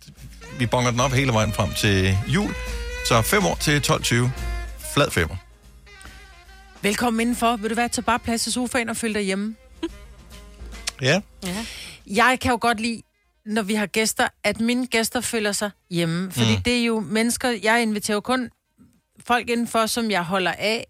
vi 0.58 0.66
bonger 0.66 0.90
den 0.90 1.00
op 1.00 1.12
hele 1.12 1.32
vejen 1.32 1.52
frem 1.52 1.72
til 1.72 2.18
jul. 2.28 2.54
Så 3.08 3.22
5 3.22 3.46
år 3.46 3.54
til 3.60 3.82
12.20. 3.90 4.14
Flad 4.94 5.10
5. 5.10 5.28
Velkommen 6.82 7.20
indenfor. 7.20 7.56
Vil 7.56 7.70
du 7.70 7.74
være 7.74 7.88
til 7.88 8.02
bare 8.02 8.18
plads 8.18 8.46
i 8.46 8.50
sofaen 8.50 8.88
og 8.88 8.96
følge 8.96 9.14
dig 9.14 9.22
hjemme? 9.22 9.54
Ja. 11.02 11.20
Jeg 12.06 12.38
kan 12.40 12.50
jo 12.50 12.58
godt 12.60 12.80
lide, 12.80 13.02
når 13.46 13.62
vi 13.62 13.74
har 13.74 13.86
gæster, 13.86 14.28
at 14.44 14.60
mine 14.60 14.86
gæster 14.86 15.20
føler 15.20 15.52
sig 15.52 15.70
hjemme. 15.90 16.32
Fordi 16.32 16.56
Mm. 16.56 16.62
det 16.62 16.78
er 16.80 16.84
jo 16.84 17.00
mennesker, 17.00 17.50
jeg 17.62 17.82
inviterer 17.82 18.14
jo 18.14 18.20
kun 18.20 18.50
folk 19.26 19.50
indenfor, 19.50 19.86
som 19.86 20.10
jeg 20.10 20.22
holder 20.24 20.52
af. 20.58 20.86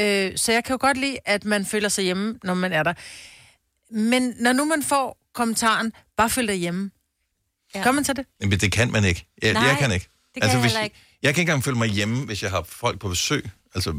Øh, 0.00 0.32
så 0.36 0.52
jeg 0.52 0.64
kan 0.64 0.74
jo 0.74 0.78
godt 0.80 0.96
lide, 0.96 1.16
at 1.24 1.44
man 1.44 1.66
føler 1.66 1.88
sig 1.88 2.04
hjemme, 2.04 2.38
når 2.44 2.54
man 2.54 2.72
er 2.72 2.82
der. 2.82 2.92
Men 3.90 4.34
når 4.40 4.52
nu 4.52 4.64
man 4.64 4.82
får 4.82 5.18
kommentaren, 5.34 5.92
bare 6.16 6.30
følg 6.30 6.48
dig 6.48 6.56
hjemme. 6.56 6.90
Ja. 7.74 7.82
Gør 7.82 7.90
man 7.92 8.04
så 8.04 8.12
det? 8.12 8.26
Men 8.40 8.50
det 8.60 8.72
kan 8.72 8.92
man 8.92 9.04
ikke. 9.04 9.26
Jeg, 9.42 9.52
Nej, 9.52 9.62
jeg 9.62 9.76
kan 9.78 9.92
ikke. 9.92 10.06
Altså, 10.06 10.30
det 10.34 10.42
kan 10.42 10.50
jeg 10.50 10.60
hvis, 10.60 10.84
ikke. 10.84 10.96
Jeg 11.22 11.34
kan 11.34 11.42
ikke 11.42 11.50
engang 11.50 11.64
føle 11.64 11.78
mig 11.78 11.88
hjemme, 11.88 12.24
hvis 12.26 12.42
jeg 12.42 12.50
har 12.50 12.62
folk 12.62 12.98
på 13.00 13.08
besøg. 13.08 13.50
Altså, 13.74 13.92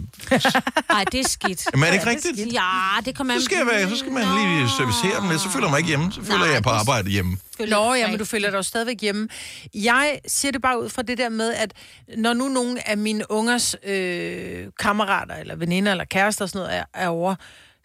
Nej, 0.89 1.03
det 1.11 1.19
er 1.19 1.27
skidt. 1.29 1.67
Jamen, 1.73 1.83
er 1.83 1.91
det 1.91 1.97
ikke 1.99 2.09
rigtigt? 2.09 2.53
Ja, 2.53 2.69
det 3.05 3.15
kommer 3.17 3.39
så 3.39 3.45
skal, 3.45 3.57
jeg 3.57 3.67
være, 3.67 3.89
så 3.89 3.95
skal 3.97 4.11
man 4.11 4.23
lige 4.23 4.69
servicere 4.77 5.21
dem 5.21 5.29
lidt. 5.29 5.41
Så 5.41 5.49
føler 5.49 5.65
jeg 5.67 5.71
mig 5.71 5.77
ikke 5.77 5.87
hjemme. 5.87 6.11
Så 6.11 6.21
føler 6.23 6.37
Nej, 6.39 6.47
jeg, 6.53 6.63
på 6.63 6.69
det- 6.69 6.75
arbejde 6.75 7.09
hjemme. 7.09 7.37
Nå, 7.59 7.93
ja, 7.93 8.07
men 8.07 8.19
du 8.19 8.25
føler 8.25 8.49
dig 8.49 8.57
jo 8.57 8.61
stadigvæk 8.63 9.01
hjemme. 9.01 9.27
Jeg 9.73 10.19
siger 10.27 10.51
det 10.51 10.61
bare 10.61 10.83
ud 10.83 10.89
fra 10.89 11.01
det 11.01 11.17
der 11.17 11.29
med, 11.29 11.53
at 11.53 11.73
når 12.17 12.33
nu 12.33 12.47
nogle 12.47 12.89
af 12.89 12.97
mine 12.97 13.31
ungers 13.31 13.75
øh, 13.85 14.67
kammerater, 14.79 15.35
eller 15.35 15.55
veninder, 15.55 15.91
eller 15.91 16.05
kærester 16.05 16.45
og 16.45 16.49
sådan 16.49 16.59
noget 16.67 16.77
er, 16.79 16.83
er 16.93 17.07
over, 17.07 17.35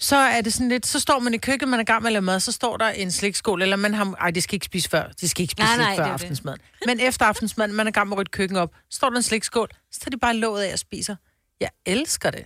så 0.01 0.17
er 0.17 0.41
det 0.41 0.53
sådan 0.53 0.69
lidt, 0.69 0.87
så 0.87 1.01
står 1.01 1.19
man 1.19 1.35
i 1.35 1.37
køkkenet, 1.39 1.69
man 1.71 1.81
er 1.81 1.85
gang 1.85 2.03
med 2.03 2.09
at 2.09 2.13
lave 2.13 2.23
mad, 2.23 2.41
så 2.41 2.53
står 2.53 2.77
der 2.77 2.89
en 2.89 3.13
slikskål, 3.13 3.63
eller 3.63 3.77
man 3.77 3.95
har, 3.95 4.15
ej, 4.21 4.31
de 4.31 4.41
skal 4.41 4.55
ikke 4.55 4.67
spise 4.67 4.89
før, 4.89 5.05
de 5.21 5.29
skal 5.29 5.43
ikke 5.43 5.53
spise 5.53 5.67
Nej, 5.67 5.77
nej, 5.77 5.97
før 5.97 6.03
det 6.05 6.09
det. 6.09 6.13
aftensmaden. 6.13 6.59
Men 6.87 7.01
efter 7.01 7.27
aftensmaden, 7.27 7.75
man 7.75 7.87
er 7.87 7.91
gang 7.91 8.09
med 8.09 8.17
at 8.17 8.19
rydde 8.19 8.31
køkken 8.31 8.57
op, 8.57 8.71
står 8.91 9.11
der 9.11 9.17
en 9.17 9.23
slikskål, 9.23 9.69
så 9.93 10.01
tager 10.01 10.11
de 10.11 10.17
bare 10.19 10.35
låget 10.37 10.63
af 10.63 10.73
og 10.73 10.79
spiser. 10.79 11.17
Jeg 11.61 11.71
elsker 11.87 12.31
det. 12.31 12.45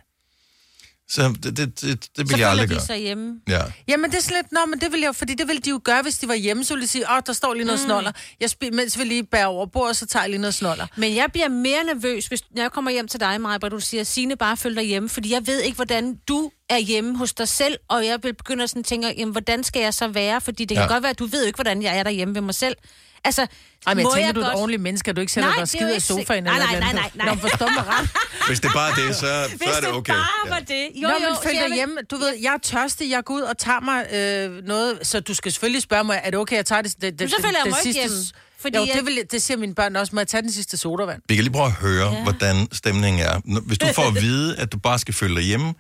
Så 1.09 1.35
det, 1.43 1.57
det, 1.57 1.81
det, 1.81 2.01
det 2.01 2.09
vil 2.19 2.29
Så 2.29 2.37
jeg 2.37 2.51
aldrig 2.51 2.69
gøre. 2.69 2.81
sig 2.81 2.99
hjemme. 2.99 3.41
Ja. 3.49 3.61
Jamen, 3.89 4.11
det 4.11 4.17
er 4.19 4.23
sådan 4.23 4.37
lidt, 4.37 4.53
nå, 4.53 4.59
men 4.67 4.81
det 4.81 4.93
ville 4.93 5.05
jeg, 5.07 5.17
fordi 5.17 5.35
det 5.35 5.49
ville 5.49 5.63
de 5.63 5.71
jo 5.71 5.81
gøre, 5.85 6.03
hvis 6.03 6.19
de 6.19 6.29
var 6.29 6.35
hjemme, 6.35 6.65
så 6.65 6.75
ville 6.75 6.83
de 6.83 6.89
sige, 6.89 7.05
åh, 7.11 7.21
der 7.27 7.33
står 7.33 7.55
lige 7.55 7.65
noget 7.65 7.81
mm. 7.81 7.85
snoller. 7.87 8.13
Jeg 8.41 8.51
spi- 8.51 8.71
mens 8.71 8.99
vi 8.99 9.05
lige 9.05 9.25
bærer 9.25 9.47
over 9.47 9.67
bordet, 9.67 9.97
så 9.97 10.07
tager 10.07 10.23
jeg 10.23 10.31
lige 10.31 10.41
noget 10.41 10.55
snoller. 10.55 10.87
Men 10.97 11.15
jeg 11.15 11.27
bliver 11.33 11.49
mere 11.49 11.85
nervøs, 11.85 12.27
hvis 12.27 12.43
når 12.51 12.63
jeg 12.63 12.73
kommer 12.73 12.91
hjem 12.91 13.09
til 13.09 13.21
dig, 13.21 13.41
Maja, 13.41 13.59
hvor 13.59 13.69
du 13.69 13.81
siger, 13.81 14.05
Signe, 14.05 14.37
bare 14.37 14.57
følg 14.57 14.77
dig 14.77 14.85
hjemme, 14.85 15.09
fordi 15.09 15.33
jeg 15.33 15.47
ved 15.47 15.61
ikke, 15.61 15.77
hvordan 15.77 16.15
du 16.29 16.51
er 16.75 16.79
hjemme 16.79 17.17
hos 17.19 17.33
dig 17.33 17.49
selv, 17.49 17.79
og 17.89 18.07
jeg 18.07 18.19
vil 18.23 18.35
begynde 18.35 18.63
at 18.65 18.71
sådan 18.71 18.85
tænke, 18.85 19.15
jamen, 19.19 19.33
hvordan 19.33 19.65
skal 19.65 19.83
jeg 19.83 19.95
så 19.95 20.09
være? 20.09 20.41
Fordi 20.41 20.65
det 20.65 20.77
kan 20.77 20.87
Ja. 20.87 20.93
godt 20.93 21.03
være, 21.03 21.11
at 21.11 21.19
du 21.19 21.27
ved 21.27 21.41
jo 21.43 21.47
ikke, 21.47 21.57
hvordan 21.57 21.83
jeg 21.83 21.99
er 21.99 22.03
derhjemme 22.03 22.35
ved 22.35 22.43
mig 22.43 22.55
selv. 22.55 22.77
Altså, 23.25 23.43
Ej, 23.43 23.95
men 23.95 23.99
jeg 23.99 24.05
må 24.05 24.15
tænker, 24.15 24.33
du 24.33 24.41
er 24.41 24.45
et 24.45 24.51
godt- 24.51 24.59
ordentligt 24.61 24.83
menneske, 24.83 25.11
at 25.11 25.17
du 25.17 25.21
ikke 25.21 25.33
sætter 25.33 25.53
dig 25.53 25.63
og 25.63 25.73
det 25.73 25.75
er 25.75 25.79
jo 25.79 25.79
skider 25.79 25.91
i 25.91 25.95
ikke 25.95 26.07
sofaen. 26.27 26.45
Nej, 26.45 26.53
et 26.57 26.59
nej, 26.63 26.73
eller 26.75 26.81
nej, 26.93 26.93
nej, 26.93 27.11
nej. 27.15 27.35
Nå, 27.35 27.41
forstå 27.41 27.65
mig 27.69 27.85
ret. 27.89 28.09
Hvis 28.49 28.61
det 28.61 28.69
er 28.69 28.73
bare 28.73 29.07
det, 29.07 29.17
så, 29.17 29.21
så 29.21 29.71
er 29.77 29.81
det 29.81 29.89
okay. 29.93 30.13
bare 30.13 30.27
Ja. 30.47 30.51
var 30.55 30.59
det. 30.61 30.89
Jo, 30.95 31.09
Nå, 31.09 31.15
men 31.19 31.37
følg 31.43 31.55
dig 31.55 31.69
jeg 31.69 31.75
hjemme. 31.75 31.95
Du 32.11 32.17
ved, 32.17 32.35
jeg 32.43 32.55
er 32.55 32.59
tørstig, 32.63 33.11
jeg 33.11 33.25
går 33.25 33.35
ud 33.35 33.41
og 33.41 33.59
tager 33.59 33.81
mig 33.81 34.07
øh, 34.15 34.65
noget, 34.67 34.99
så 35.07 35.21
du 35.21 35.35
skal 35.35 35.53
selvfølgelig 35.53 35.83
spørge 35.83 36.05
mig, 36.05 36.21
er 36.25 36.31
det 36.31 36.39
okay, 36.39 36.55
at 36.55 36.57
jeg 36.57 36.67
tager 36.67 36.83
det, 36.83 37.03
det, 37.03 37.19
det, 37.19 37.31
så 37.31 37.37
følger 37.41 37.59
jeg 37.65 37.65
det 37.65 37.71
ikke 37.71 37.83
sidste... 37.83 38.01
hjemme, 38.01 38.17
Fordi 38.61 38.77
jo, 38.79 38.85
jeg- 38.85 38.95
det, 38.97 39.07
vil, 39.07 39.19
det 39.33 39.43
siger 39.43 39.59
mine 39.59 39.75
børn 39.75 39.97
også, 39.97 40.15
må 40.15 40.21
jeg 40.21 40.29
tage 40.29 40.43
den 40.43 40.53
sidste 40.53 40.77
sodavand? 40.77 41.23
Vi 41.29 41.35
kan 41.35 41.45
lige 41.45 41.53
prøve 41.55 41.67
at 41.67 41.73
høre, 41.73 42.13
Ja. 42.13 42.23
hvordan 42.23 42.69
stemningen 42.73 43.23
er. 43.23 43.61
Hvis 43.67 43.79
du 43.79 43.87
får 43.95 44.03
at 44.09 44.15
vide, 44.23 44.57
at 44.57 44.73
du 44.73 44.79
bare 44.79 44.99
skal 44.99 45.15
følge 45.15 45.35
dig 45.37 45.45
hjemme, 45.45 45.75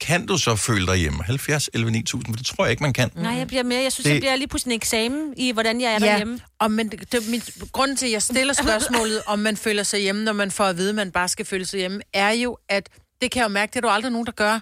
kan 0.00 0.26
du 0.26 0.38
så 0.38 0.56
føle 0.56 0.86
dig 0.86 0.96
hjemme? 0.96 1.24
70, 1.24 1.70
11, 1.74 1.90
9000, 1.90 2.32
for 2.34 2.36
det 2.36 2.46
tror 2.46 2.64
jeg 2.64 2.70
ikke, 2.70 2.82
man 2.82 2.92
kan. 2.92 3.10
Nej, 3.14 3.32
jeg 3.32 3.46
bliver 3.46 3.62
mere, 3.62 3.82
jeg 3.82 3.92
synes, 3.92 4.04
Det- 4.04 4.10
jeg 4.12 4.20
bliver 4.20 4.36
lige 4.36 4.48
pludselig 4.48 4.72
en 4.72 4.76
eksamen 4.78 5.34
i, 5.36 5.50
hvordan 5.52 5.80
jeg 5.80 5.92
er 5.94 5.98
derhjemme. 5.98 6.40
og 6.58 6.70
men 6.70 6.88
det, 6.90 7.12
det, 7.12 7.28
mit, 7.28 7.50
grunden 7.72 7.96
til, 7.96 8.06
at 8.06 8.12
jeg 8.12 8.22
stiller 8.22 8.54
spørgsmålet, 8.64 9.22
om 9.26 9.38
man 9.38 9.56
føler 9.56 9.82
sig 9.82 10.00
hjemme, 10.00 10.24
når 10.24 10.32
man 10.32 10.50
får 10.50 10.64
at 10.64 10.76
vide, 10.76 10.88
at 10.88 10.94
man 10.94 11.12
bare 11.12 11.28
skal 11.28 11.44
føle 11.46 11.66
sig 11.66 11.78
hjemme, 11.78 12.00
er 12.12 12.30
jo, 12.30 12.58
at 12.68 12.88
det 13.22 13.30
kan 13.30 13.40
jeg 13.40 13.44
jo 13.48 13.52
mærke, 13.52 13.70
det 13.70 13.76
er 13.76 13.80
der 13.80 13.88
jo 13.88 13.94
aldrig 13.94 14.12
nogen, 14.12 14.26
der 14.26 14.32
gør. 14.32 14.60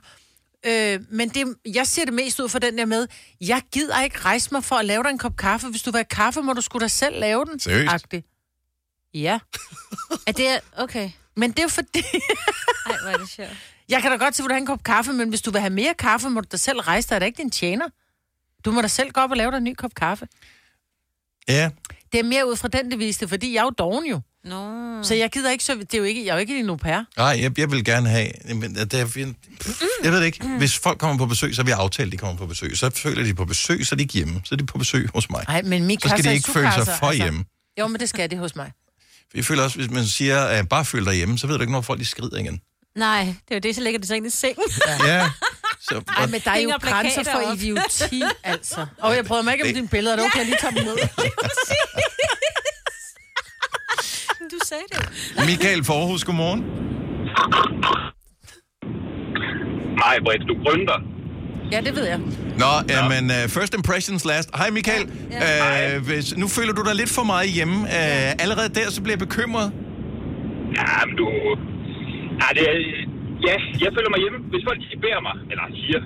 Øh, 0.67 1.01
men 1.11 1.29
det, 1.29 1.55
jeg 1.75 1.87
ser 1.87 2.05
det 2.05 2.15
mest 2.15 2.41
ud 2.41 2.49
for 2.49 2.59
den 2.59 2.79
der 2.79 2.85
med, 2.85 3.07
jeg 3.41 3.63
gider 3.73 4.03
ikke 4.03 4.19
rejse 4.19 4.49
mig 4.53 4.65
for 4.65 4.77
at 4.77 4.85
lave 4.85 5.03
dig 5.03 5.11
en 5.11 5.19
kop 5.19 5.37
kaffe. 5.37 5.69
Hvis 5.69 5.83
du 5.83 5.91
vil 5.91 5.99
have 5.99 6.05
kaffe, 6.05 6.43
må 6.43 6.53
du 6.53 6.61
sgu 6.61 6.79
da 6.79 6.89
selv 6.89 7.21
lave 7.21 7.45
den. 7.45 7.61
Seriøst? 7.61 7.93
Agtig. 7.95 8.25
Ja. 9.15 9.39
Er 10.27 10.33
det... 10.33 10.61
Okay. 10.77 11.11
Men 11.37 11.51
det 11.51 11.59
er 11.59 11.63
jo 11.63 11.69
fordi... 11.69 11.99
Ej, 12.87 12.97
hvor 13.03 13.11
er 13.11 13.17
det 13.17 13.29
sjovt. 13.29 13.51
Jeg 13.89 14.03
kan 14.03 14.11
da 14.11 14.17
godt 14.17 14.37
se, 14.37 14.43
at 14.43 14.49
du 14.49 14.53
have 14.55 14.61
en 14.61 14.67
kop 14.67 14.85
kaffe, 14.85 15.13
men 15.13 15.29
hvis 15.29 15.43
du 15.43 15.51
vil 15.51 15.61
have 15.61 15.71
mere 15.71 15.95
kaffe, 15.99 16.29
må 16.31 16.41
du 16.41 16.47
da 16.53 16.57
selv 16.57 16.81
rejse 16.81 17.09
dig. 17.09 17.15
Er 17.15 17.19
det 17.19 17.27
ikke 17.27 17.43
din 17.43 17.51
tjener? 17.51 17.89
Du 18.65 18.73
må 18.73 18.83
da 18.83 18.89
selv 18.89 19.11
gå 19.11 19.21
op 19.21 19.31
og 19.31 19.37
lave 19.37 19.51
dig 19.51 19.57
en 19.59 19.65
ny 19.65 19.75
kop 19.75 19.95
kaffe. 19.95 20.29
Ja, 21.49 21.71
Det 22.13 22.21
er 22.21 22.25
mere 22.25 22.49
ud 22.49 22.57
fra 22.57 22.69
den, 22.69 22.91
det 22.91 22.99
viste, 22.99 23.29
fordi 23.29 23.55
jeg 23.55 23.61
er 23.61 23.65
jo 23.65 23.71
doven 23.71 24.05
jo. 24.07 24.21
Nå. 24.45 25.03
Så 25.03 25.15
jeg 25.15 25.31
gider 25.31 25.51
ikke, 25.51 25.65
så 25.65 25.75
det 25.75 25.95
er 25.95 25.99
jo 25.99 26.05
ikke, 26.05 26.25
jeg 26.25 26.31
er 26.31 26.35
jo 26.35 26.41
ikke 26.41 26.55
din 26.57 26.69
au 26.69 26.77
pair. 26.77 27.05
nej, 27.17 27.39
jeg, 27.43 27.59
jeg 27.59 27.71
vil 27.71 27.85
gerne 27.85 28.09
have... 28.09 28.29
Men 28.55 28.75
det 28.75 28.95
er, 28.95 29.07
pff, 29.07 29.83
jeg 30.05 30.13
ved 30.13 30.19
det 30.21 30.27
ikke. 30.27 30.49
Hvis 30.49 30.79
folk 30.79 30.99
kommer 30.99 31.19
på 31.19 31.27
besøg, 31.27 31.55
så 31.55 31.63
har 31.63 31.67
vi 31.67 31.71
aftalt, 31.71 32.07
at 32.07 32.13
de 32.13 32.17
kommer 32.17 32.37
på 32.37 32.47
besøg. 32.47 32.77
Så 32.77 32.91
føler 32.91 33.25
de 33.25 33.35
på 33.35 33.45
besøg, 33.45 33.87
så 33.87 33.95
er 33.95 33.97
de 33.97 34.03
ikke 34.03 34.15
hjemme. 34.15 34.41
Så 34.45 34.55
er 34.55 34.57
de 34.57 34.67
på 34.67 34.79
besøg 34.79 35.09
hos 35.15 35.31
mig. 35.31 35.45
Nej, 35.49 35.63
men 35.63 35.85
min 35.85 36.01
så 36.01 36.09
skal 36.09 36.25
de 36.25 36.35
ikke 36.35 36.51
føle 36.51 36.73
sig 36.73 36.87
for 36.87 37.07
altså. 37.07 37.23
hjemme. 37.23 37.45
Jo, 37.81 37.87
men 37.87 38.01
det 38.01 38.09
skal 38.09 38.31
det 38.31 38.39
hos 38.39 38.57
mig. 38.57 38.73
Jeg 39.35 39.45
føler 39.45 39.63
også, 39.63 39.77
hvis 39.79 39.91
man 39.91 40.05
siger, 40.07 40.45
at 40.45 40.69
bare 40.69 40.85
føl 40.85 41.05
dig 41.05 41.15
hjemme, 41.15 41.39
så 41.39 41.47
ved 41.47 41.55
du 41.55 41.61
ikke, 41.61 41.73
når 41.73 41.81
folk 41.81 42.01
de 42.01 42.05
skrider 42.05 42.39
igen. 42.39 42.61
Nej, 42.97 43.25
det 43.25 43.51
er 43.51 43.55
jo 43.55 43.59
det, 43.59 43.75
så 43.75 43.81
ligger 43.83 43.99
det 43.99 44.09
sig 44.09 44.17
ind 44.17 44.27
i 44.27 44.31
sengen. 44.31 44.65
Ja. 45.07 45.31
Så, 45.81 46.03
Ej, 46.19 46.27
men 46.27 46.41
der 46.45 46.51
er 46.51 46.55
jo 46.55 46.59
Hænger 46.61 46.79
grænser 46.79 47.23
plakater 47.23 47.33
for 47.33 47.39
op. 47.53 47.57
idioti, 47.57 48.23
altså. 48.55 48.87
Og 48.99 49.17
jeg 49.17 49.25
prøver 49.25 49.43
mig 49.43 49.53
ikke 49.53 49.65
om 49.65 49.71
dine 49.75 49.89
billeder, 49.89 50.13
er 50.13 50.17
det 50.17 50.25
okay, 50.27 50.39
jeg 50.39 50.47
lige 50.47 50.57
tager 50.61 50.75
dem 50.75 50.85
ned? 50.85 50.97
du 54.53 54.59
sagde 54.65 54.83
det. 54.93 55.09
Michael 55.47 55.85
Forhus, 55.85 56.25
godmorgen. 56.25 56.61
Nej, 59.97 60.19
Britt, 60.25 60.43
du 60.49 60.55
grønter. 60.65 60.95
Ja, 61.73 61.81
det 61.81 61.97
ved 61.97 62.05
jeg. 62.07 62.19
Nå, 62.59 62.67
ja. 62.89 63.09
men 63.09 63.31
uh, 63.31 63.49
first 63.51 63.75
impressions 63.75 64.25
last. 64.25 64.49
Hej 64.57 64.71
Michael. 64.71 65.11
Ja. 65.31 65.97
Uh, 65.97 66.03
hvis, 66.07 66.37
nu 66.37 66.49
føler 66.49 66.73
du 66.73 66.83
dig 66.83 66.95
lidt 66.95 67.11
for 67.11 67.23
meget 67.23 67.51
hjemme. 67.51 67.81
Uh, 67.83 67.89
allerede 68.39 68.69
der, 68.69 68.91
så 68.91 69.03
bliver 69.03 69.13
jeg 69.13 69.19
bekymret. 69.29 69.73
Ja, 70.77 71.05
men 71.07 71.17
du... 71.17 71.29
Ja, 72.43 72.49
det 72.57 72.63
er... 72.71 72.75
Ja, 73.49 73.57
jeg 73.85 73.91
føler 73.97 74.11
mig 74.15 74.21
hjemme. 74.25 74.39
Hvis 74.53 74.63
folk 74.69 74.79
de 74.93 74.99
beder 75.05 75.21
mig, 75.29 75.35
eller 75.51 75.65
siger, 75.81 76.01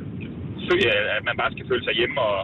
føler 0.68 0.86
jeg, 0.92 1.02
at 1.18 1.22
man 1.28 1.34
bare 1.42 1.50
skal 1.54 1.64
føle 1.70 1.82
sig 1.86 1.94
hjemme, 2.00 2.16
og 2.28 2.36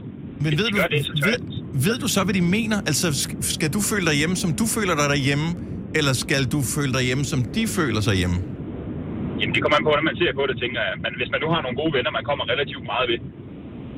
Men 0.45 0.53
ved 0.61 0.67
de 0.75 0.77
du, 0.77 0.87
det, 0.95 1.01
så 1.07 1.13
ved, 1.29 1.39
ved 1.87 1.97
du 2.05 2.09
så, 2.17 2.21
hvad 2.27 2.35
de 2.41 2.45
mener? 2.57 2.79
Altså, 2.91 3.07
sk- 3.23 3.41
skal 3.55 3.69
du 3.77 3.81
føle 3.91 4.05
dig 4.11 4.17
hjemme, 4.21 4.37
som 4.45 4.51
du 4.61 4.67
føler 4.77 4.95
dig 5.01 5.07
derhjemme? 5.15 5.47
Eller 5.99 6.13
skal 6.25 6.43
du 6.55 6.59
føle 6.75 6.93
dig 6.97 7.03
hjemme, 7.09 7.25
som 7.33 7.41
de 7.57 7.63
føler 7.79 8.01
sig 8.09 8.15
hjemme? 8.21 8.39
Jamen, 9.39 9.53
det 9.55 9.61
kommer 9.63 9.77
an 9.79 9.85
på, 9.87 9.91
hvordan 9.93 10.09
man 10.11 10.19
ser 10.23 10.33
på 10.41 10.45
det, 10.51 10.57
tænker 10.63 10.81
jeg. 10.89 10.95
Men 11.05 11.13
hvis 11.19 11.31
man 11.35 11.41
nu 11.45 11.49
har 11.55 11.61
nogle 11.65 11.77
gode 11.83 11.93
venner, 11.97 12.11
man 12.19 12.25
kommer 12.31 12.45
relativt 12.53 12.85
meget 12.93 13.07
ved, 13.11 13.19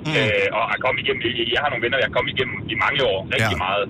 mm. 0.06 0.14
øh, 0.18 0.46
og 0.58 0.62
er 0.74 0.78
kommet 0.84 1.00
igennem, 1.04 1.20
jeg 1.54 1.60
har 1.64 1.70
nogle 1.72 1.82
venner, 1.84 1.98
jeg 2.00 2.08
har 2.08 2.14
kommet 2.16 2.30
igennem 2.34 2.56
i 2.72 2.76
mange 2.84 3.00
år, 3.12 3.18
rigtig 3.34 3.56
ja. 3.58 3.64
meget. 3.66 3.84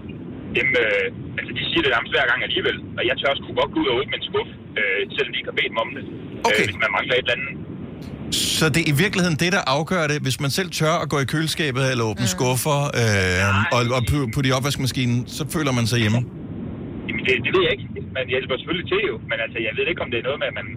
Dem, 0.56 0.68
øh, 0.82 1.06
altså, 1.38 1.50
de 1.58 1.62
siger 1.70 1.82
det 1.84 1.90
nærmest 1.94 2.12
hver 2.16 2.26
gang 2.30 2.40
alligevel, 2.48 2.76
og 2.98 3.02
jeg 3.08 3.14
tør 3.20 3.32
sgu 3.38 3.48
godt 3.60 3.70
gå 3.74 3.78
ud 3.82 3.88
og 3.92 3.96
åbne 3.98 4.14
en 4.20 4.24
skuff, 4.28 4.50
øh, 4.78 5.00
selvom 5.14 5.30
de 5.32 5.38
ikke 5.40 5.50
har 5.52 5.58
bedt 5.60 5.72
mig 5.76 5.82
om 5.86 5.92
det. 5.96 6.04
Okay. 6.48 6.62
Øh, 6.62 6.66
hvis 6.68 6.78
man 6.84 6.90
mangler 6.96 7.14
et 7.14 7.24
eller 7.24 7.36
andet. 7.36 7.52
Så 8.58 8.64
det 8.74 8.80
er 8.84 8.88
i 8.94 8.96
virkeligheden 9.04 9.36
det, 9.44 9.50
der 9.56 9.62
afgør 9.76 10.04
det. 10.12 10.18
Hvis 10.26 10.38
man 10.44 10.50
selv 10.58 10.70
tør 10.80 10.94
at 11.04 11.08
gå 11.12 11.18
i 11.24 11.26
køleskabet 11.32 11.84
eller 11.92 12.04
åbne 12.10 12.26
mm. 12.28 12.34
skuffer 12.36 12.78
øh, 13.00 13.76
og, 13.76 13.82
og 13.96 14.02
pu- 14.10 14.28
putte 14.34 14.48
i 14.50 14.54
opvaskemaskinen, 14.58 15.18
så 15.36 15.42
føler 15.54 15.72
man 15.78 15.84
sig 15.90 15.98
hjemme. 16.04 16.20
Jamen, 17.08 17.22
det, 17.26 17.34
det 17.44 17.50
ved 17.56 17.62
jeg 17.66 17.72
ikke. 17.76 17.86
Men 18.14 18.22
jeg 18.26 18.34
hjælper 18.36 18.56
selvfølgelig 18.60 18.88
til 18.92 19.02
jo. 19.10 19.16
Men 19.30 19.38
altså, 19.44 19.58
jeg 19.66 19.72
ved 19.78 19.84
ikke, 19.90 20.02
om 20.04 20.10
det 20.12 20.18
er 20.20 20.26
noget 20.28 20.40
med, 20.42 20.48
at 20.52 20.56
man, 20.60 20.68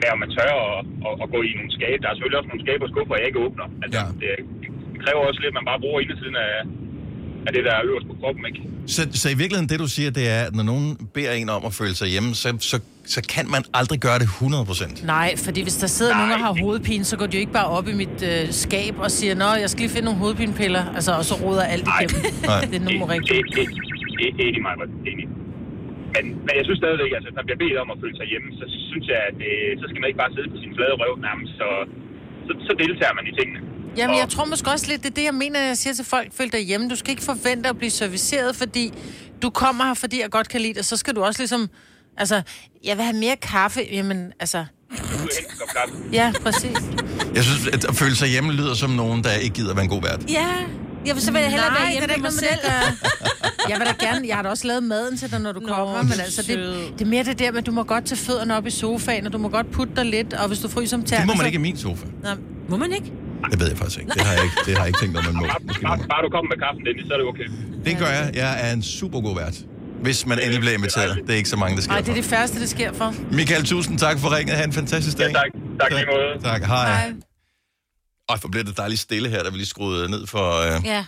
med, 0.00 0.08
om 0.14 0.18
man 0.24 0.30
tør 0.36 0.52
at, 0.68 0.78
at, 1.06 1.14
at 1.22 1.26
gå 1.34 1.38
i 1.48 1.50
nogle 1.58 1.72
skabe. 1.78 2.00
Der 2.02 2.08
er 2.08 2.14
selvfølgelig 2.14 2.40
også 2.40 2.50
nogle 2.52 2.64
skabe 2.66 2.82
og 2.86 2.90
skuffer, 2.92 3.14
jeg 3.20 3.28
ikke 3.30 3.44
åbner. 3.46 3.66
Altså, 3.84 4.00
ja. 4.00 4.06
det, 4.22 4.30
det, 4.62 4.68
kræver 5.04 5.22
også 5.30 5.40
lidt, 5.42 5.52
at 5.54 5.58
man 5.60 5.68
bare 5.70 5.80
bruger 5.84 6.00
indersiden 6.00 6.36
af, 6.46 6.52
af 7.46 7.52
det, 7.56 7.62
der 7.68 7.72
er 7.78 7.82
øverst 7.88 8.06
på 8.10 8.14
kroppen, 8.20 8.42
ikke? 8.50 8.60
Så, 8.96 9.02
så 9.22 9.26
i 9.34 9.36
virkeligheden 9.42 9.68
det, 9.72 9.78
du 9.84 9.88
siger, 9.96 10.10
det 10.18 10.26
er, 10.36 10.40
at 10.48 10.54
når 10.58 10.66
nogen 10.72 10.86
beder 11.14 11.32
en 11.40 11.48
om 11.58 11.62
at 11.70 11.74
føle 11.80 11.94
sig 12.00 12.08
hjemme, 12.14 12.30
så, 12.42 12.48
så, 12.70 12.76
så 13.14 13.20
kan 13.34 13.44
man 13.54 13.62
aldrig 13.80 13.98
gøre 14.06 14.18
det 14.22 14.28
100%. 15.04 15.06
Nej, 15.16 15.28
fordi 15.46 15.60
hvis 15.66 15.76
der 15.84 15.90
sidder 15.96 16.14
nogen, 16.20 16.32
der 16.36 16.40
har 16.46 16.52
hovedpine, 16.64 17.04
så 17.10 17.14
går 17.20 17.26
de 17.30 17.34
jo 17.36 17.40
ikke 17.44 17.56
bare 17.60 17.68
op 17.78 17.86
i 17.92 17.94
mit 18.02 18.18
øh, 18.30 18.42
skab 18.64 18.94
og 19.04 19.10
siger, 19.18 19.34
Nå, 19.42 19.48
jeg 19.62 19.68
skal 19.70 19.80
lige 19.84 19.94
finde 19.96 20.06
nogle 20.08 20.20
hovedpinepiller, 20.24 20.84
altså, 20.96 21.12
og 21.20 21.24
så 21.30 21.34
roder 21.44 21.64
alt 21.74 21.86
igennem. 21.92 22.18
Nej. 22.50 22.60
Det 22.70 22.76
er 22.80 22.84
nummer 22.88 23.06
rigtigt. 23.14 23.44
Det, 23.56 23.66
det, 24.18 24.26
det 24.36 24.42
er 24.44 24.48
enig, 24.50 24.62
mig, 24.66 24.74
enig. 25.12 25.26
Men, 26.14 26.24
men 26.46 26.52
jeg 26.58 26.64
synes 26.68 26.78
stadigvæk, 26.84 27.10
altså, 27.16 27.26
hvis 27.28 27.38
man 27.40 27.46
bliver 27.48 27.60
bedt 27.64 27.76
om 27.84 27.88
at 27.94 27.98
føle 28.02 28.16
sig 28.20 28.26
hjemme, 28.32 28.48
så 28.60 28.64
synes 28.90 29.06
jeg, 29.12 29.20
at 29.28 29.34
det, 29.42 29.52
så 29.80 29.84
skal 29.88 30.00
man 30.00 30.08
ikke 30.10 30.22
bare 30.24 30.32
sidde 30.36 30.48
på 30.54 30.58
sin 30.64 30.72
flade 30.76 30.94
røv 31.02 31.12
nærmest, 31.28 31.52
så, 31.60 31.68
så, 32.46 32.52
så 32.66 32.72
deltager 32.82 33.14
man 33.18 33.26
i 33.30 33.32
tingene. 33.38 33.60
Jamen, 33.96 34.16
jeg 34.18 34.28
tror 34.28 34.44
måske 34.44 34.70
også 34.70 34.86
lidt, 34.88 35.02
det 35.02 35.10
er 35.10 35.14
det, 35.14 35.24
jeg 35.24 35.34
mener, 35.34 35.60
når 35.60 35.66
jeg 35.66 35.78
siger 35.78 35.94
til 35.94 36.04
folk, 36.04 36.32
føl 36.36 36.52
dig 36.52 36.60
hjemme. 36.60 36.88
Du 36.88 36.96
skal 36.96 37.10
ikke 37.10 37.22
forvente 37.22 37.68
at 37.68 37.78
blive 37.78 37.90
serviceret, 37.90 38.56
fordi 38.56 38.92
du 39.42 39.50
kommer 39.50 39.84
her, 39.84 39.94
fordi 39.94 40.20
jeg 40.22 40.30
godt 40.30 40.48
kan 40.48 40.60
lide 40.60 40.74
det. 40.74 40.84
Så 40.84 40.96
skal 40.96 41.14
du 41.16 41.22
også 41.24 41.40
ligesom, 41.40 41.68
altså, 42.16 42.42
jeg 42.84 42.96
vil 42.96 43.04
have 43.04 43.16
mere 43.16 43.36
kaffe. 43.36 43.80
Jamen, 43.92 44.32
altså, 44.40 44.64
ja, 46.12 46.32
præcis. 46.42 46.76
Jeg 47.34 47.44
synes, 47.44 47.66
at 47.66 47.84
at 47.84 47.94
føle 47.96 48.16
sig 48.16 48.28
hjemme 48.28 48.52
lyder 48.52 48.74
som 48.74 48.90
nogen, 48.90 49.24
der 49.24 49.32
ikke 49.32 49.54
gider 49.54 49.74
være 49.74 49.84
en 49.84 49.90
god 49.90 50.02
vært. 50.02 50.30
Ja, 50.30 50.46
jeg 51.06 51.14
vil 51.14 51.22
så 51.22 51.32
vil 51.32 51.40
jeg 51.40 51.50
hellere 51.50 51.70
Nej, 51.70 51.80
være 51.80 51.90
hjemme 51.92 52.06
med 52.06 52.14
ikke 52.14 52.22
mig 52.22 52.32
selv. 52.32 52.58
det 52.64 53.10
Jeg 53.68 53.78
vil 53.78 53.86
da 53.86 54.06
gerne, 54.06 54.26
jeg 54.28 54.36
har 54.36 54.42
da 54.42 54.48
også 54.48 54.66
lavet 54.66 54.82
maden 54.82 55.16
til 55.16 55.30
dig, 55.30 55.40
når 55.40 55.52
du 55.52 55.60
Nå, 55.60 55.66
kommer, 55.68 56.02
men 56.02 56.12
altså, 56.12 56.42
det, 56.42 56.58
det 56.98 57.04
er 57.04 57.08
mere 57.08 57.24
det 57.24 57.38
der 57.38 57.50
med, 57.52 57.58
at 57.58 57.66
du 57.66 57.72
må 57.72 57.82
godt 57.82 58.04
tage 58.06 58.18
fødderne 58.18 58.56
op 58.56 58.66
i 58.66 58.70
sofaen, 58.70 59.26
og 59.26 59.32
du 59.32 59.38
må 59.38 59.48
godt 59.48 59.70
putte 59.70 59.92
dig 59.96 60.04
lidt, 60.04 60.32
og 60.34 60.48
hvis 60.48 60.58
du 60.58 60.68
fryser 60.68 60.96
om 60.96 61.04
tæerne... 61.04 61.20
Det 61.20 61.26
må 61.26 61.32
man 61.32 61.38
så- 61.40 61.46
ikke 61.46 61.56
i 61.56 61.60
min 61.60 61.76
sofa. 61.78 62.06
Nå, 62.22 62.28
må 62.68 62.76
man 62.76 62.92
ikke? 62.92 63.12
Det 63.52 63.60
ved 63.60 63.68
jeg 63.68 63.78
faktisk 63.78 63.98
ikke. 64.00 64.12
Det 64.14 64.22
har 64.26 64.32
jeg 64.32 64.44
ikke, 64.44 64.56
det 64.66 64.72
har 64.76 64.84
jeg 64.84 64.88
ikke 64.88 65.00
tænkt, 65.02 65.16
om 65.18 65.24
man 65.24 65.34
må. 65.34 65.46
Måske 65.68 65.82
må 65.82 65.96
man. 65.96 66.08
Bare 66.08 66.22
du 66.26 66.30
kommer 66.36 66.48
med 66.52 66.58
kaffen, 66.64 66.82
Dennis, 66.86 67.06
så 67.08 67.12
er 67.14 67.18
det 67.18 67.26
okay. 67.32 67.48
Det 67.86 67.98
gør 67.98 68.10
jeg. 68.18 68.30
Jeg 68.34 68.68
er 68.68 68.72
en 68.72 68.82
super 68.82 69.20
god 69.20 69.34
vært. 69.36 69.54
Hvis 70.02 70.26
man 70.26 70.38
endelig 70.38 70.60
bliver 70.60 70.74
inviteret. 70.74 71.16
Det 71.26 71.30
er 71.32 71.36
ikke 71.36 71.48
så 71.48 71.56
mange, 71.56 71.76
der 71.76 71.82
sker 71.82 71.92
Nej, 71.92 72.00
det 72.00 72.08
er 72.08 72.14
det 72.14 72.24
færreste, 72.24 72.60
det 72.60 72.68
sker 72.68 72.92
for. 72.92 73.14
Michael, 73.32 73.64
tusind 73.64 73.98
tak 73.98 74.18
for 74.18 74.36
ringet. 74.36 74.56
Ha' 74.56 74.64
en 74.64 74.72
fantastisk 74.72 75.18
dag. 75.18 75.26
Ja, 75.28 75.32
tak. 75.32 75.50
Tak 75.80 75.90
lige 75.90 76.06
måde. 76.06 76.42
Tak, 76.44 76.62
hej. 76.64 76.86
hej. 76.92 77.12
Ej, 78.28 78.36
for 78.38 78.48
bliver 78.48 78.64
det 78.64 78.76
dejligt 78.76 79.00
stille 79.00 79.28
her, 79.28 79.42
da 79.42 79.48
vi 79.50 79.56
lige 79.56 79.66
skruede 79.66 80.10
ned 80.10 80.26
for... 80.26 80.76
Øh, 80.76 80.80
Ja. 80.84 81.04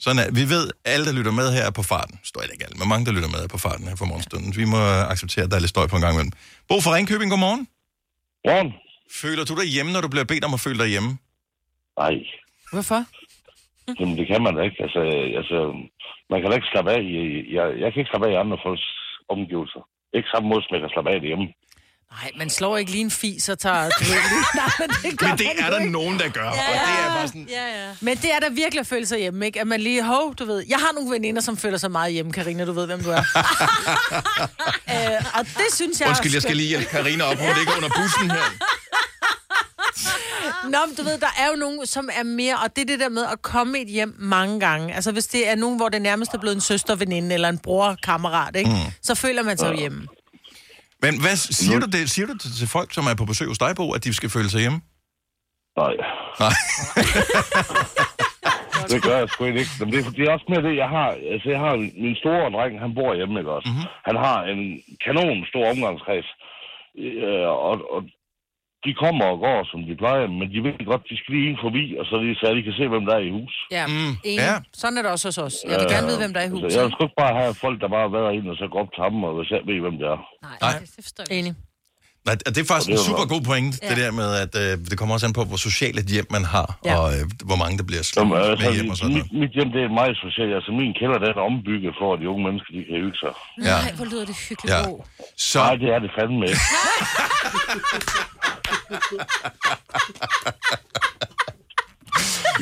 sådan 0.00 0.18
er, 0.18 0.30
vi 0.30 0.48
ved, 0.48 0.70
alle, 0.84 1.06
der 1.06 1.12
lytter 1.12 1.32
med 1.32 1.52
her 1.52 1.62
er 1.62 1.70
på 1.70 1.82
farten. 1.82 2.18
Står 2.24 2.40
ikke 2.42 2.64
alle, 2.64 2.78
men 2.78 2.88
mange, 2.88 3.06
der 3.06 3.12
lytter 3.12 3.28
med 3.28 3.38
er 3.38 3.46
på 3.48 3.58
farten 3.58 3.88
her 3.88 3.96
for 3.96 4.04
morgenstunden. 4.04 4.56
Vi 4.56 4.64
må 4.64 4.76
acceptere, 4.86 5.44
at 5.44 5.50
der 5.50 5.56
er 5.56 5.60
lidt 5.60 5.68
støj 5.70 5.86
på 5.86 5.96
en 5.96 6.02
gang 6.02 6.14
imellem. 6.14 6.32
Bo 6.68 6.80
fra 6.80 6.94
Ringkøbing, 6.94 7.30
godmorgen. 7.30 7.68
Morgen. 8.46 8.72
Føler 9.22 9.44
du 9.44 9.54
dig 9.60 9.66
hjemme, 9.68 9.92
når 9.92 10.00
du 10.00 10.08
bliver 10.08 10.24
bedt 10.24 10.44
om 10.44 10.54
at 10.54 10.60
føle 10.60 10.78
dig 10.78 10.88
hjemme? 10.88 11.18
Nej, 12.00 12.14
Hvorfor? 12.72 13.00
jamen, 14.00 14.18
det 14.18 14.26
kan 14.30 14.42
man 14.42 14.54
da 14.56 14.62
ikke. 14.68 14.78
Altså, 14.86 15.00
altså, 15.40 15.58
man 16.30 16.38
kan 16.40 16.48
da 16.50 16.54
ikke 16.56 16.72
slappe 16.72 16.90
af 16.96 17.00
i... 17.02 17.14
Jeg, 17.56 17.64
jeg 17.82 17.88
kan 17.92 17.98
ikke 18.00 18.10
slappe 18.12 18.26
af 18.28 18.32
i 18.32 18.42
andre 18.44 18.58
folks 18.66 18.86
omgivelser. 19.34 19.82
Ikke 20.16 20.28
samme 20.34 20.48
måde, 20.48 20.62
som 20.62 20.72
jeg 20.74 20.80
kan 20.84 20.90
slappe 20.94 21.10
af 21.14 21.20
derhjemme. 21.20 21.48
Nej, 22.16 22.30
man 22.36 22.50
slår 22.50 22.76
ikke 22.76 22.90
lige 22.90 23.04
en 23.10 23.10
fis 23.10 23.48
og 23.48 23.58
tager... 23.58 23.82
Du 23.98 24.04
ved, 24.10 24.22
lige- 24.32 24.50
Nej, 24.62 24.70
men 24.80 24.88
det 25.04 25.18
gør 25.18 25.26
Men 25.28 25.38
det 25.38 25.46
er 25.64 25.70
der 25.70 25.78
ikke. 25.78 25.92
nogen, 25.92 26.18
der 26.18 26.28
gør. 26.28 26.50
Ja, 26.60 26.66
Og 26.72 26.74
det 26.88 26.94
er 27.04 27.08
bare 27.18 27.28
sådan... 27.28 27.46
Ja, 27.50 27.66
ja. 27.80 27.88
Men 28.00 28.16
det 28.16 28.30
er 28.36 28.40
der 28.44 28.50
virkelig 28.50 28.80
at 28.80 28.86
føle 28.86 29.06
sig 29.06 29.18
hjemme, 29.18 29.46
ikke? 29.46 29.60
At 29.60 29.66
man 29.66 29.80
lige, 29.80 30.02
hov, 30.04 30.34
du 30.34 30.44
ved. 30.44 30.64
Jeg 30.68 30.78
har 30.78 30.92
nogle 30.94 31.10
veninder, 31.10 31.42
som 31.42 31.56
føler 31.56 31.78
sig 31.78 31.90
meget 31.90 32.12
hjemme, 32.12 32.32
Karina, 32.32 32.64
du 32.64 32.72
ved, 32.72 32.86
hvem 32.86 33.00
du 33.00 33.10
er. 33.10 33.22
øh, 34.94 35.18
og 35.38 35.42
det 35.60 35.68
synes 35.72 36.00
jeg... 36.00 36.08
Undskyld, 36.08 36.32
jeg 36.32 36.42
skal 36.42 36.56
lige 36.56 36.68
hjælpe 36.68 36.88
Karina 36.90 37.24
op. 37.24 37.36
Hun 37.44 37.52
ligger 37.58 37.72
under 37.76 37.90
bussen 38.00 38.30
her. 38.30 38.44
Nå, 40.64 40.78
men 40.86 40.94
du 40.98 41.02
ved, 41.02 41.18
der 41.20 41.32
er 41.38 41.48
jo 41.52 41.56
nogen, 41.56 41.86
som 41.86 42.08
er 42.12 42.22
mere, 42.22 42.54
og 42.64 42.76
det 42.76 42.82
er 42.82 42.86
det 42.86 43.00
der 43.00 43.08
med 43.08 43.24
at 43.32 43.42
komme 43.42 43.78
et 43.78 43.88
hjem 43.88 44.14
mange 44.18 44.60
gange. 44.60 44.94
Altså, 44.94 45.12
hvis 45.12 45.26
det 45.26 45.48
er 45.50 45.54
nogen, 45.56 45.76
hvor 45.76 45.88
det 45.88 46.02
nærmest 46.02 46.34
er 46.34 46.38
blevet 46.38 46.54
en 46.54 46.60
søster, 46.60 46.94
veninde 46.96 47.34
eller 47.34 47.48
en 47.48 47.58
bror, 47.58 47.96
kammerat, 48.02 48.56
ikke? 48.56 48.70
Mm. 48.70 48.92
Så 49.02 49.14
føler 49.14 49.42
man 49.42 49.58
sig 49.58 49.72
jo 49.72 49.78
hjemme. 49.78 50.06
Men 51.02 51.20
hvad 51.20 51.36
siger 51.36 51.78
du 51.80 51.86
det? 51.86 52.10
Siger 52.10 52.26
du 52.26 52.32
det 52.32 52.52
til 52.58 52.68
folk, 52.68 52.94
som 52.94 53.04
er 53.06 53.14
på 53.14 53.24
besøg 53.24 53.48
hos 53.48 53.58
dig, 53.58 53.76
Bo, 53.76 53.92
at 53.92 54.04
de 54.04 54.14
skal 54.14 54.30
føle 54.30 54.50
sig 54.50 54.60
hjemme? 54.60 54.80
Nej. 55.76 55.94
Nej. 56.40 56.52
Det 58.92 59.02
gør 59.02 59.16
jeg 59.18 59.28
sgu 59.28 59.44
ikke. 59.44 59.66
Men 59.80 59.86
det, 59.92 59.98
er- 60.06 60.10
det 60.16 60.22
er 60.28 60.32
også 60.36 60.46
mere 60.52 60.62
det, 60.68 60.74
jeg 60.82 60.88
har... 60.96 61.08
Altså, 61.32 61.46
jeg 61.54 61.60
har 61.66 61.74
min 62.04 62.16
store 62.22 62.50
dreng, 62.56 62.72
han 62.84 62.92
bor 62.98 63.10
hjemme, 63.18 63.34
ikke 63.40 63.52
også? 63.56 63.68
Mm-hmm. 63.70 63.88
Han 64.08 64.16
har 64.26 64.38
en 64.52 64.62
kanon 65.04 65.38
stor 65.50 65.64
omgangskreds. 65.72 66.28
Øh, 67.04 67.48
og, 67.68 67.74
og 67.94 68.00
de 68.86 68.92
kommer 69.02 69.24
og 69.32 69.38
går, 69.46 69.58
som 69.70 69.78
de 69.88 69.94
plejer, 70.02 70.24
men 70.38 70.46
de 70.54 70.58
ved 70.66 70.86
godt, 70.92 71.02
de 71.10 71.16
skal 71.20 71.30
lige 71.34 71.46
ind 71.50 71.58
forbi, 71.66 71.84
og 72.00 72.04
så, 72.08 72.14
lige, 72.24 72.36
så 72.40 72.44
de 72.58 72.62
kan 72.68 72.74
se, 72.80 72.84
hvem 72.94 73.04
der 73.08 73.14
er 73.18 73.24
i 73.28 73.32
hus. 73.38 73.54
Ja, 73.78 73.84
mm. 73.94 74.12
ja. 74.48 74.54
Sådan 74.80 74.96
er 74.98 75.02
det 75.02 75.10
også 75.14 75.26
hos 75.28 75.38
os. 75.46 75.56
Jeg 75.70 75.76
vil 75.80 75.88
gerne 75.94 76.06
vide, 76.10 76.20
hvem 76.22 76.32
der 76.34 76.40
er 76.42 76.46
i 76.48 76.52
huset. 76.54 76.64
Altså, 76.64 76.80
jeg 76.80 76.90
sgu 76.92 77.00
ikke 77.08 77.20
bare 77.24 77.34
have 77.40 77.52
folk, 77.64 77.76
der 77.82 77.88
bare 77.96 78.04
har 78.08 78.12
været 78.18 78.32
inde 78.36 78.48
og 78.52 78.56
så 78.62 78.66
går 78.72 78.80
op 78.84 78.90
til 78.94 79.02
ham, 79.06 79.24
og 79.28 79.32
hvis 79.38 79.50
jeg 79.54 79.60
ved, 79.68 79.78
hvem 79.86 79.96
det 80.00 80.06
er. 80.14 80.20
Nej. 80.46 81.38
Enig. 81.38 81.54
Nej, 82.26 82.34
det 82.54 82.58
er 82.58 82.64
faktisk 82.72 82.86
det 82.88 82.94
en 82.94 83.00
er 83.02 83.08
super 83.10 83.26
god 83.34 83.42
point, 83.50 83.72
ja. 83.82 83.88
det 83.90 83.96
der 84.04 84.10
med, 84.22 84.28
at 84.44 84.52
øh, 84.62 84.72
det 84.90 84.94
kommer 84.98 85.12
også 85.16 85.26
an 85.26 85.32
på, 85.38 85.44
hvor 85.44 85.56
socialt 85.68 85.98
et 85.98 86.06
hjem 86.14 86.26
man 86.36 86.44
har, 86.54 86.68
ja. 86.84 86.96
Og 86.98 87.06
øh, 87.14 87.22
hvor 87.48 87.56
mange 87.62 87.74
der 87.78 87.84
bliver 87.90 88.02
slået 88.02 88.20
Jamen, 88.24 88.38
med 88.38 88.44
altså, 88.50 88.72
hjem 88.76 88.90
og 88.90 88.96
sådan 88.96 89.14
mit, 89.14 89.24
noget. 89.32 89.40
mit 89.42 89.52
hjem, 89.56 89.68
det 89.76 89.80
er 89.86 89.90
meget 90.00 90.16
socialt. 90.26 90.52
Altså, 90.58 90.70
min 90.80 90.92
kælder, 91.00 91.18
den 91.24 91.28
er 91.40 91.44
ombygget 91.50 91.92
for, 92.00 92.08
at 92.14 92.18
de 92.20 92.26
unge 92.32 92.42
mennesker, 92.48 92.70
de 92.76 92.80
kan 92.88 92.96
hygge 93.04 93.18
sig. 93.24 93.32
Ja. 93.68 93.76
Nej, 93.84 93.92
hvor 93.98 94.06
lyder 94.12 94.24
det 94.30 94.36
hyggeligt, 94.48 94.74
Ja. 94.74 94.80
Så, 95.50 95.58
Nej, 95.58 95.74
det 95.82 95.88
er 95.94 95.98
det 96.04 96.10
fandme 96.18 96.44
ikke. 96.50 96.60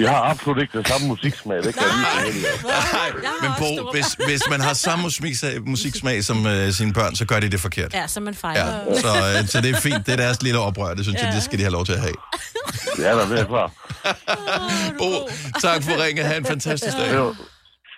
Vi 0.01 0.05
har 0.05 0.23
absolut 0.31 0.63
ikke 0.63 0.79
det 0.79 0.89
samme 0.89 1.07
musiksmag, 1.09 1.57
det 1.57 1.75
kan 1.75 1.83
jeg 1.83 2.33
lige 2.33 2.47
jer. 2.47 3.43
men 3.43 3.51
Bo, 3.59 3.91
hvis, 3.93 4.07
hvis 4.27 4.43
man 4.51 4.61
har 4.61 4.75
samme 4.75 5.03
musiksmag, 5.03 5.63
musiksmag 5.67 6.25
som 6.25 6.47
øh, 6.47 6.73
sine 6.73 6.93
børn, 6.93 7.17
så 7.17 7.25
gør 7.25 7.41
de 7.41 7.49
det 7.51 7.61
forkert. 7.61 7.95
Ja, 7.95 8.07
så 8.07 8.21
man 8.21 8.35
fejler. 8.35 8.67
Ja, 8.67 9.01
så, 9.01 9.39
øh, 9.39 9.49
så 9.49 9.61
det 9.61 9.71
er 9.71 9.81
fint. 9.81 10.07
Det 10.07 10.13
er 10.13 10.17
deres 10.17 10.43
lille 10.43 10.59
oprør. 10.61 10.95
Det 10.95 11.05
synes 11.05 11.21
ja. 11.21 11.27
jeg, 11.27 11.35
det 11.35 11.43
skal 11.43 11.59
de 11.59 11.63
have 11.63 11.73
lov 11.73 11.85
til 11.85 11.93
at 11.93 12.01
have. 12.01 12.15
Det 12.97 13.09
er 13.09 13.15
der, 13.15 13.29
det 13.29 13.41
er 13.41 13.45
klart. 13.47 13.71
Bo, 14.99 15.29
tak 15.63 15.83
for 15.83 16.05
ringet. 16.05 16.27
Ha' 16.27 16.37
en 16.37 16.45
fantastisk 16.45 16.97
dag. 16.97 17.15
Jo. 17.15 17.35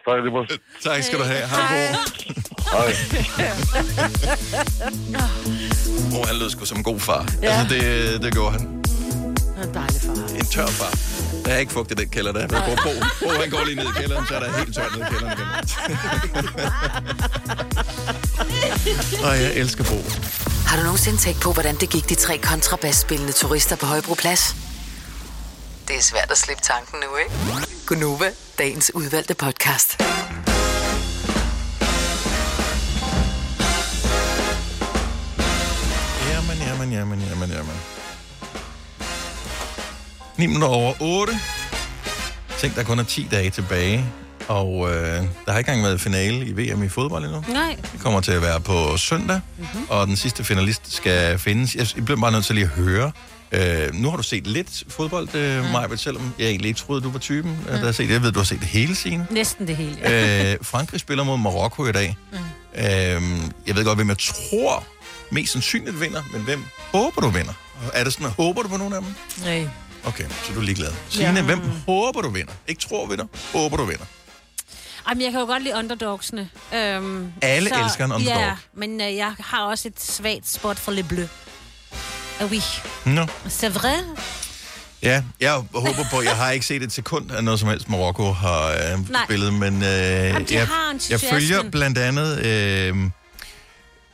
Tak, 0.09 0.17
det 0.25 0.33
var... 0.33 0.47
Tak 0.85 1.03
skal 1.03 1.19
du 1.19 1.25
have. 1.25 1.49
Hej, 1.49 1.63
Bo. 1.69 1.77
Hej. 2.77 2.95
Bo, 6.11 6.27
han 6.27 6.37
lød 6.37 6.51
sgu 6.51 6.65
som 6.65 6.77
en 6.79 6.85
god 6.85 7.01
far. 7.01 7.27
Ja. 7.43 7.49
Altså, 7.49 7.75
det, 7.75 8.23
det 8.23 8.33
gjorde 8.33 8.53
han. 8.53 8.61
Han 8.61 9.65
er 9.65 9.69
en 9.69 9.75
dejlig 9.75 10.01
far. 10.03 10.37
En 10.39 10.47
tør 10.47 10.67
far. 10.67 11.12
Der 11.45 11.53
er 11.53 11.59
ikke 11.59 11.73
fugt 11.73 11.91
i 11.91 11.95
den 11.95 12.09
kælder 12.09 12.33
der. 12.33 12.47
Bo, 12.49 12.75
Bo, 12.83 12.91
Bo, 13.21 13.29
han 13.41 13.51
går 13.51 13.65
lige 13.65 13.77
ned 13.77 13.85
i 13.85 14.01
kælderen, 14.01 14.27
så 14.27 14.35
er 14.35 14.41
der 14.41 14.59
helt 14.59 14.75
tørt 14.75 14.97
ned 14.97 15.07
i 15.07 15.11
kælderen 15.11 15.39
igen. 15.39 15.47
Og 19.27 19.43
jeg 19.43 19.55
elsker 19.55 19.85
Bo. 19.85 19.99
Har 20.67 20.77
du 20.77 20.83
nogensinde 20.83 21.19
tænkt 21.19 21.41
på, 21.41 21.53
hvordan 21.53 21.77
det 21.77 21.91
gik 21.91 22.09
de 22.09 22.15
tre 22.15 22.39
kontrabasspillende 22.39 23.33
turister 23.33 23.77
på 23.77 23.87
Højbroplads? 23.87 24.57
Det 25.89 25.97
er 25.97 26.03
svært 26.03 26.31
at 26.31 26.39
slippe 26.39 26.63
tanken 26.63 26.99
nu, 27.01 27.17
ikke? 27.17 27.31
Gunova, 27.87 28.31
dagens 28.59 28.95
udvalgte 28.95 29.35
podcast. 29.35 29.97
Jamen, 36.31 36.59
jamen, 36.67 36.93
jamen, 36.93 37.21
jamen, 37.31 37.51
jamen. 37.51 37.77
9 40.43 40.47
minutter 40.47 40.69
over 40.69 40.95
8. 41.01 41.33
Tænk, 42.59 42.77
der 42.77 42.83
kun 42.83 42.99
er 42.99 43.03
10 43.03 43.29
dage 43.31 43.51
tilbage. 43.51 44.05
Og 44.49 44.91
øh, 44.91 44.97
der 45.47 45.53
har 45.53 45.59
ikke 45.59 45.69
engang 45.71 45.85
været 45.85 46.01
finale 46.01 46.47
i 46.47 46.53
VM 46.53 46.83
i 46.83 46.89
fodbold 46.89 47.25
endnu. 47.25 47.45
Nej. 47.49 47.77
Det 47.93 48.01
kommer 48.01 48.21
til 48.21 48.33
at 48.33 48.43
være 48.43 48.61
på 48.61 48.97
søndag, 48.97 49.41
mm-hmm. 49.59 49.87
og 49.89 50.07
den 50.07 50.17
sidste 50.17 50.45
finalist 50.45 50.93
skal 50.95 51.39
findes. 51.39 51.75
Jeg 51.75 52.05
bliver 52.05 52.21
bare 52.21 52.33
nødt 52.33 52.45
til 52.45 52.55
lige 52.55 52.65
at 52.65 52.71
høre. 52.71 53.13
Øh, 53.53 53.95
nu 53.95 54.11
har 54.11 54.17
du 54.17 54.23
set 54.23 54.47
lidt 54.47 54.85
fodbold, 54.89 55.35
øh, 55.35 55.65
mm. 55.65 55.71
Majbert, 55.71 56.01
selvom 56.01 56.35
jeg 56.39 56.47
egentlig 56.47 56.69
ikke 56.69 56.81
troede, 56.81 57.01
du 57.01 57.11
var 57.11 57.19
typen, 57.19 57.51
mm. 57.51 57.65
der 57.67 57.85
har 57.85 57.93
set 57.93 58.09
det. 58.09 58.15
Jeg 58.15 58.23
ved, 58.23 58.33
du 58.33 58.39
har 58.39 58.45
set 58.45 58.61
det 58.61 58.69
hele, 58.69 58.95
Signe. 58.95 59.27
Næsten 59.31 59.67
det 59.67 59.77
hele. 59.77 59.97
Ja. 60.03 60.53
øh, 60.53 60.59
Frankrig 60.63 61.01
spiller 61.01 61.25
mod 61.25 61.39
Marokko 61.39 61.87
i 61.87 61.93
dag. 61.93 62.17
Mm. 62.33 62.39
Øh, 62.75 63.23
jeg 63.67 63.77
ved 63.77 63.85
godt, 63.85 63.99
hvem 63.99 64.09
jeg 64.09 64.19
tror 64.19 64.85
mest 65.31 65.53
sandsynligt 65.53 66.01
vinder, 66.01 66.23
men 66.33 66.43
hvem 66.43 66.65
håber 66.93 67.21
du 67.21 67.29
vinder? 67.29 67.53
Er 67.95 68.05
det 68.05 68.13
sådan, 68.13 68.27
at 68.27 68.33
håber 68.33 68.63
du 68.63 68.69
på 68.69 68.77
nogen 68.77 68.93
af 68.93 69.01
dem? 69.01 69.15
Nej. 69.45 69.69
Okay, 70.05 70.25
så 70.45 70.51
er 70.51 70.55
du 70.55 70.61
ligeglad. 70.61 70.93
Signe, 71.11 71.33
Ja. 71.35 71.43
hvem 71.43 71.61
håber 71.87 72.21
du 72.23 72.29
vinder? 72.31 72.53
Ikke 72.69 72.81
tror 72.81 73.07
vinder, 73.07 73.25
håber 73.53 73.77
du 73.77 73.85
vinder. 73.85 74.05
Jamen, 75.09 75.23
jeg 75.23 75.31
kan 75.33 75.41
jo 75.41 75.47
godt 75.47 75.63
lide 75.63 75.75
underdogsene. 75.77 76.49
Øhm, 76.75 77.33
Alle 77.43 77.85
elsker 77.85 78.05
en 78.05 78.13
underdog. 78.13 78.41
Ja, 78.41 78.53
men 78.77 79.01
øh, 79.01 79.17
jeg 79.17 79.35
har 79.41 79.63
også 79.63 79.89
et 79.89 80.01
svagt 80.03 80.49
spot 80.49 80.79
for 80.79 80.93
Le 80.93 81.03
Bleu. 81.03 81.27
Ah 82.41 82.51
oui, 82.51 82.61
Nå. 83.07 83.23
c'est 83.47 83.69
vrai. 83.69 83.97
Ja, 85.03 85.23
jeg 85.41 85.53
håber 85.75 86.05
på, 86.11 86.23
jeg 86.23 86.37
har 86.37 86.51
ikke 86.51 86.67
set 86.67 86.83
et 86.83 86.93
sekund 86.93 87.31
af 87.31 87.45
noget 87.45 87.61
som 87.61 87.69
helst, 87.69 87.89
Marokko 87.89 88.33
har 88.33 88.67
øh, 88.69 89.11
Nej. 89.11 89.25
spillet, 89.25 89.53
men 89.55 89.75
øh, 89.77 89.83
jeg, 89.83 90.33
har 90.33 90.39
jeg 90.51 90.91
entusiasmen. 90.93 91.31
følger 91.33 91.71
blandt 91.71 91.99
andet 91.99 92.39
øh, 92.39 92.97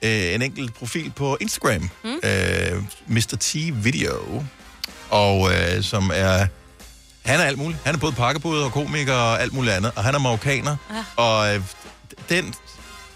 øh, 0.02 0.34
en 0.34 0.42
enkelt 0.42 0.74
profil 0.74 1.12
på 1.16 1.36
Instagram, 1.40 1.90
mm. 2.04 2.10
øh, 2.24 2.82
Mr. 3.06 3.36
T 3.40 3.54
Video, 3.84 4.44
og 5.10 5.50
øh, 5.54 5.82
som 5.82 6.10
er, 6.14 6.46
han 7.24 7.40
er 7.40 7.44
alt 7.44 7.58
muligt. 7.58 7.80
Han 7.84 7.94
er 7.94 7.98
både 7.98 8.12
pakkebud 8.12 8.58
og 8.60 8.72
komiker 8.72 9.14
og 9.14 9.42
alt 9.42 9.52
muligt 9.52 9.74
andet, 9.74 9.92
og 9.96 10.04
han 10.04 10.14
er 10.14 10.18
marokkaner, 10.18 10.76
Ja. 10.90 11.22
og 11.22 11.54
øh, 11.54 11.62
den 12.28 12.54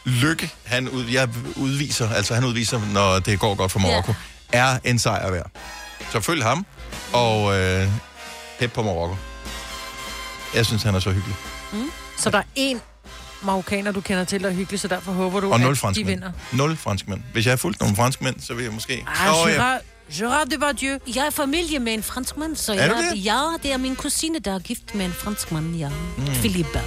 lykke, 0.05 0.51
han 0.65 0.89
ud, 0.89 1.05
jeg 1.07 1.29
udviser, 1.57 2.11
altså 2.11 2.35
han 2.35 2.45
udviser, 2.45 2.81
når 2.93 3.19
det 3.19 3.41
går 3.41 3.55
godt 3.55 3.73
for 3.73 3.79
Marokko, 3.79 4.15
er 4.53 4.79
en 4.85 4.99
sejr 4.99 5.31
værd. 5.31 5.51
Så 6.13 6.21
følg 6.21 6.43
ham, 6.43 6.67
og 7.13 7.59
øh, 7.59 7.89
hæb 8.61 8.73
på 8.73 8.83
Marokko. 8.83 9.17
Jeg 10.55 10.67
synes, 10.67 10.83
han 10.83 10.95
er 10.95 11.01
så 11.01 11.11
hyggelig. 11.13 11.37
Så 12.19 12.31
der 12.31 12.39
er 12.39 12.43
én 12.75 12.79
marokkaner, 13.43 13.93
du 13.93 14.01
kender 14.01 14.25
til, 14.25 14.43
der 14.43 14.49
er 14.49 14.53
hyggelig, 14.55 14.81
så 14.81 14.89
derfor 14.89 15.13
håber 15.13 15.41
du, 15.41 15.53
Og 15.53 15.61
nul 15.61 15.69
at 15.71 15.75
de 15.77 15.81
franskmænd. 15.81 16.09
vinder. 16.09 16.33
Nul 16.53 16.77
franskmænd. 16.77 17.23
Hvis 17.33 17.47
jeg 17.47 17.53
har 17.53 17.57
fulgt 17.57 17.81
nogle 17.81 17.97
franskmænd, 17.97 18.41
så 18.41 18.55
vil 18.55 18.65
jeg 18.65 18.73
måske... 18.73 19.05
Ah, 19.21 19.43
Åh, 19.45 19.51
ja. 19.53 19.77
Gerard, 20.19 20.47
Depardieu. 20.49 20.99
Jeg 21.15 21.27
er 21.27 21.31
familie 21.31 21.79
med 21.79 21.95
en 21.95 22.03
franskmand, 22.03 22.57
så 22.57 22.73
Er 22.73 22.77
jeg, 22.77 22.91
du 22.91 23.17
det? 23.17 23.25
ja, 23.25 23.41
det 23.63 23.73
er 23.73 23.77
min 23.77 23.97
kusine, 23.97 24.39
der 24.39 24.55
er 24.55 24.59
gift 24.59 24.95
med 24.95 25.05
en 25.05 25.13
franskmand, 25.13 25.77
ja. 25.77 25.89
Mm. 26.19 26.25
Philippe. 26.27 26.81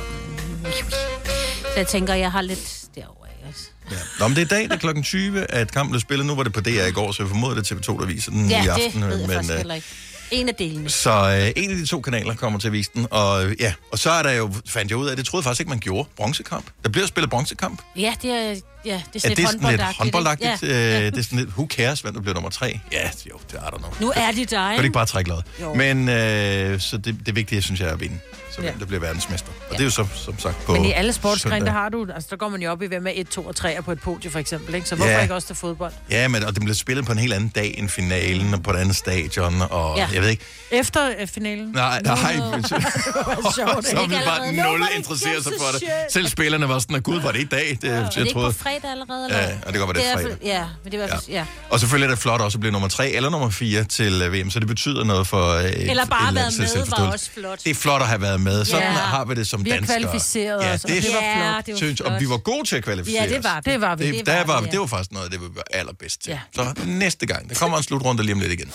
Så 1.61 1.73
jeg 1.77 1.87
tænker, 1.87 2.13
jeg 2.13 2.31
har 2.31 2.41
lidt 2.41 2.81
derovre. 2.95 3.27
Yes. 3.49 3.71
Ja. 3.91 3.95
Nå, 4.19 4.27
men 4.27 4.35
det 4.37 4.41
er 4.41 4.45
i 4.45 4.59
dag, 4.59 4.63
det 4.63 4.71
er 4.71 4.77
klokken 4.77 5.03
20, 5.03 5.51
at 5.51 5.71
kampen 5.71 5.91
blev 5.91 6.01
spillet. 6.01 6.25
Nu 6.25 6.35
var 6.35 6.43
det 6.43 6.53
på 6.53 6.61
DR 6.61 6.85
i 6.87 6.91
går, 6.91 7.11
så 7.11 7.23
jeg 7.23 7.29
formoder, 7.29 7.55
det 7.61 7.71
er 7.71 7.75
TV2, 7.75 7.99
der 7.99 8.05
viser 8.05 8.31
den 8.31 8.49
Ja, 8.49 8.61
i 8.61 8.65
det 8.65 8.69
aften. 8.69 9.01
ved 9.07 9.17
jeg 9.17 9.27
men, 9.27 9.35
faktisk 9.35 9.51
øh, 9.51 9.57
heller 9.57 9.75
ikke. 9.75 9.87
En 10.35 10.49
af 10.49 10.55
delene. 10.55 10.89
Så 10.89 11.11
øh, 11.11 11.63
en 11.63 11.71
af 11.71 11.77
de 11.77 11.85
to 11.85 12.01
kanaler 12.01 12.35
kommer 12.35 12.59
til 12.59 12.67
at 12.67 12.73
vise 12.73 12.91
den, 12.93 13.07
og 13.11 13.45
øh, 13.45 13.55
ja, 13.59 13.73
og 13.91 13.99
så 13.99 14.11
er 14.11 14.23
der 14.23 14.31
jo, 14.31 14.53
fandt 14.67 14.91
jeg 14.91 14.97
ud 14.97 15.07
af, 15.07 15.15
det 15.15 15.25
troede 15.25 15.41
jeg 15.41 15.43
faktisk 15.43 15.59
ikke, 15.59 15.69
man 15.69 15.79
gjorde, 15.79 16.09
bronzekamp. 16.17 16.65
Der 16.83 16.89
bliver 16.89 17.07
spillet 17.07 17.29
bronzekamp. 17.29 17.81
Ja, 17.95 18.13
det 18.21 18.31
er, 18.31 18.37
ja, 18.41 18.51
det 18.53 18.55
er 18.85 18.95
Er 19.15 19.19
sådan 19.19 19.29
det 19.29 19.37
lidt 19.37 19.47
håndboldagtigt. 19.51 19.97
håndboldagtigt? 19.97 20.63
Ja. 20.63 20.67
Ja. 20.99 21.05
Øh, 21.05 21.11
det 21.11 21.17
er 21.17 21.23
sådan 21.23 21.39
lidt, 21.39 21.49
who 21.49 21.67
cares, 21.69 22.01
hvem 22.01 22.13
der 22.13 22.21
bliver 22.21 22.33
nummer 22.33 22.49
tre? 22.49 22.79
Ja, 22.91 23.09
jo, 23.29 23.37
det 23.51 23.59
er 23.65 23.69
der 23.69 23.77
nu. 23.77 24.05
Nu 24.07 24.13
er 24.15 24.31
de 24.31 24.45
der, 24.45 24.67
Kan 24.69 24.77
du 24.77 24.83
ikke? 24.83 24.93
bare 24.93 25.05
trække 25.05 25.29
lod? 25.29 25.75
Men 25.75 26.09
øh, 26.09 26.79
så 26.79 26.97
det, 26.97 27.17
det 27.25 27.35
vigtige, 27.35 27.61
synes 27.61 27.79
jeg, 27.79 27.89
er 27.89 27.93
at 27.93 27.99
vinde. 27.99 28.19
Så 28.55 28.61
Ja. 28.61 28.67
hvem 28.69 28.79
der 28.79 28.85
bliver 28.85 28.99
verdensmester. 28.99 29.49
Og 29.69 29.71
det 29.71 29.79
er 29.79 29.83
jo 29.83 29.89
så, 29.89 30.05
som 30.15 30.39
sagt 30.39 30.65
på 30.65 30.73
Men 30.73 30.85
i 30.85 30.91
alle 30.91 31.13
sportsgrene, 31.13 31.65
der 31.65 31.71
har 31.71 31.89
du, 31.89 32.07
altså 32.15 32.27
der 32.29 32.35
går 32.37 32.49
man 32.49 32.61
jo 32.61 32.71
op 32.71 32.81
i, 32.81 32.85
hvem 32.87 33.07
er 33.07 33.11
1, 33.15 33.27
2 33.27 33.41
og 33.41 33.55
3 33.55 33.81
på 33.85 33.91
et 33.91 33.99
podie 33.99 34.31
for 34.31 34.39
eksempel, 34.39 34.75
ikke? 34.75 34.87
Så 34.89 34.95
hvorfor 34.95 35.11
Ja. 35.11 35.21
ikke 35.21 35.33
også 35.33 35.47
til 35.47 35.55
fodbold? 35.55 35.91
Ja, 36.09 36.27
men 36.27 36.43
og 36.43 36.53
det 36.53 36.61
bliver 36.61 36.73
spillet 36.75 37.05
på 37.05 37.11
en 37.11 37.17
helt 37.17 37.33
anden 37.33 37.49
dag 37.49 37.75
end 37.77 37.89
finalen, 37.89 38.53
og 38.53 38.63
på 38.63 38.71
et 38.71 38.75
andet 38.77 38.95
stadion, 38.95 39.53
og 39.69 39.97
Ja. 39.97 40.07
jeg 40.13 40.21
ved 40.25 40.31
ikke... 40.31 40.43
Efter 40.71 41.09
øh, 41.19 41.27
finalen? 41.27 41.67
Nej, 41.73 42.01
nej, 42.01 42.31
det 42.33 42.41
var 42.41 43.53
sjovt. 43.55 43.85
så 43.87 43.97
er 43.97 44.07
vi 44.07 44.15
bare 44.25 44.53
nul 44.71 44.87
interesseret 44.95 45.43
sig 45.43 45.53
for 45.59 45.65
det. 45.79 45.83
Selv 46.11 46.27
spillerne 46.27 46.69
var 46.69 46.79
sådan, 46.79 46.95
at 46.95 47.03
gud, 47.03 47.19
var 47.21 47.31
det 47.31 47.39
i 47.41 47.43
dag? 47.43 47.77
Det, 47.81 47.89
Er 47.89 47.95
jeg 47.95 48.05
det 48.15 48.17
ikke 48.21 48.31
troede. 48.33 48.51
på 48.53 48.57
fredag 48.59 48.91
allerede? 48.91 49.25
Eller? 49.25 49.39
Ja, 49.39 49.47
og 49.47 49.65
det 49.65 49.73
kan 49.73 49.81
godt 49.81 49.97
være, 49.97 50.05
det 50.05 50.11
er 50.11 50.17
fredag. 50.17 50.37
Ja, 50.43 50.63
men 50.83 50.91
det 50.91 51.01
er 51.01 51.07
hvert 51.07 51.09
fald, 51.09 51.23
ja. 51.29 51.45
Og 51.69 51.79
selvfølgelig 51.79 52.05
er 52.05 52.09
det 52.15 52.19
flot 52.19 52.41
også 52.41 52.55
at 52.55 52.59
blive 52.59 52.71
nummer 52.71 52.87
3 52.87 53.09
eller 53.11 53.29
nummer 53.29 53.49
4 53.49 53.83
til 53.83 54.21
øh, 54.21 54.33
VM, 54.33 54.49
så 54.49 54.59
det 54.59 54.67
betyder 54.67 55.03
noget 55.03 55.27
for 55.27 55.53
øh, 55.53 55.63
et, 55.65 55.89
Eller 55.89 56.05
bare 56.05 56.29
et 56.29 56.35
været 56.35 56.53
med, 56.59 56.85
var 56.97 57.11
også 57.11 57.29
flot. 57.33 57.59
Det 57.63 57.69
er 57.69 57.75
flot 57.75 58.01
at 58.01 58.07
have 58.07 58.21
været 58.21 58.41
med. 58.41 58.65
Sådan 58.65 58.81
Ja. 58.83 58.89
har 58.91 59.25
vi 59.25 59.35
det 59.35 59.47
som 59.47 59.65
Vi 59.65 59.69
har 59.69 59.77
danskere. 59.77 59.99
kvalificeret 59.99 60.63
ja, 60.63 60.73
det, 60.73 60.83
det 60.83 61.05
var 61.13 61.21
Ja, 61.21 61.51
flot. 61.53 61.65
det 61.65 61.71
var 61.73 61.77
synes, 61.77 62.01
og 62.01 62.19
vi 62.19 62.29
var 62.29 62.37
gode 62.37 62.67
til 62.67 62.75
at 62.75 62.83
kvalificere 62.83 63.23
Ja, 63.23 63.29
det 63.35 63.43
var 63.43 63.57
os. 63.59 63.65
vi. 63.65 63.71
Det 63.71 63.81
var 63.81 63.95
vi. 63.95 64.05
Det, 64.07 64.13
Det 64.15 64.25
der 64.25 64.35
var 64.37 64.43
var, 64.45 64.59
vi, 64.61 64.65
ja. 64.65 64.71
det 64.71 64.79
var 64.79 64.85
faktisk 64.85 65.11
noget, 65.11 65.25
af 65.25 65.31
det 65.31 65.41
vi 65.41 65.45
var 65.55 65.63
allerbedst 65.71 66.23
til. 66.23 66.31
Ja. 66.31 66.39
Så 66.55 66.73
næste 66.85 67.25
gang, 67.25 67.49
der 67.49 67.55
kommer 67.55 67.77
en 67.77 67.83
slutrunde 67.83 68.23
lige 68.23 68.33
om 68.33 68.39
lidt 68.39 68.51
igen. 68.51 68.71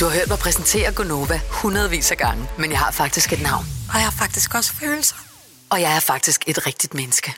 Du 0.00 0.04
har 0.04 0.12
hørt 0.12 0.28
mig 0.28 0.38
præsentere 0.38 0.71
Gonova 0.72 1.40
hundredvis 1.50 2.10
af 2.10 2.16
gange, 2.16 2.48
men 2.58 2.70
jeg 2.70 2.78
har 2.78 2.90
faktisk 2.90 3.32
et 3.32 3.42
navn. 3.42 3.64
Og 3.88 3.94
jeg 3.94 4.04
har 4.04 4.10
faktisk 4.10 4.54
også 4.54 4.72
følelser. 4.72 5.14
Og 5.70 5.80
jeg 5.80 5.96
er 5.96 6.00
faktisk 6.00 6.44
et 6.46 6.66
rigtigt 6.66 6.94
menneske. 6.94 7.34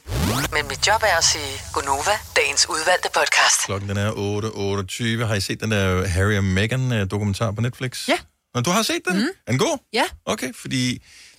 Men 0.52 0.68
mit 0.68 0.86
job 0.86 1.02
er 1.02 1.16
at 1.18 1.24
sige 1.24 1.60
Gonova, 1.72 2.10
dagens 2.36 2.66
udvalgte 2.68 3.08
podcast. 3.14 3.64
Klokken 3.64 3.88
den 3.88 3.96
er 3.96 4.10
8.28. 5.20 5.26
Har 5.26 5.34
I 5.34 5.40
set 5.40 5.60
den 5.60 5.70
der 5.70 6.06
Harry 6.06 6.36
og 6.36 6.44
Meghan 6.44 6.92
øh, 6.92 7.10
dokumentar 7.10 7.50
på 7.50 7.60
Netflix? 7.60 8.08
Ja. 8.08 8.18
Nå, 8.54 8.60
du 8.60 8.70
har 8.70 8.82
set 8.82 9.00
den? 9.08 9.16
Mm. 9.16 9.28
Er 9.46 9.52
den 9.52 9.58
god? 9.58 9.78
Ja. 9.92 10.04
Okay, 10.24 10.52
fordi 10.60 10.92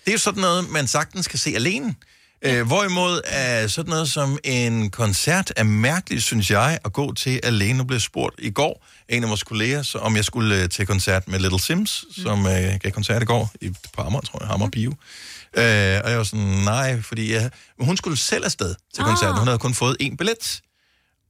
det 0.05 0.07
er 0.07 0.11
jo 0.11 0.17
sådan 0.17 0.41
noget, 0.41 0.69
man 0.69 0.87
sagtens 0.87 1.27
kan 1.27 1.39
se 1.39 1.51
alene. 1.55 1.95
Øh, 2.41 2.67
hvorimod 2.67 3.21
er 3.25 3.67
sådan 3.67 3.89
noget 3.89 4.09
som 4.09 4.39
en 4.43 4.89
koncert 4.89 5.53
er 5.55 5.63
mærkeligt, 5.63 6.23
synes 6.23 6.51
jeg, 6.51 6.79
at 6.86 6.93
gå 6.93 7.13
til 7.13 7.39
alene. 7.43 7.77
Nu 7.77 7.83
blev 7.83 7.99
spurgt 7.99 8.36
i 8.39 8.49
går 8.49 8.86
en 9.09 9.23
af 9.23 9.29
vores 9.29 9.43
kolleger, 9.43 9.81
så 9.81 9.97
om 9.97 10.15
jeg 10.15 10.25
skulle 10.25 10.63
øh, 10.63 10.69
til 10.69 10.88
koncert 10.88 11.27
med 11.27 11.39
Little 11.39 11.59
Sims, 11.59 12.05
mm. 12.07 12.23
som 12.23 12.45
øh, 12.45 12.79
gav 12.81 12.91
koncert 12.91 13.21
i 13.21 13.25
går 13.25 13.51
i, 13.61 13.73
på 13.93 14.01
Amager, 14.01 14.21
tror 14.21 14.43
jeg, 14.43 14.51
Amager 14.51 14.69
Bio. 14.69 14.89
Øh, 15.57 16.01
og 16.03 16.09
jeg 16.09 16.17
var 16.17 16.23
sådan, 16.23 16.45
nej, 16.45 17.01
fordi 17.01 17.33
jeg, 17.33 17.51
hun 17.79 17.97
skulle 17.97 18.17
selv 18.17 18.45
afsted 18.45 18.75
til 18.93 19.03
koncerten. 19.03 19.38
Hun 19.38 19.47
havde 19.47 19.59
kun 19.59 19.73
fået 19.73 19.97
én 20.01 20.15
billet. 20.15 20.61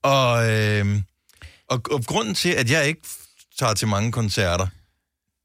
Og, 0.03 0.51
øh, 0.51 1.01
og, 1.70 1.82
og 1.91 2.06
grunden 2.06 2.36
til, 2.36 2.49
at 2.49 2.72
jeg 2.72 2.88
ikke 2.88 3.01
tager 3.60 3.74
til 3.74 3.88
mange 3.88 4.12
koncerter, 4.12 4.68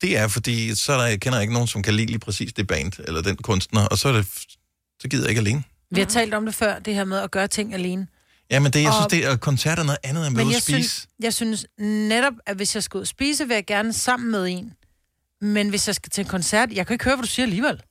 det 0.02 0.16
er, 0.16 0.28
fordi 0.28 0.74
så 0.74 0.92
er 0.92 0.98
der, 0.98 1.06
jeg 1.06 1.20
kender 1.20 1.40
ikke 1.40 1.52
nogen, 1.52 1.68
som 1.68 1.82
kan 1.82 1.94
lide 1.94 2.06
lige 2.06 2.18
præcis 2.18 2.52
det 2.52 2.66
band, 2.66 2.92
eller 2.98 3.22
den 3.22 3.36
kunstner, 3.36 3.86
og 3.86 3.98
så, 3.98 4.08
er 4.08 4.12
det, 4.12 4.26
så 5.01 5.09
gider 5.09 5.24
jeg 5.24 5.28
ikke 5.30 5.40
alene. 5.40 5.62
Vi 5.90 6.01
har 6.01 6.07
talt 6.07 6.34
om 6.34 6.44
det 6.44 6.55
før, 6.55 6.78
det 6.78 6.94
her 6.94 7.05
med 7.05 7.18
at 7.18 7.30
gøre 7.30 7.48
ting 7.48 7.74
alene. 7.74 8.07
Ja, 8.51 8.61
men 8.61 8.72
det, 8.72 8.80
jeg 8.82 8.88
Og- 8.88 8.94
synes, 8.94 9.07
det 9.24 9.32
er 9.32 9.36
koncert 9.36 9.78
er 9.78 9.82
noget 9.82 9.98
andet 10.05 10.26
end 10.26 10.40
at 10.40 10.46
spise. 10.46 10.61
synes, 10.62 11.07
jeg 11.20 11.34
synes 11.34 11.66
netop, 11.78 12.32
at 12.46 12.57
hvis 12.57 12.74
jeg 12.74 12.82
skal 12.82 12.98
ud 12.98 13.03
og 13.03 13.07
spise, 13.07 13.48
vil 13.48 13.55
jeg 13.55 13.66
gerne 13.66 13.92
sammen 13.92 14.30
med 14.30 14.46
en. 14.48 14.72
Men 15.40 15.68
hvis 15.68 15.86
jeg 15.86 15.94
skal 15.94 16.11
til 16.11 16.22
en 16.22 16.28
koncert, 16.28 16.72
jeg 16.72 16.86
kan 16.86 16.94
ikke 16.94 17.05
høre, 17.05 17.16
hvad 17.16 17.22
du 17.22 17.28
siger 17.28 17.46
alligevel. 17.46 17.82